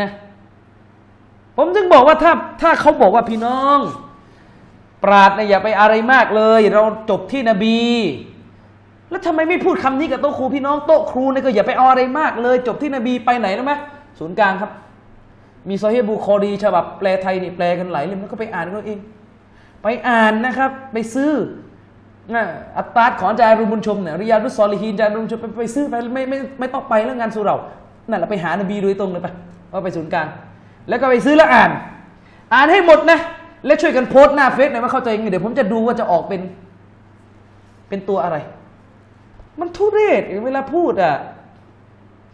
[0.00, 0.08] นะ
[1.56, 2.32] ผมจึงบอกว่าถ้า
[2.62, 3.78] ถ้าเขาบอกว่าพี่น้อง
[5.04, 7.78] ปราดเนี่ยอย่าไปอะไรมากเลย เราจบที่นบี
[9.10, 13.74] แล้วทำไมไม่พูดคำนี้กับโต๊ะครูพี่น้องโต๊ะครูเนี่ยก็อย่าไปเอาอะไรมากเลย จบที่นบีไปไหนรู้ไหม
[14.18, 14.70] ศูนย์กลางครับ
[15.68, 18.98] มีโซอฮีบุคอรีฉบับแปลไทยนี่แปลกันหลายเล่มแล้วก็ไปอ่านกันเอง
[19.82, 21.32] ไปอ่านนะครับ ไปซื้อ
[22.34, 22.44] นะ
[22.78, 27.56] อัตตาของอาจารย์รุบุญชมเนี่ยริยาดุสซอลิฮีนอาจารย์รุบุญชมไปไปซื้อไปไม่ไม่ไม่ต้องไปแล้วงานสุเรา
[28.08, 29.28] นั่นแหละไปหานบีโดยตรงเลยไป
[29.74, 30.28] ว่าไปศูนย์กลาง
[30.88, 31.70] แล้วก็ไปซื้อแล้วอ่าน
[32.54, 33.18] อ่านให้หมดนะ
[33.66, 36.40] แล้วช่วยกันโพสต์หน้าเฟซหน่อยว่าเข้าใจยังไงเดี๋ยวผมจะดูว่าจะออกเป็น
[37.88, 38.36] เป็นตัวอะไร
[39.60, 41.14] มันทุเรศเวลาพูดอะ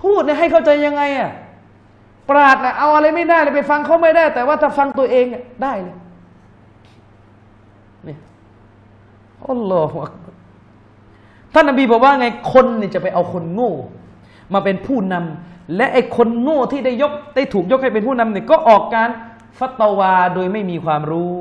[0.03, 1.30] พูดเนี่ยให้เข้าใจยังไงอะ
[2.28, 5.26] ปราดนะเอาอะไรไม่ได้เลยไปฟังเขาไม่ได้ แต่ว่าถ้าฟังตัวเอง
[5.62, 5.97] ได้เลย
[8.07, 8.16] นี่
[9.49, 9.97] อัลลอฮฺ
[11.55, 13.72] ท่านนบีบอกว่าไงคนเนี่ยจะไปเอาคนโง่
[14.53, 19.10] มาเป็นผู้นำ และไอ้คนโง่ที่ได้ยกได้ถูกยกให้เป็นผู้นำเนี่ยก็ออกการ
[19.58, 21.36] ฟัตวาโดยไม่มีความรู้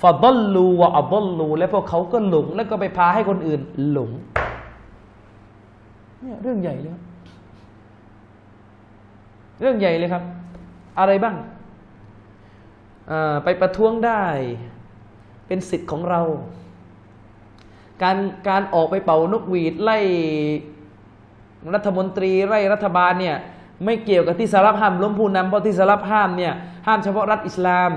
[0.00, 4.10] ฟาดลลูวะอับลลู และพวกเขาก็หลง แล้วก็ไปพาให้คนอื่นหลง
[6.20, 6.96] เนี่ยเรื่องใหญ่เลย
[9.60, 10.22] เรื่องใหญ่เลยครับ
[10.98, 11.36] อะไรบ้าง
[13.44, 14.22] ไปประท้วงได้
[15.46, 16.22] เป็นสิทธิ์ของเรา
[18.02, 18.16] การ
[18.48, 19.98] การออกไปเป่านกหวีดไล่
[21.74, 23.36] รัฐมนตรีไล่รัฐบาลเนี่ย
[23.84, 26.52] ไม่เกี่ยวกับที่สหรัฐห้ามล้มผู้นำเพราะที่สหรัฐห้ามเนี่ย
[26.86, 27.90] ห้ามเฉพาะรัฐอิสลาม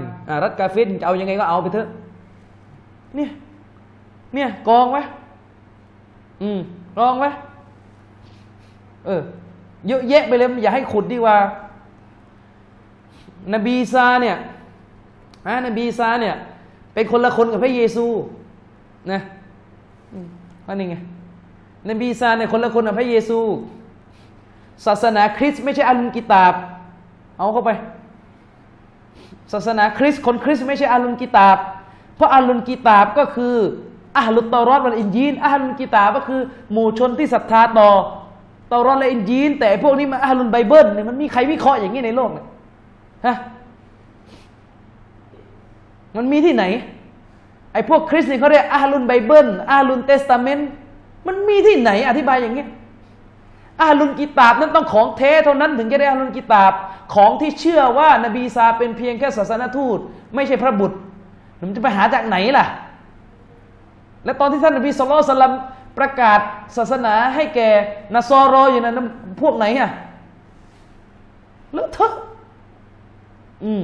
[0.43, 1.87] รัฐกาเฟรจะเอายังไงก็เอาไปเถอะ
[3.15, 3.29] เนี่ย
[4.35, 5.01] เนี่ยกองไว้
[6.41, 6.59] อืม
[6.97, 7.29] กองไว้
[9.05, 9.21] เออ
[9.87, 11.37] เยอะแยะไปเลยอย่าให้ขุดดีกว่า
[13.53, 14.37] นบีอีซาเนี่ย
[15.47, 16.35] อะนบีอีซาเนี่ย
[16.93, 18.05] เป็นคนละคนกับพระเยซู
[19.11, 19.21] นะ
[20.65, 20.95] ว่านี่ไง
[21.89, 23.39] นบีอีซาเนี่ยคนละคนกับพระเยซู
[24.85, 26.53] ศาสนาคริสต์ไม่ใช่ أهل الكتاب
[27.37, 27.71] เอาเข้าไป
[29.53, 31.57] ศาสนาคริสต์คนคริสต์ไม่ใช่ أهل الكتاب
[32.15, 33.55] เพราะ أهل الكتاب ก็คือ
[34.17, 36.41] أهل التوراة والإنجيل أهل الكتاب ก็คือ
[36.71, 37.89] หมู่ชนที่ศรัทธาต่อ
[38.71, 42.45] توراة และ إنجيل แต่พวกนี้มันอัลลุนไบเบิลเนี่ยมันมีใครวิเคราะห์อย่างนี้ในโลกเนี่ย
[43.25, 43.35] ฮะ
[46.17, 46.63] มันมีที่ไหน
[47.73, 50.69] ไอ้พวกคริสต์นี่เขาเรียก أهل ال Bible أهل ال Testament
[51.27, 52.65] มันมีที่ไหนอธิบายอย่างนี้
[53.81, 56.73] อัลลุนกิตาบนั้นต้องของเทเท่านั้นถึงจะได้อัลลุนกิตาบ
[57.13, 59.99] ของที่เชื่อว่านบีอีซาเป็นเพียงแค่ศาสนทูต
[60.35, 60.97] ไม่ใช่พระบุตร
[61.59, 62.65] มันจะไปหาจากไหนล่ะ
[64.25, 65.53] และตอนที่ท่านนบีสุลต่าน
[65.97, 66.39] ประกาศ
[66.77, 67.69] ศาสนาให้แก่
[68.15, 68.95] นาซอรออย่างนั้น
[69.41, 69.89] พวกไหนอะ
[71.73, 72.07] เลอะเทอ
[73.63, 73.83] อืม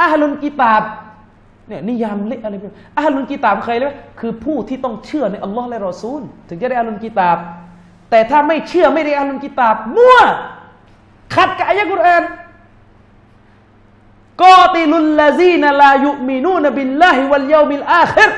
[0.00, 0.82] อาลุนกิตาบ
[1.68, 7.38] เนี่ยนิยามเละอะไรแบบอาลุนกีตาบใครเลยคือผู้ที่ต้องเชื่อในอัลลอฮ์และรอซูล ถึงจะได้อาลุนกีตาบ
[8.10, 10.18] แต่ถ้าไม่เชื่อไม่ได้อาลุนกีตาบมั่ว
[11.34, 12.22] ขัดกับอายะกุรอาน
[14.42, 18.30] قاتلوا الذين لا يؤمنون بالله ولا باليوم الآخر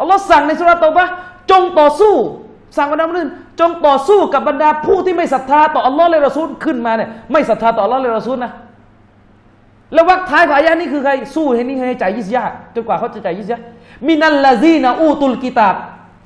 [0.00, 1.04] อัลลอฮ์สั่งในซูเราะห์เตาบะฮ์
[1.50, 2.14] จงต่อสู้
[2.76, 3.30] สั่งบรรดาผู้อื่น
[3.60, 8.52] จงต่อสู้กับบรรดาผู้ที่ไม่ศรัทธาต่ออัลลอฮ์และรอซูลขึ้นมาเนี่ยไม่ศรัทธาต่ออัลลอฮ์และรอซูลนะ
[9.92, 12.44] แล้ววรรคท้ายของอายะนี้คือใครสู้ให้นี่ให้จ่าย جزية
[12.74, 15.74] จนกว่าเขาจะจ่าย جزية من الذين أوتوا الكتاب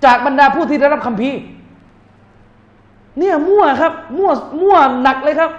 [0.05, 1.31] จากบรรดาผู้ที่ได้รับคัมภีร์
[3.19, 4.31] เนี่ยมั่วครับ มั่ว
[4.61, 5.51] มั่วหนักเลยครับ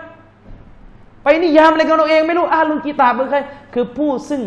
[1.23, 3.38] ไปนิยามอะไรกันเราเอง ไม่รู้อาลุนกิตาบเป็นใคร
[3.73, 4.41] คือผู้ซึ่ง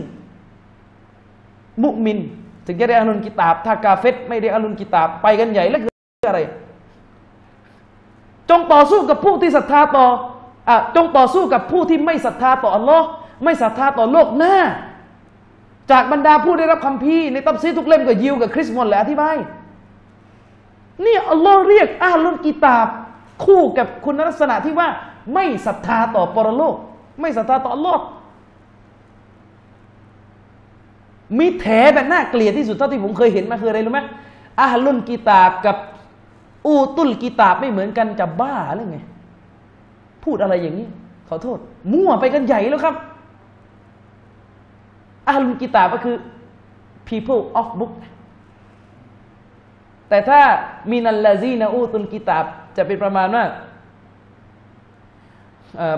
[1.82, 2.18] มุมิน
[2.66, 6.40] ถึงจะได้อาลุนกิตาบ ถ้ากาเฟตไม่ได้อาลุนกิตาบไปกันใหญ่แล้วคืออะไร
[8.50, 10.06] จงต่อสู้กับผู้ที่ศรัทธาต่อ
[10.68, 13.06] อะจงต่อสู้กับผู้ที่ไม่ศรัทธาต่ออัลลอฮ์
[13.44, 14.56] ไม่ศรัทธาต่อโลกหน้า
[15.90, 19.36] จากบรรดาผู้ได้รับคัมภีร์ในตับซีทุกเล่มก็ยิวกับคริสต์มอนแหละอธิบาย
[21.04, 22.88] นี่อัลลอฮ์เรียกอาลุนกิตาบ
[23.44, 24.88] คู่กับคุณลักษณะที่ว่า
[25.34, 26.74] ไม่ศรัทธาต่อปรโลก
[27.20, 28.02] ไม่ศรัทธาต่ออัลลอฮ์
[31.38, 34.00] มีแถแบบน่าเกลียดที่สุดเท่าที่ผมเคยเห็นมาคืออะไรรู้ไหม
[34.60, 35.76] อาลุนกิตาบกับ
[36.66, 38.98] อูตุลกิตาบไม่เหมือนกันจะบ้าหรือไง
[40.24, 40.88] พูดอะไรอย่างนี้
[41.28, 41.58] ขอโทษ
[41.92, 42.94] มั่วไปกันใหญ่แล้วครับ
[45.28, 46.16] อาลุนกิตาบก็คือ
[47.08, 47.92] people of book
[50.08, 50.40] แต่ถ้า
[50.90, 52.44] มีนัลลาซีนาอูตุลกิตาบ
[52.76, 53.44] จะเป็นประมาณว่า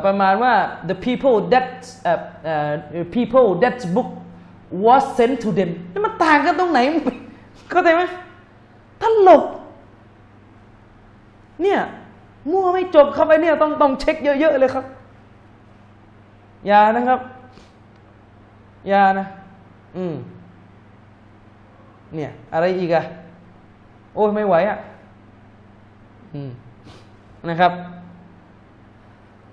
[0.07, 0.53] ประมาณว่า
[0.91, 1.69] the people that
[2.05, 2.73] เอ่อเอ่อ
[3.17, 4.11] people that book
[4.85, 6.79] was sent to them นี่มันต่างกันตรงไหน
[7.71, 8.03] เข้าใจไหม
[9.03, 9.45] ตลก
[11.63, 11.81] เนี่ย
[12.51, 14.85] มั่วไม่จบเข้าไปเนี่ยต้องต้องเช็คเยอะ ๆ เลยครับ
[16.67, 17.21] อย่านะครับ
[18.91, 19.27] ยานะ
[19.97, 20.15] อืม
[22.15, 23.03] เนี่ย อะไรอีกอะ
[24.15, 24.79] โอ้ยไม่ไหวอะ
[26.35, 26.51] อืม
[27.49, 27.73] นะครับ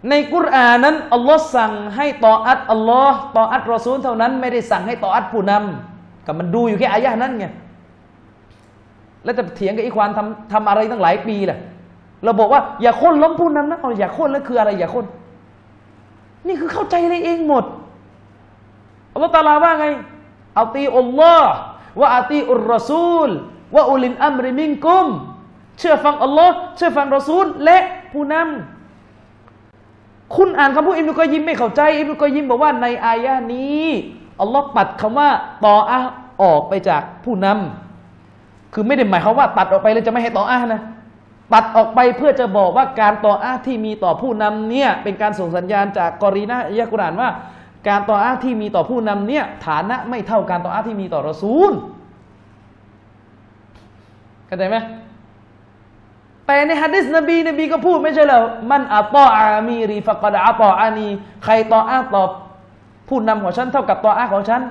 [0.09, 7.45] ในกุรอานั้นอัลลอฮ์สั่งให้ต่ออัดอัลลอฮ์ต่ออัดรอซูลเท่านั้น ไม่ได้สั่งให้ต่ออัดผู้นำก็มันดูอยู่แค่อายะนั้นไง
[9.23, 11.59] แล้วจะเถียงกับอีควานทำทำอะไรตั้งหลายปีแหละ
[12.23, 15.05] เราบอกว่าอย่าโค่นล้มผู้นำนะเอาอย่าโค่นแล้วคืออะไรอย่าโค่น
[16.47, 17.65] นี่คือเข้าใจเลยเองหมด
[19.17, 19.87] อัลลอฮฺตาลาว่าไง
[20.61, 21.51] อัตีอัลลอฮ์
[21.99, 23.29] ว่าอัตีอุรรอซูล
[23.75, 25.07] ว่าอุลินอัมริมิงกุม
[25.79, 27.77] เชื่อฟังอัลลอฮ์เชื่อฟังรอซูล และ
[28.13, 33.87] ผู้นำคุณอ่านคำพูดอิบนุกอยิมไม่เข้าใจอิบนุกอยิมบอกว่าในอายะนี้
[34.41, 35.29] อัลลอฮ์ปัดคำว่า
[35.65, 35.99] ต่ออะ
[36.43, 40.81] ออกไปจากผู้นำคือไม่ได้หมายความว่า ตัดออกไปแล้วจะไม่ให้ต่ออะนะ
[41.53, 47.29] ตัดออกไปเพื่อจะบอกว่าการต่ออาที่มีต่อผู้นำเนี่ยเป็นการส่งสัญญาณจากกอรีนะยะกุรานว่า
[47.89, 51.71] การต่ออาที่มีต่อผู้นำเนี่ยฐานะไม่เท่าการต่ออาที่มีต่อรอซูล
[54.47, 54.77] เข้าใจไหม
[56.45, 58.39] แต่ในฮะดิษนบีนบีก็พูดไม่ใช่เหรอ
[58.71, 61.07] มันอัตออามีรีฟักดอัตออานี
[61.43, 62.29] ใครต่ออาตอบ
[63.09, 64.61] ผู้นำของฉันเท่ากับต่ออาของฉัน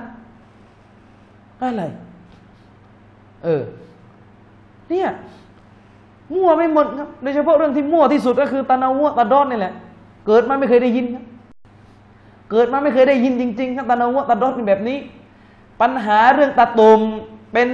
[1.61, 1.83] อะไร
[3.43, 3.61] เออ
[4.89, 5.09] เนี่ย
[6.33, 9.73] มั่วไม่หมดครับโดยเฉพาะเรื่องที่มั่วที่สุดก็คือตานาวัวตาดอนนี่แหละ
[10.25, 11.23] เกิดมาไม่เคยได้ยินครับ
[12.51, 14.97] เกิดมาไม่เคยได้ยินจริงๆครับตานาวัวตาดอนเป็นแบบนี้
[15.81, 17.01] ปัญหาเรื่องตาตุม
[17.53, 17.69] เป็น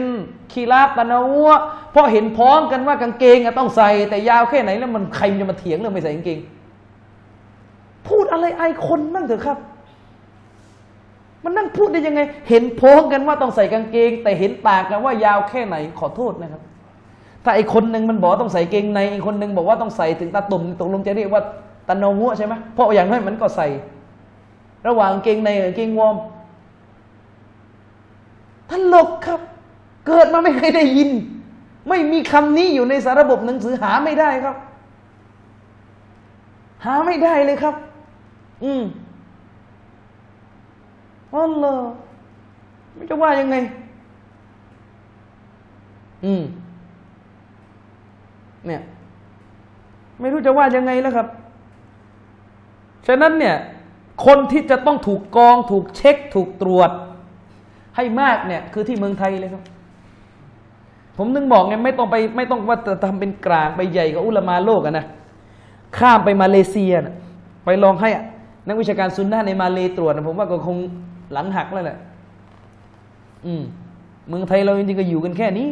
[0.51, 1.51] คีราบตานาวัว
[1.91, 6.39] เพราะเห็นพ้องกันว่ากางเกงอะต้องใส่แต่ยาวแค่ไหนแล้วมันใครจะมาเถียงเรื่องไม่ใส่กางเกง
[8.07, 9.57] พูดอะไรไอคนบ้างเถอะครับ
[11.43, 16.61] มันนั่งพูดได้ยังไง เห็นพ้องกันว่าต้องใส่กางเกง แต่เห็นต่างกันว่ายาวแค่ไหนขอโทษนะครับ
[17.43, 21.41] ถ้าไอ้คนหนึ่งมันบอกต้องใส่เกงในอีกคนหนึ่งบอกว่าต้องใส่ถึงตาตุ่มตกลงจะเรียกว่า
[21.87, 23.67] ตะนงัวใช่ไหมเพราะอย่างนั้นมันก็ใส่
[24.87, 26.17] ระหว่างเกงในกับเกงวอร์ม
[28.69, 29.41] ตลกครับ
[30.07, 31.09] เกิดมาไม่เคยได้ยิน
[31.89, 34.55] ไม่มีคำนี้อยู่ในสารบบหนังสือหาไม่ได้ครับ
[36.83, 37.75] หาไม่ได้เลยครับ
[38.63, 38.83] อืม
[41.33, 41.89] อัลลอฮ์
[42.93, 43.55] ไม่จะว่ายังไง
[46.25, 46.43] อืม
[48.67, 48.81] เนี่ย
[50.19, 51.27] ไม่รู้จะว่ายังไงแล้วครับ
[53.07, 53.55] ฉะนั้นเนี่ย
[54.25, 56.89] คนที่จะต้องถูกกอง ถูกเช็ค ถูกตรวจ
[57.95, 59.63] ให้มากเนี่ย คือที่เมืองไทยเลยครับ
[61.17, 65.05] ผมนึงบอกไงไม่ต้องไปไม่ต้องว่าจะทำเป็นกลางไปใหญ่กับอุลามาโลกนะ
[65.97, 67.15] ข้ามไปมาเลเซียนะ
[67.65, 68.09] ไปลองให้
[68.67, 70.77] นักวิชาการซุนนะในมาเลตรวจนะผมว่าก็คง
[71.31, 71.97] หลังหักแล้วแหละ
[73.45, 73.63] อืม
[74.29, 75.67] เมืองไทยเราจริงๆก็อยู่กันแค่นี้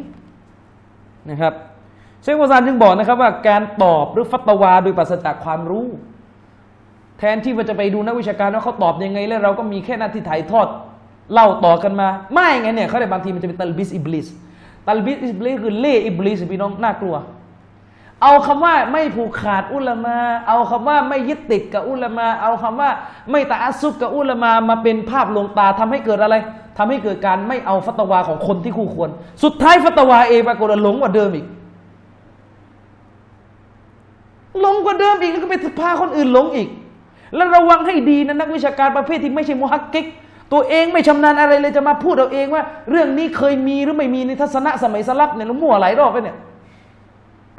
[1.30, 1.54] นะครับ
[2.22, 5.88] เชคเฟาซานจึงบอกนะครับว่าการตอบหรือฟัตวาโดยปราศจากความรู้
[7.22, 10.68] แทนที่ว่าจะไปดูนักวิชาการว่าเขาตอบยังไง แล้วเราก็มีแค่หน้าที่ถ่ายทอด
[11.34, 14.28] เล่าต่อกันมา ไม่ไงเนี่ยเขาได้บางทีมันจะเป็นตัลบิสอิบลิส
[14.88, 17.16] ตัลบิสอิบลิสคือเล่อิบลิสพี่น้องน่ากลัว
[18.22, 20.18] เอาคำว่าไม่ผูกขาดอุลามา
[20.48, 22.90] เอาคำว่าไม่ยึดติดกับอุลามา เอาคำว่า
[23.32, 26.36] ไม่ตะอัซุบกับอุลามามาเป็นภาพลวงตาทำให้เกิดอะไร
[26.78, 29.10] ทำให้เกิดการไม่เอาฟัตวาของคนที่คู่ควร
[29.44, 31.46] สุดท้ายฟัตวาเองปรากฏหลงกว่าเดิมอีก
[34.60, 36.70] หลงกว่าเดิมอีกแล้วก็ไปพาคนอื่นหลงอีก
[37.36, 40.06] แล้วระวังให้ดีนะนักวิชาการประเภทที่ไม่ใช่มุฮักกิก
[40.54, 46.38] ตัวเองไม่ชำนาญอะไรเลยจะมาพูดเอาเองว่า เรื่องนี้เคยมีหรือไม่มีในทัศนะสมัยสลับเนี่ยเรามั่วหลายรอบไปเนี่ย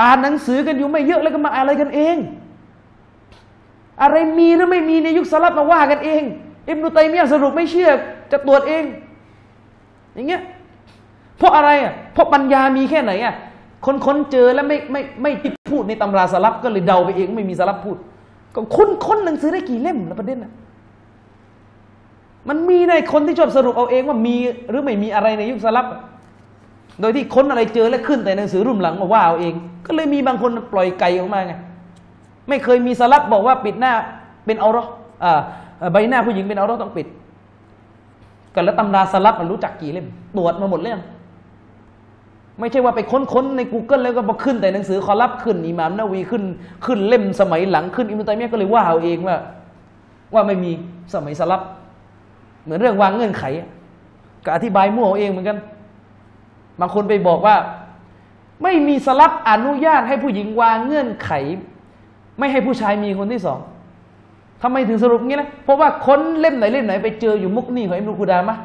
[0.03, 2.17] อ่านหนังสือกันอยู่ไม่เยอะแล้วก็มาอะไรกันเอง
[4.03, 6.23] อะไรมีหรือไม่มีในยุคสลับมาว่ากันเอง
[6.69, 7.91] อิบนุตัยมียสรุปไม่เชื่อ
[8.33, 8.85] จะตรวจเอง
[10.15, 10.43] อย่างเงี้ย
[11.39, 13.35] เพราะอะไรอะเพราะปัญญามีแค่ไหนอะ
[13.87, 17.97] คนค้นเจอแล้วไม่ไม่ไม่ติดพูดในตำราสลับก็เลยเดาไปเองไม่มีสลับพูด
[18.55, 20.53] ก็ค้นค้นหนังสือได้กี่เล่มแล้วประเด็นอะ
[22.49, 24.37] มันมีในคนที่ชอบสรุปเอาเองว่ามี
[24.71, 25.87] หรือไม่มีอะไรในยุคสลับ
[27.01, 29.55] โดยที่ค้นอะไรเจอแล้วขึ้นแต่หนังสือรุ่นหลังมาว่าเอาเอง
[29.87, 31.55] ก็เลยมีบางคนปล่อยไก่ออกมาไง
[32.49, 33.93] ไม่เคยมีสลับบอกว่าปิดหน้า
[34.47, 34.85] เป็นเอาหรอ
[35.25, 35.41] อ่า
[35.93, 37.07] ใบหน้าผู้หญิงเป็นเอาหรอต้องปิด
[38.55, 40.07] กันแล้วตำราสลับมันรู้จักกี่เล่ม
[40.37, 41.01] ตรวจมาหมดเรื่อง
[42.63, 46.43] ไม่ใช่ว่าไปค้นๆใน Google แล้วก็มาขึ้นแต่หนังสือคอลับขึ้นอิหมามนาวีขึ้น
[46.85, 49.37] ขึ้นเล่มสมัยหลังขึ้นอิมุตัยมียก็เลยว่าเอาเองว่า
[50.35, 50.71] ว่าไม่มี
[51.15, 51.63] สมัยสลับ
[52.63, 53.45] เหมือนเรื่องวางเงื่อนไข
[54.45, 55.59] ก็อธิบายมั่วเอาเองเหมือนกัน
[56.81, 57.57] บางคนไปบอกว่า
[58.63, 61.31] ไม่มีสลับอนุญาตให้ผู้หญิงวางเงื่อนไข
[62.39, 63.59] ไม่ให้ผู้ชายมีคนที่สอง
[64.63, 68.57] ทำไมถึงสรุปงี้นะเพราะว่าค้นเล่มไหนเล่มไหนไปเจออยู่มุกนี่ของอิมรุกูดามะ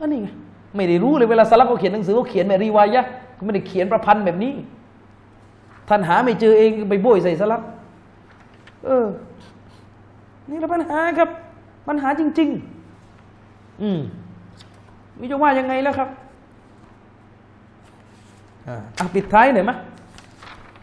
[0.00, 0.28] ก็นี่ไง
[0.74, 4.52] ไม่ได้รู้เลยเวลาสลับเขาเขียนหนังสือเขาเขียนแบบรีวายะห์เขาไม่ได้เขียนประพันธ์แบบนี้
[5.88, 7.60] ท่านหาไม่เจอเองไปโบยใส่สลับ
[8.84, 9.06] เออ
[10.50, 11.28] นี่แหละปัญหาครับ
[11.88, 12.48] ปัญหาจริง
[13.14, 14.00] ๆ อืม
[15.18, 16.08] มิจะว่ายังไงแล้วครับ
[18.66, 19.72] อ่าอะปิดท้ายหน่อยม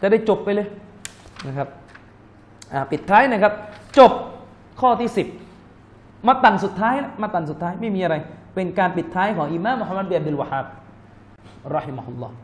[0.02, 0.68] จะได้จบไปเลย
[1.48, 1.68] นะครับ
[2.74, 3.54] อ่าปิดท้ายนะครับ
[3.98, 4.12] จบ
[4.80, 5.28] ข้อที่สิบ
[6.28, 8.16] มาตันสุดท้ายมาตันสุดท้ายไม่มีอะไร
[8.55, 10.67] เป็นการปิดท้ายของอิมามมุฮัมมัดบินอับดุลวะฮับ
[11.77, 12.35] รอฮิมะฮุลลอฮ์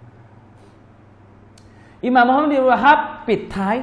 [2.07, 2.99] อิมามมุฮัมมัดบินอับดุลวะฮับ
[3.29, 3.77] ปิดท้าย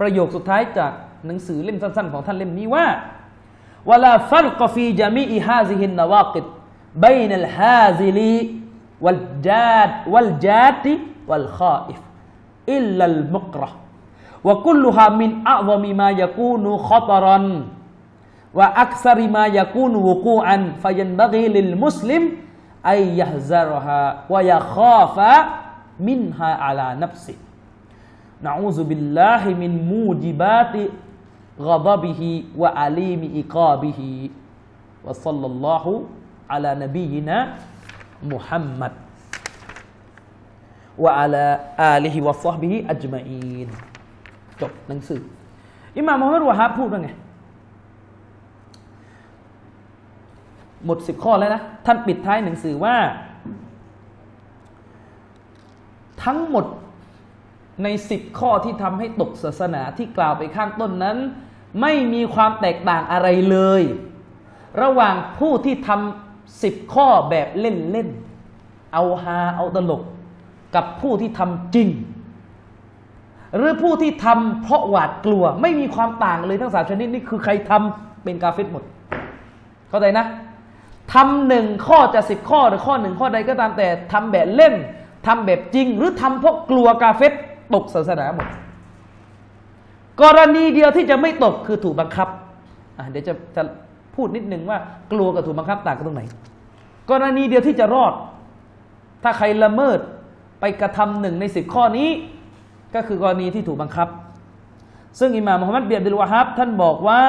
[0.00, 0.92] ประโยคสุดท้ายจาก
[1.26, 2.86] หนังสือเล่มสั้นๆ ของท่านเล่มนี้ว่า
[3.90, 6.46] วลาฟัรกฟีจามีอิฮาซิฮินนวากิด
[6.96, 8.18] بين الهازل
[9.00, 10.86] والجاد والجاد
[11.28, 12.00] والخائف
[12.68, 13.70] إلا المقرة
[14.44, 17.38] وكلها من أعظم ما يكون خطرا
[18.54, 22.22] وأكثر ما يكون وقوعا فينبغي للمسلم
[22.86, 25.16] أن يحذرها ويخاف
[26.00, 27.34] منها على نفسه
[28.42, 30.74] نعوذ بالله من موجبات
[31.60, 34.30] غضبه وعليم إقابه
[35.04, 36.04] وصلى الله
[36.50, 37.54] على نبينا
[38.22, 38.92] محمد
[40.98, 43.68] وعلى آله وصحبه أجمعين
[44.60, 45.20] จบหนังสือ
[45.96, 47.10] อิหม่ามมุฮัมมัดวะฮับพูดว่าไง
[50.85, 52.95] หมดสิบข้อแล้วนะ ท่านปิดท้ายหนังสือว่า
[56.23, 56.65] ทั้งหมด
[57.83, 61.17] ในสิบข้อที่ทำให้ตกศาสนาที่กล่าวไปข้างต้นนั้น
[61.81, 63.81] ไม่มีความแตกต่างอะไรเลย
[64.81, 70.01] ระหว่างผู้ที่ทำสิบข้อแบบเล่นๆเอาฮาเอาตลก
[70.75, 71.89] กับผู้ที่ทำจริง
[73.55, 78.83] หรือผู้ที่ทำเพราะหวาดกลัว ไม่มีความต่างเลยทั้งสามชนิดนี่คือใครทำเป็นกาเฟตหมด
[79.89, 80.25] เข้าใจนะ
[81.13, 84.73] ทำหนึ่งข้อจะสิบข้อหรือข้อหนึ่งข้อใดก็ตามแต่ทำแบบเล่น
[85.27, 87.33] ทำแบบจริง หรือทำเพราะกลัวกาเฟต
[87.73, 88.47] ตกศาสนาหมด
[90.21, 92.27] กรณีเดียวที่จะไม่ตกคือถูกบังคับ
[93.11, 93.63] เดี๋ยวจะจะ
[94.15, 94.77] พูดนิดนึงว่า
[95.11, 96.23] กลัวกับถูกบังคับต่างกันตรงไหน
[97.11, 98.13] กรณีเดียวที่จะรอด
[99.23, 99.99] ถ้าใครละเมิด
[100.59, 102.09] ไปกระทำหนึ่งในสิบข้อนี้
[102.95, 104.07] ก็คือกรณีที่ถูกบังคับ
[105.19, 107.21] ซึ่งอิหม่ามมุฮัมมัดเบียดบิลวะฮับท่านบอกว่า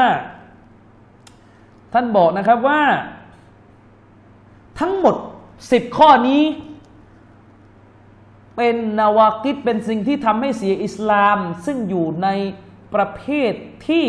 [1.94, 2.80] ท่านบอกนะครับว่า
[4.80, 5.16] ทั้งหมด
[5.72, 6.42] สิบข้อนี้
[8.56, 12.28] เป็นนาวากิดเป็นสิ่งที่ทำให้เสียอิสลาม ซึ่งอยู่ใน
[12.94, 13.52] ประเภท
[13.86, 14.04] ที่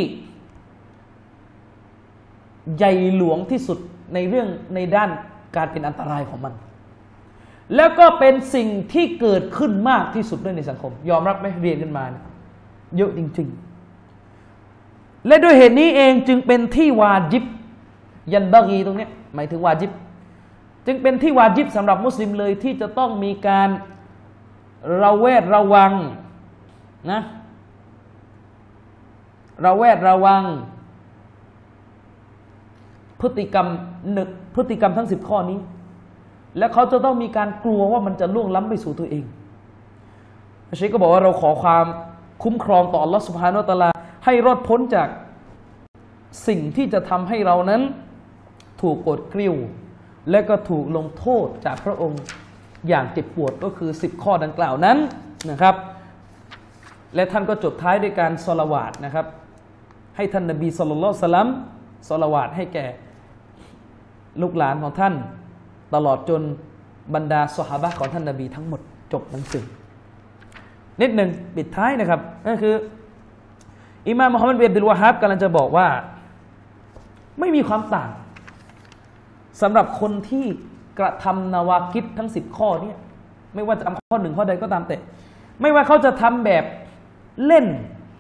[2.78, 3.80] ใหญ่หลวงที่สุด
[4.14, 5.10] ในเรื่องในด้าน
[5.56, 6.54] การเป็นอันตรายของมัน
[7.76, 12.24] แล้วก็เป็นสิ่งที่เกิดขึ้นมากที่สุดด้วยในสังคม ยอมรับไหมเรียนกันมาเนี่ย
[12.98, 13.48] เยอะจริง
[14.38, 17.44] ๆ และด้วยเหตุนี้เองจึงเป็นที่วาจิบ
[18.34, 19.92] ยันบากีตรงนี้หมายถึงวาจิบ
[20.88, 23.70] จึงเป็นที่วาจิบสำหรับมุสลิมเลยที่จะต้องมีการ
[25.04, 25.92] ระแวดระวัง
[27.12, 27.22] นะ
[29.66, 30.44] ระแวดระวัง
[33.22, 33.68] พฤติกรรม
[34.12, 35.60] หนึกพฤติกรรมทั้งสิบข้อนี้
[36.58, 39.24] และเขาจะต้องมีการกลัวว่ามันจะล่วงล้ำไปสู่ตัวเอง
[40.76, 41.86] เชคก็บอกว่าเราขอความ
[42.44, 43.90] คุ้มครองต่อ Allah Subhanahu wa Taala
[44.26, 45.08] ให้รอดพ้นจาก
[46.48, 47.82] สิ่งที่จะทำให้เรานั้น
[48.82, 49.56] ถูกกดกริ้ว
[50.30, 52.22] และก็ถูกลงโทษจากพระองค์
[52.88, 54.98] อย่างเจ็บปวดก็คือ 10 ข้อดังกล่าวนั้น
[55.52, 55.76] นะครับ
[57.16, 59.26] และท่านก็จบท้ายด้วยการสละวาดนะครับ
[60.16, 61.48] ให้ท่านนบีสุลต่านสลัม
[62.10, 62.86] สละวาดให้แก่
[64.42, 65.14] ลูกหลานของท่าน
[65.96, 66.42] ตลอดจน
[67.16, 68.82] บรรดาสหายของท่านนบีทั้งหมด
[69.14, 69.66] จบหนังสือ
[71.02, 72.76] นิดหนึ่งปิดท้ายนะครับนั่นคือ
[74.08, 75.88] อิมามมุฮัมมัดเบียดุลวาฮับกำลังจะบอกว่า
[77.40, 78.10] ไม่มีความต่าง
[79.62, 80.46] สำหรับคนที่
[81.00, 82.94] กระทำนาวากิดทั้งสิบข้อเนี้
[83.54, 84.98] ไม่ว่าจะทำข้อหนึ่งข้อใดก็ตามแต่
[85.62, 86.64] ไม่ว่าเขาจะทำแบบ
[87.46, 87.66] เล่น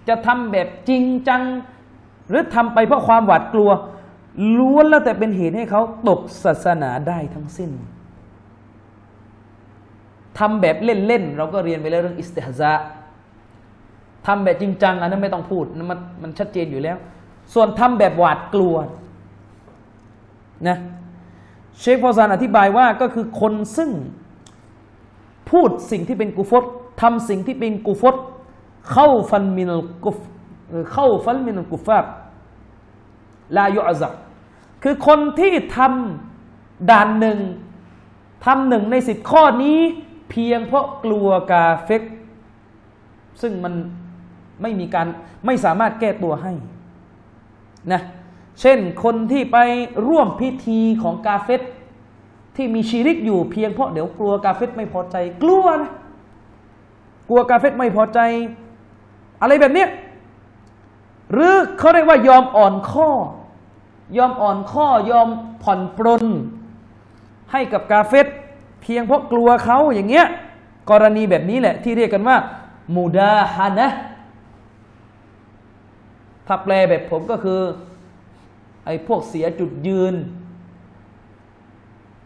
[0.10, 1.42] จะทำแบบจริงจัง
[2.30, 3.70] หรือทำไปเพราะความหวาดกลัว
[4.58, 7.72] ล้วนแล้วแต่เป็นเหตุให้เขาตกศาสนาได้ทั้งสิ้น
[10.40, 12.74] ทำแบบเล่นๆเราก็เรียนไปแล้วเรื่องอิสติฮซา
[14.28, 16.98] ทำแบบจริงจังอันนั้นไม่ต้องพูดมันมันชัดเจนอยู่แล้ว
[17.54, 18.76] ส่วนทำแบบหวาดกลัว
[20.68, 20.78] นะ
[21.80, 23.92] เชคฟอซานอธิบายว่าก็คือคนซึ่ง
[25.50, 26.64] พูดสิ่งที่เป็นกุฟร
[27.02, 28.16] ทำสิ่งที่เป็นกุฟร
[28.92, 30.18] เข้าฟันมินลกุฟ
[30.94, 32.06] เข้าฟันมินลกุฟาบ
[33.58, 34.14] ลายุอซัก
[34.84, 37.40] คือคนที่ทำด่านหนึ่ง
[38.46, 39.80] ทำหนึ่งในสิบข้อนี้
[40.30, 42.04] เพียงเพราะกลัวกาเฟก
[43.42, 43.74] ซึ่งมัน
[44.62, 45.08] ไม่มีการ
[45.46, 46.54] ไม่สามารถแก้ตัวให้
[47.92, 48.02] นะ
[48.62, 49.58] เช่นคนที่ไป
[50.08, 51.62] ร่วมพิธีของกาเฟต
[52.56, 55.92] ที่มีชีริกอยู่เพียงเพราะเดี๋ยวกลัวกาเฟตไม่พอใจกลัวนะ
[57.30, 58.20] กลัวกาเฟตไม่พอใจ
[59.42, 59.86] อะไรแบบนี้
[61.32, 63.10] หรือเขาเรียกว่ายอมอ่อนข้อ
[64.18, 65.28] ยอมอ่อนข้อยอม
[65.64, 66.26] ผ่อนปรน
[67.52, 68.28] ให้กับกาเฟต
[68.82, 70.26] เพียงเพราะกลัวเขาอย่างเงี้ย
[70.90, 72.38] กรณีแบบนี้แหละที่เรียกกันว่า
[72.96, 73.88] มูดาฮานะ
[76.48, 77.60] ถ้าแปลแบบผมก็คือ
[78.88, 80.16] ไอ้พวกเสียจุดยืน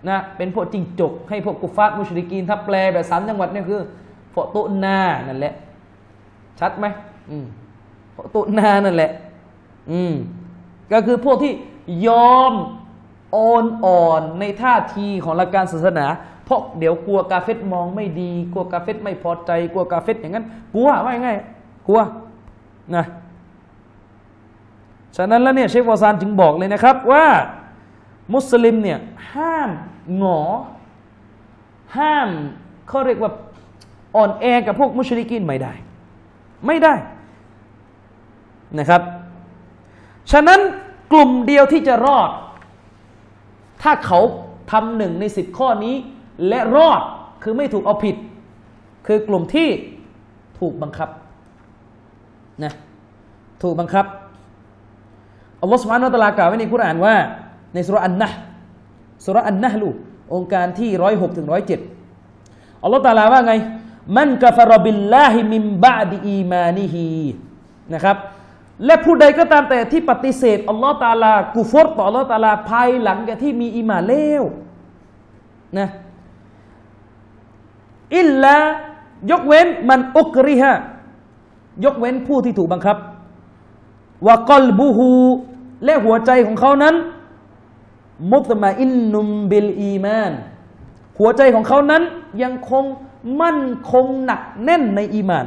[0.09, 3.81] นะเป็นพวกจิงจก ให้พวกกุฟาตมุชริกีนถ้าแปลแบบสามจังหวัดเนี่ยคือ
[4.33, 5.53] พวกตุนานั่นแหละ
[6.59, 6.85] ชัดไหม
[7.29, 7.45] อืม
[8.15, 9.11] พวกตุนานั่นแหละ
[9.91, 10.13] อืม
[10.91, 11.53] ก็คือพวกที่
[12.07, 12.53] ยอม
[13.31, 16.05] โอนอ่อนในท่าทีของหลักการศาสนา
[16.45, 21.29] เพราะเดี๋ยวกลัวกาเฟตมองไม่ดี กลัวกาเฟตไม่พอใจ กลัวกาเฟตอย่างนั้น กลัวว่าไง
[21.87, 21.99] กลัว
[22.95, 23.05] นะ
[25.17, 27.25] ฉะนั้นแล้วเนี่ยเชฟวอซานจึงบอกเลยนะครับว่า
[28.33, 28.99] มุสลิมเนี่ย
[29.33, 29.69] ห้าม
[30.17, 30.39] หงอ
[31.97, 32.29] ห้าม
[32.87, 33.31] เขาเรียกว่า
[34.15, 35.73] อ่อนแอกับพวกมุชริกินไม่ได้
[36.67, 36.93] ไม่ได้
[38.79, 39.01] นะครับ
[40.31, 40.59] ฉะนั้น
[41.11, 42.29] กลุ่มเดียวที่จะรอด
[43.81, 44.19] ถ้าเขา
[44.71, 45.95] ทำหนึ่งในสิบข้อนี้
[46.47, 47.01] และรอด
[47.43, 48.15] คือไม่ถูกเอาผิด
[49.07, 49.69] คือกลุ่มที่
[50.59, 51.09] ถูกบังคับ
[52.63, 52.73] นะ
[53.63, 54.05] ถูกบังคับ
[55.61, 57.15] อัลลอฮฺسبحانه وتعالى กล่าวไว้ในคุรานว่า
[57.73, 58.29] ในสุรอันนะ
[59.25, 59.89] สุรอันนะลู
[60.33, 61.79] องค์การที่ร้อยหกถึงร้อยเจ็ด
[62.83, 63.53] อัลลอฮฺตาลาว่าไง
[64.17, 67.07] من كفر بالله من بعد إيمانه
[67.93, 68.17] นะครับ
[68.85, 74.43] และผู้ใดก็ตามแต่ที่ปฏิเสธอัลลอฮฺตาลากุฟรต่ออัลลอฮฺตาลาภายหลังจากที่มีอีมานแล้ว
[75.77, 75.87] นะ
[78.17, 78.55] إلا
[79.31, 80.73] ยกเว้น من أكره
[81.85, 82.97] ยกเว้นผู้ที่ถูกบังคับ
[84.27, 85.11] وقلبه
[85.85, 86.95] และหัวใจของเขานั้น
[88.31, 90.31] مطمئن بالإيمان
[91.19, 92.03] หัวใจของเขานั้น
[92.43, 92.83] ยังคง
[93.41, 95.45] มั่นคงหนักแน่นในอีมาน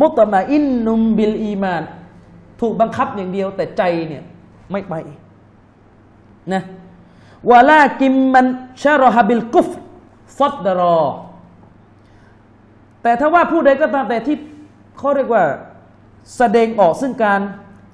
[0.00, 1.82] مطمئن بالإيمان
[2.60, 4.22] ถูกบังคับอย่างเดียวแต่ใจเนี่ย
[4.70, 4.94] ไม่ไป
[6.52, 6.62] นะ
[7.50, 8.46] วะลากิมมัน
[8.82, 9.68] ชารฮบิลกุฟ
[10.38, 11.00] ฟัดดรอ
[13.02, 14.36] แต่ถ้าว่าผู้ใดก็ตามแต่ที่
[14.98, 15.44] เขาเรียกว่า
[16.36, 17.40] แสดงออกซึ่งการ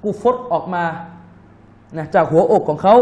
[0.05, 0.85] กูฟตออกมา
[1.96, 2.94] นะจากหัวอกของเขา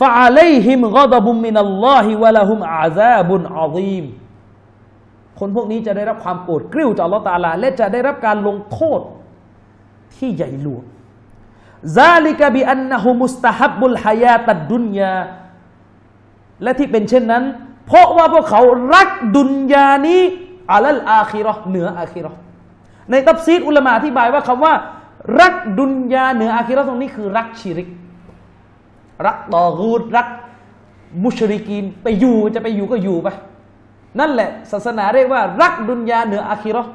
[0.00, 4.04] ฟาเลหิมกอดบุมมินัลลอฮิวะละฮุมอาซาบุนอาซีม
[5.38, 9.00] คนพวกนี้จะได้รับความโกรธกริ้วจากอัลลอฮฺตาลา และจะได้รับการลงโทษ
[10.16, 10.84] ที่ใหญ่หลวง
[11.96, 15.14] ซาลิกะบิอันนะฮุมุสตะฮับบุลฮายาตัดดุนยา
[16.62, 17.44] และที่เป็นเช่นนั้น
[17.86, 18.62] เพราะว่าพวกเขา
[18.94, 20.22] รักดุนยานี้
[20.72, 22.32] อัลลอาคิรอเหนืออาคิรอ
[23.10, 24.74] ในตับซีดอุลามะอธิบายว่าคำว่า
[25.40, 27.88] รักดุนยาเหนืออาคิราะห์ตรงนี้คือรักชิริก
[29.26, 30.28] รักตอรูดรัก
[31.22, 33.28] มุชริกีนไปอยู่จะไปอยู่ก็อยู่ไป
[34.18, 36.90] นั่นแหละ ศาสนาเรียกว่า รักดุนยาเหนืออาคิราะห์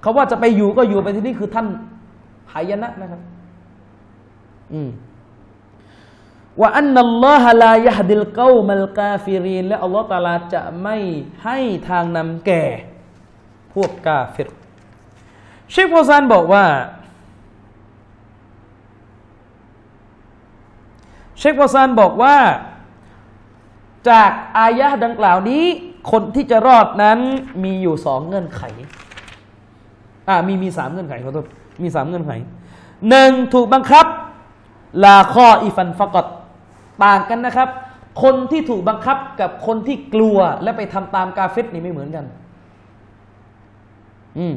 [0.00, 1.66] เขาว่าจะไปอยู่ก็อยู่ไปที่นี่คือท่าน
[2.52, 3.20] หายนะนะครับ
[4.72, 4.90] อืม
[6.60, 10.96] وأن الله لا يهدي القوم الكافرين และอัลลอฮ์ตาลาจะไม่
[11.44, 11.58] ให้
[11.88, 12.64] ทางนำแก่
[13.74, 14.48] พวกกาฟิร
[15.70, 16.64] เชคเฟาซานบอกว่า
[21.40, 22.36] เชคเฟาซานบอกว่า
[24.10, 25.64] จากอายะห์ดังกล่าวนี้
[26.12, 27.18] คนที่จะรอดนั้น
[27.64, 28.62] มีอยู่สองเงื่อนไข
[30.28, 31.46] อ่ามีมีสามเงื่อนไขขอโทษ
[31.82, 32.32] มีสามเงื่อนไข
[33.08, 34.06] หนึ่งถูกบังคับ
[35.04, 36.26] ลาข้ออีฟันฟกต
[37.04, 37.68] ต่างกันนะครับ
[38.22, 42.24] คนที่ถูกบังคับกับคนที่กลัวและไปทำตามกาเฟตนี่ไม่เหมือนกัน
[44.38, 44.54] อืม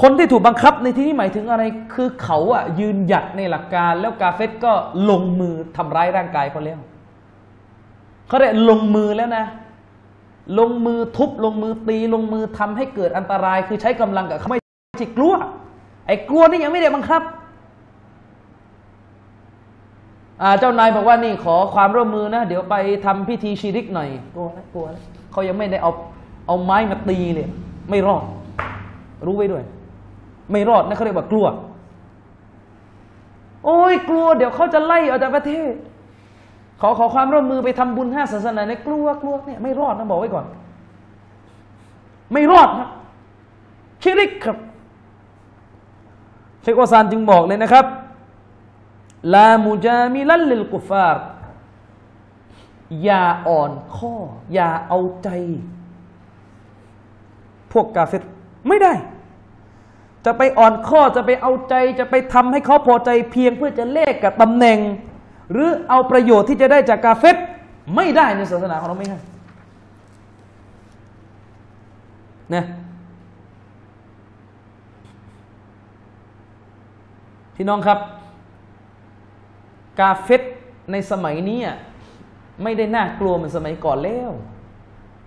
[0.00, 1.62] คนที่ถูกบังคับในที่นี้หมายถึงอะไร
[1.94, 4.72] คือเขาอะยืนหยัดในหลักการ แล้วกาเฟตก็
[5.10, 6.78] ลงมือทำร้ายร่างกายเขาแล้ว
[8.28, 9.44] เขาได้ลงมือแล้วนะ
[10.58, 14.60] ลงมือทุบลงมือตีลงมือทำให้เกิดอันตราย คือใช้กำลังกับเขาไม่
[14.98, 15.34] ใช่กลัว
[16.06, 17.22] ไอ้กลัวนี่ยังไม่ได้บังคับ
[20.58, 25.02] เจ้านายบอกว่านี่ขอความร่วมมือนะ เดี๋ยวไปทำพิธีชีริกหน่อยกลัวนะกลัวนะ
[25.32, 25.92] เขายังไม่ได้เอา
[26.46, 27.48] เอาไม้มาตีเลย
[27.90, 28.22] ไม่รอด
[29.26, 29.64] รู้ไว้ด้วย
[30.50, 31.46] ไม่รอดนะเขาเรียกว่ากลัว
[33.64, 35.72] โอ้ยกลัว เดี๋ยวเขาจะไล่ออกจากประเทศ
[36.80, 40.46] ขอขอความร่วมมือไปทำบุญห้าศาสนาเนี่ยกลัวกลัวเนี่ยไม่รอดนะบอกไว้ก่อน
[42.32, 42.88] ไม่รอดครับ
[44.02, 44.58] ชิริกครับ
[46.62, 47.86] เชควาซานจึงบอกเลยนะครับ
[49.34, 51.24] ลามูจามิลันลิลกุฟาร์
[53.04, 54.14] อย่าอ่อนข้อ
[54.54, 55.28] อย่าเอาใจ
[57.72, 58.22] พวกกาเฟต
[58.68, 58.92] ไม่ได้
[60.28, 64.78] จะไปอ่อนข้อจะไปเอาใจจะไปทำให้เขาพอใจเพียงเพื่อจะเลกกับตำแหน่ง
[65.52, 67.36] หรือเอาประโยชน์ที่จะได้จากกาเฟต
[67.96, 69.18] ไม่ได้ในศาสนาของเราไม่ให้
[72.54, 72.64] นะ
[77.54, 77.98] พี่น้องครับ
[80.00, 80.42] กาเฟต
[80.92, 81.76] ในสมัยนี้อะ
[82.62, 84.30] ไม่ได้น่ากลัวเหมือนสมัยก่อนแล้ว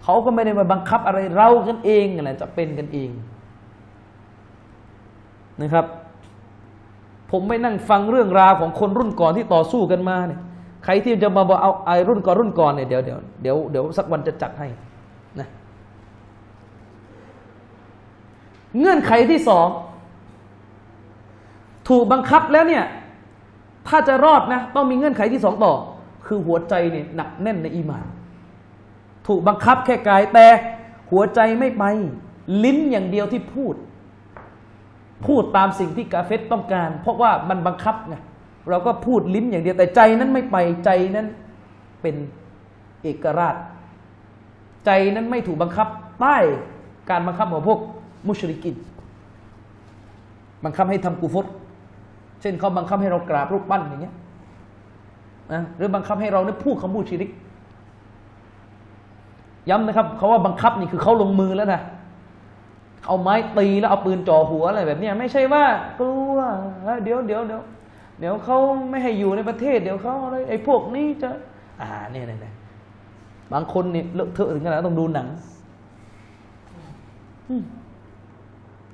[0.04, 3.12] เขาก็ไม่ได้มาบังคับอะไรเรากันเองนะจะเป็นกันเอง
[5.62, 5.86] นะครับ
[7.32, 10.40] ผมไม่นั่งฟังเรื่องราวของคนรุ่นก่อนที่ต่อสู้กันมาเนี่ย
[10.84, 14.68] ใครที่จะมาบอกเอาไอ้รุ่นก่อนรุ่นก่อนเนี่ยเดี๋ยวเดี๋ยวเดี๋ยวเดี๋ยวสักวันจะจัดให้
[15.40, 15.48] นะ
[18.80, 19.68] เงื่อนไขที่สอง
[21.90, 22.84] ถูกบังคับแล้วเนี่ย
[23.88, 25.74] ถ้าจะรอดนะ ต้องมีเงื่อนไขที่สองต่อ
[26.26, 28.06] คือหัวใจเนี่ยหนักแน่นในอีมาน
[29.28, 30.48] ถูกบังคับแค่กายแต่
[31.12, 31.84] หัวใจไม่ไป
[32.64, 33.76] ลิ้นอย่างเดียวที่พูด
[35.28, 38.16] พูดตามสิ่งที่กาเฟตต้องการ เพราะว่ามันบังคับไง
[38.70, 41.28] เราก็พูดลิ้นอย่างเดียวแต่ใจนั้นไม่ไปใจนั้น
[42.02, 42.16] เป็น
[43.04, 43.56] เอกราช
[44.86, 45.88] ใจนั้นไม่ถูกบังคับ
[46.22, 46.38] ใต้
[47.10, 47.80] การบังคับของพวก
[48.28, 48.76] มุชริกิน
[50.66, 51.46] บังคับให้ทำกูฟต
[52.42, 54.16] เช่นเขาบังคับให้เรากราบรูปปั้นอย่างเงี้ย
[55.54, 57.32] นะหรือบังคับให้เราได้พูดคำพูดชิริก
[59.70, 61.82] ย้ำนะครับเขาว่าบังคับนี่คือเขาลงมือแล้วนะ
[63.06, 65.66] เอาไม้ตีแล้วเอาปืนจ่อหัวอะไรแบบนี้ไม่ใช่ว่า
[66.00, 66.38] กลัว
[67.04, 67.62] เดี๋ยวเดี๋ยวเดี๋ยว
[68.20, 68.58] เดี๋ยวเขา
[68.90, 71.30] ไม่ให้อยู่ในประเทศ เดี๋ยวเขาอะไรไอ้พวกนี้จะ
[71.82, 72.54] อ่าเนี่ยเนี่ย
[73.54, 75.28] บางคนเนี่ยเลอะเทอะถึงขนาดต้องดูหนัง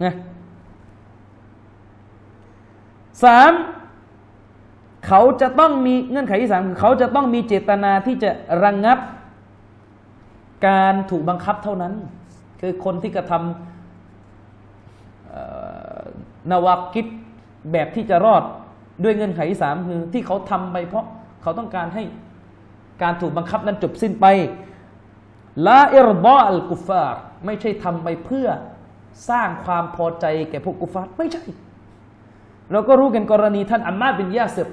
[0.03, 0.13] นะ
[3.23, 3.51] สาม
[5.07, 8.29] เขาจะต้องมีเงื่อนไขที่สามคือเขาจะต้องมีเจตนาที่จะ
[8.63, 8.99] ระงงับ
[10.67, 11.93] การถูกบังคับเท่านั้น
[12.61, 13.76] คือคนที่กระทำ
[16.51, 17.05] นวากิจ
[17.71, 18.43] แบบที่จะรอด
[19.03, 21.05] ด้วยเงื่อนไห่สามคือที่เขาทำไปเพราะ
[21.41, 22.03] เขาต้องการให้
[23.01, 24.25] การถูกบังคับนั้นจบสิ้นไป
[25.67, 28.47] ลาอิรบออัลกุฟาร์ไม่ใช่ทำไปเพื่อ
[29.29, 31.43] สร้างความพอใจแก่พวกกุฟาร์ไม่ใช่
[32.71, 34.67] เราก็รู้กันกรณีท่านอัมมาบินยาเสบ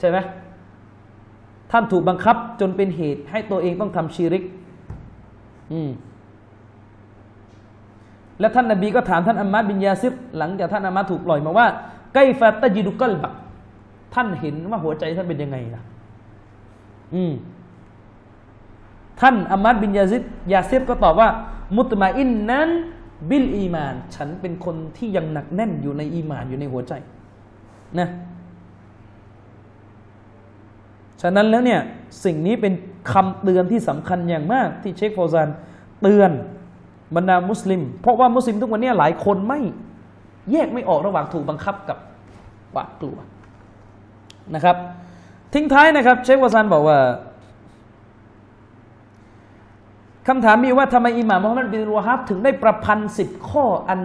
[0.00, 0.18] ใช่ไหม
[1.70, 4.44] ท่านถูกบังคับจนเป็นเหตุให้ตัวเองต้องทำชีริก
[5.72, 5.90] อืม
[8.40, 11.66] แล้วท่านนบีก็ถามท่านอัมมาบินยาซิบหลังจากท่านอัมมาถูกปล่อยมาว่า
[12.14, 13.32] ไกฟาตจิดุกัลบัก
[14.14, 15.82] ท่านเห็นว่าหัวใจท่านเป็นยังไงล่ะ
[17.14, 17.32] อืม
[19.20, 21.28] ท่านอัมมารบินยาซิรยาซิรก็ตอบว่า
[21.76, 22.68] مطمئن
[23.30, 26.92] بالإيمان ฉันเป็นคนที่ยังหนักแน่นอยู่ในอีมานอยู่ในหัวใจ
[27.98, 28.08] นะ
[31.20, 31.80] ฉะนั้นแล้วเนี่ย
[32.24, 32.72] สิ่งนี้เป็น
[33.12, 35.48] คำเตือนที่สำคัญอย่างมาก ที่เชคเฟาซาน
[36.02, 36.30] เตือน
[37.16, 39.60] บรรดามุสลิม เพราะว่ามุสลิมทุกวันนี้หลายคนไม่
[40.52, 41.98] แยกไม่ออกระหว่างถูกบังคับกับ
[42.72, 43.16] หวาดกลัว
[44.54, 44.76] นะครับ
[45.54, 46.98] ทิ้งท้ายนะครับ เชควาซานบอกว่า
[50.28, 54.00] คำถามมีว่าทำไมอิหม่ามมุฮัมมัดบินรูฮับถึงได้ประพันธ์สิบข้ออัน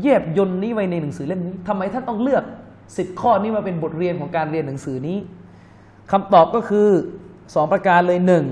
[0.00, 2.44] เย็บยนนี้ไว้ในหนังสือเล่มนี้ทำไมท่านต้องเลือก
[2.96, 5.18] สิบข้อนี้มาเป็นบทเรียนของการเรียนหนังสือนี้
[6.12, 6.88] คำตอบก็คือ
[7.54, 8.44] สองประการเลยหนึ่ง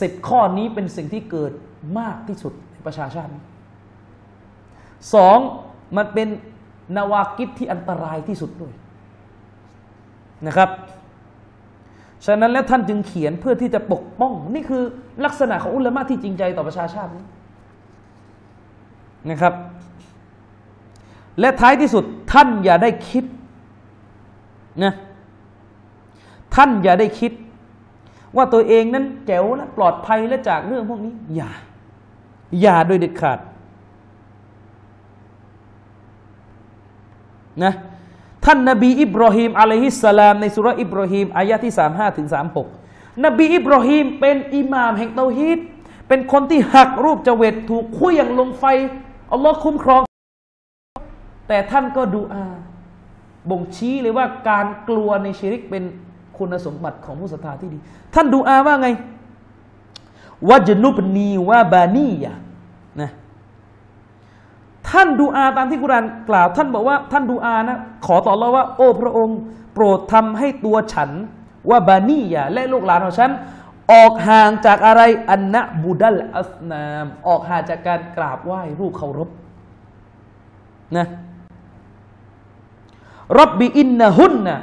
[0.00, 1.52] สิบข้อนี้เป็นสิ่งที่เกิด
[1.98, 3.30] มากที่สุดในประชาชาติ
[5.14, 5.38] สอง
[5.96, 6.28] มันเป็น
[6.96, 8.72] นาวากิจที่อันตรายที่สุดด้วย
[10.46, 10.70] นะครับ
[12.26, 14.82] ฉะนั้นแล้วท่านจึงเขียนเพื่อที่จะปกป้อง นี่คือ
[15.24, 17.24] ลักษณะของอุลามะที่จริงใจต่อประชาชาตินี้
[19.30, 19.54] นะครับ
[21.40, 23.24] และท้ายที่สุดท่านอย่าได้คิด
[24.84, 24.92] นะ
[26.54, 27.32] ท่านอย่าได้คิด
[28.36, 31.50] ว่าตัวเองนั้นแจ๋วและปลอดภัยและจากเรื่องพวกนี้อย่า
[32.62, 33.38] อย่าโดยเด็ดขาด
[37.64, 37.72] นะ
[38.44, 42.28] ท่านนบีอิบรอฮีมอะลัยฮิสสลามในสุรอิบรอฮีมอายะที่35ถึง
[42.74, 45.58] 36นบีอิบรอฮีมเป็นอิหม่ามแห่งเตาฮีด
[46.08, 48.64] เป็นคนที่หักรูปจเวตถูกเคลื่องลงไฟ
[49.32, 50.02] อัลลอฮ์คุ้มครอง
[51.48, 52.44] แต่ท่านก็ดูอา
[53.50, 55.84] บ่งชี้เลยว่าการกลัวในชีริกเป็น
[56.38, 57.78] คุณสมบัติของผู้ศรัทธาที่ดี
[58.14, 58.88] ท่านดูอาว่าไง
[60.48, 62.32] วะจนุบนีวะบานียะ
[63.00, 63.10] นะ
[64.88, 69.38] ท่านดูอาตามที่กุรานกล่าว ท่านบอกว่า ท่านดูอานะขอต่อเราว่า โอ้พระองค์
[69.74, 71.10] โปรดทำให้ตัวฉัน
[71.70, 73.30] ว่าบานียะและลูกหลานของฉัน
[73.92, 79.28] ออกห่างจากอะไรอันนะบูดัลอัสนาม ออกห่างจากการกราบไหว้รูปเคารพ
[80.96, 81.06] นะ
[83.38, 84.58] รับบีอินนะฮุนนะ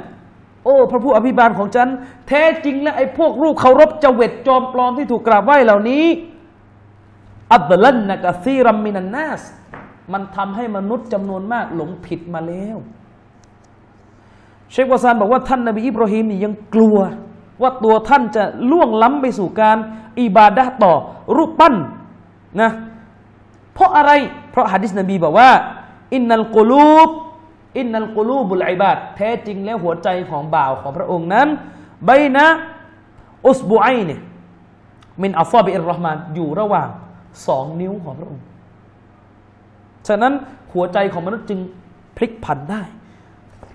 [0.66, 1.88] โอ้พระผู้อภิบาลของฉัน
[2.28, 6.04] แท้จริงและไอ้พวกรูปเคารพเจเวตจอมปลอมที่ถูกกราบไหว้เหล่านี้
[7.54, 9.42] อับลันนะกะซีรัมมินันนาส
[10.12, 12.76] มันทำให้มนุษย์จำนวนมากหลงผิดมาแล้ว
[14.70, 16.98] เชควาซานบอกว่าท่านนบีอิบราฮิมนี่ยังกลัว
[17.62, 19.76] ว่าตัวท่านจะล่วงล้ำไปสู่การ
[20.20, 20.92] อิบาดะต่อ
[21.36, 21.74] รูปปั้น
[22.60, 22.70] นะ
[23.74, 24.10] เพราะอะไร
[24.50, 25.50] เพราะฮะดิษนบีบอกว่า
[26.14, 27.10] อินนัลกุลูบ
[27.76, 31.48] อินนัลกุลูบุลไอบาดแท้จริงแล้วหัวใจของบ่าวของพระองค์นั้น
[32.04, 32.46] ใบนะ
[33.46, 34.20] อุสบุไอเนี่ย
[35.22, 36.88] มินอัฟฟาบิอิรรห์มานอยู่ระหว่าง
[37.46, 38.44] สองนิ้วของพระองค์
[40.08, 40.32] ฉะนั้น
[40.72, 41.60] หัวใจของมนุษย์จึง
[42.16, 42.82] พลิกผันได้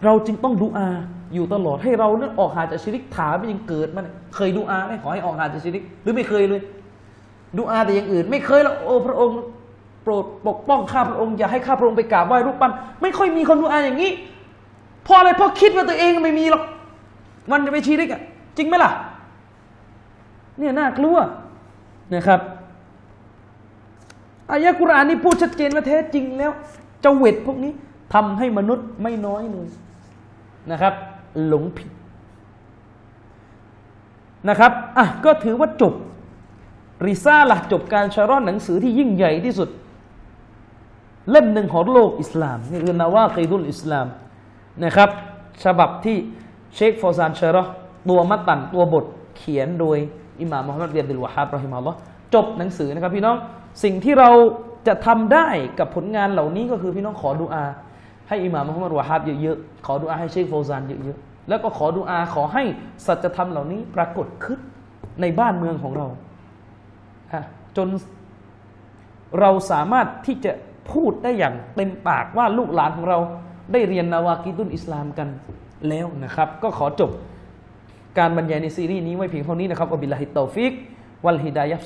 [0.03, 0.89] เราจึงต้องดูอา
[1.33, 4.05] อยู่ตลอดให้เรานั้นออกหาจากชิริกถามไม่ยังเกิดมัน
[4.35, 6.61] เคยดูอาไหมขอให้ออกหาจากชิริก หรือไม่เคยเลย
[7.57, 9.35] ดูอาแต่อย่างอื่น ไม่เคยแล้วโอ้พระองค์
[10.03, 12.71] โปรดปกป้องข้าพระองค์อย่าให้ข้าพระองค์ไปกราบไหว้รูปปั้น
[13.01, 14.11] ไม่ค่อยมีคนดูอาอย่างนี้
[15.03, 16.63] เพราะอะไรเพราะคิดว่าตัวเองไม่มีหรอก
[17.51, 18.21] มันจะไปชีริกอะ
[18.57, 18.91] จริงไหมล่ะ
[20.57, 21.17] เนี่ยน่ากลัว
[22.13, 22.39] นะครับ
[24.51, 26.51] อายะกุรอานนี่พูดชัดเจนว่าแท้จริงแล้ว
[27.01, 27.71] เจ้าเวทพวกนี้
[28.13, 29.67] ทำให้มนุษย์ไม่น้อยเลย
[30.71, 30.93] นะครับ
[31.47, 31.89] หลงผิด
[34.49, 35.93] นะครับอะก็ถือว่าจบ
[37.05, 39.69] ริซาละจบการชะร่อนหนังสือที่ยิ่งใหญ่ที่สุด
[41.29, 44.07] เล่มหนึ่งของโลกอิสลาม นี่คือนาวาคีดุลอิสลาม
[44.83, 45.09] นะครับ
[45.63, 46.17] ฉบับที่
[46.75, 47.63] เชคฟอซานเชรอ
[48.09, 49.05] ตัวมัตตันตัวบท
[49.37, 49.97] เขียนโดย
[50.41, 51.97] อิหม่ามมุฮัมมัดเบียดิลวะฮับรอฮิมอัลลอฮ์
[52.33, 53.37] จบหนังสือนะครับพี่น้อง
[53.83, 54.29] สิ่งที่เรา
[54.87, 55.47] จะทำได้
[55.79, 57.65] กับผลงานเหล่านี้ก็คือพี่น้องขอดุอา
[58.27, 62.63] ให้อิหม่ามมุฮัมมัดวะฮับเยอะๆขอดุอาให้เชคฟอซานเยอะๆแล้วก็ขอดุอาขอให้
[63.05, 64.59] สัจธรรมเหล่านี้ปรากฏขึ้น
[65.21, 66.07] ในบ้านเมืองของเรา
[67.77, 67.87] จน
[69.39, 70.51] เราสามารถที่จะ
[70.91, 73.19] พูดได้อย่างเต็มปากว่าลูกหลานของเรา
[73.71, 75.27] ได้เรียนنواقض الإسلام กัน
[75.87, 77.11] แล้วนะครับ ก็ขอจบ
[78.19, 80.73] การบรรยายในซีรีส์นี้ไว้เพียงเท่านี้นะครับوبالله التوفيق
[81.25, 81.77] والهداية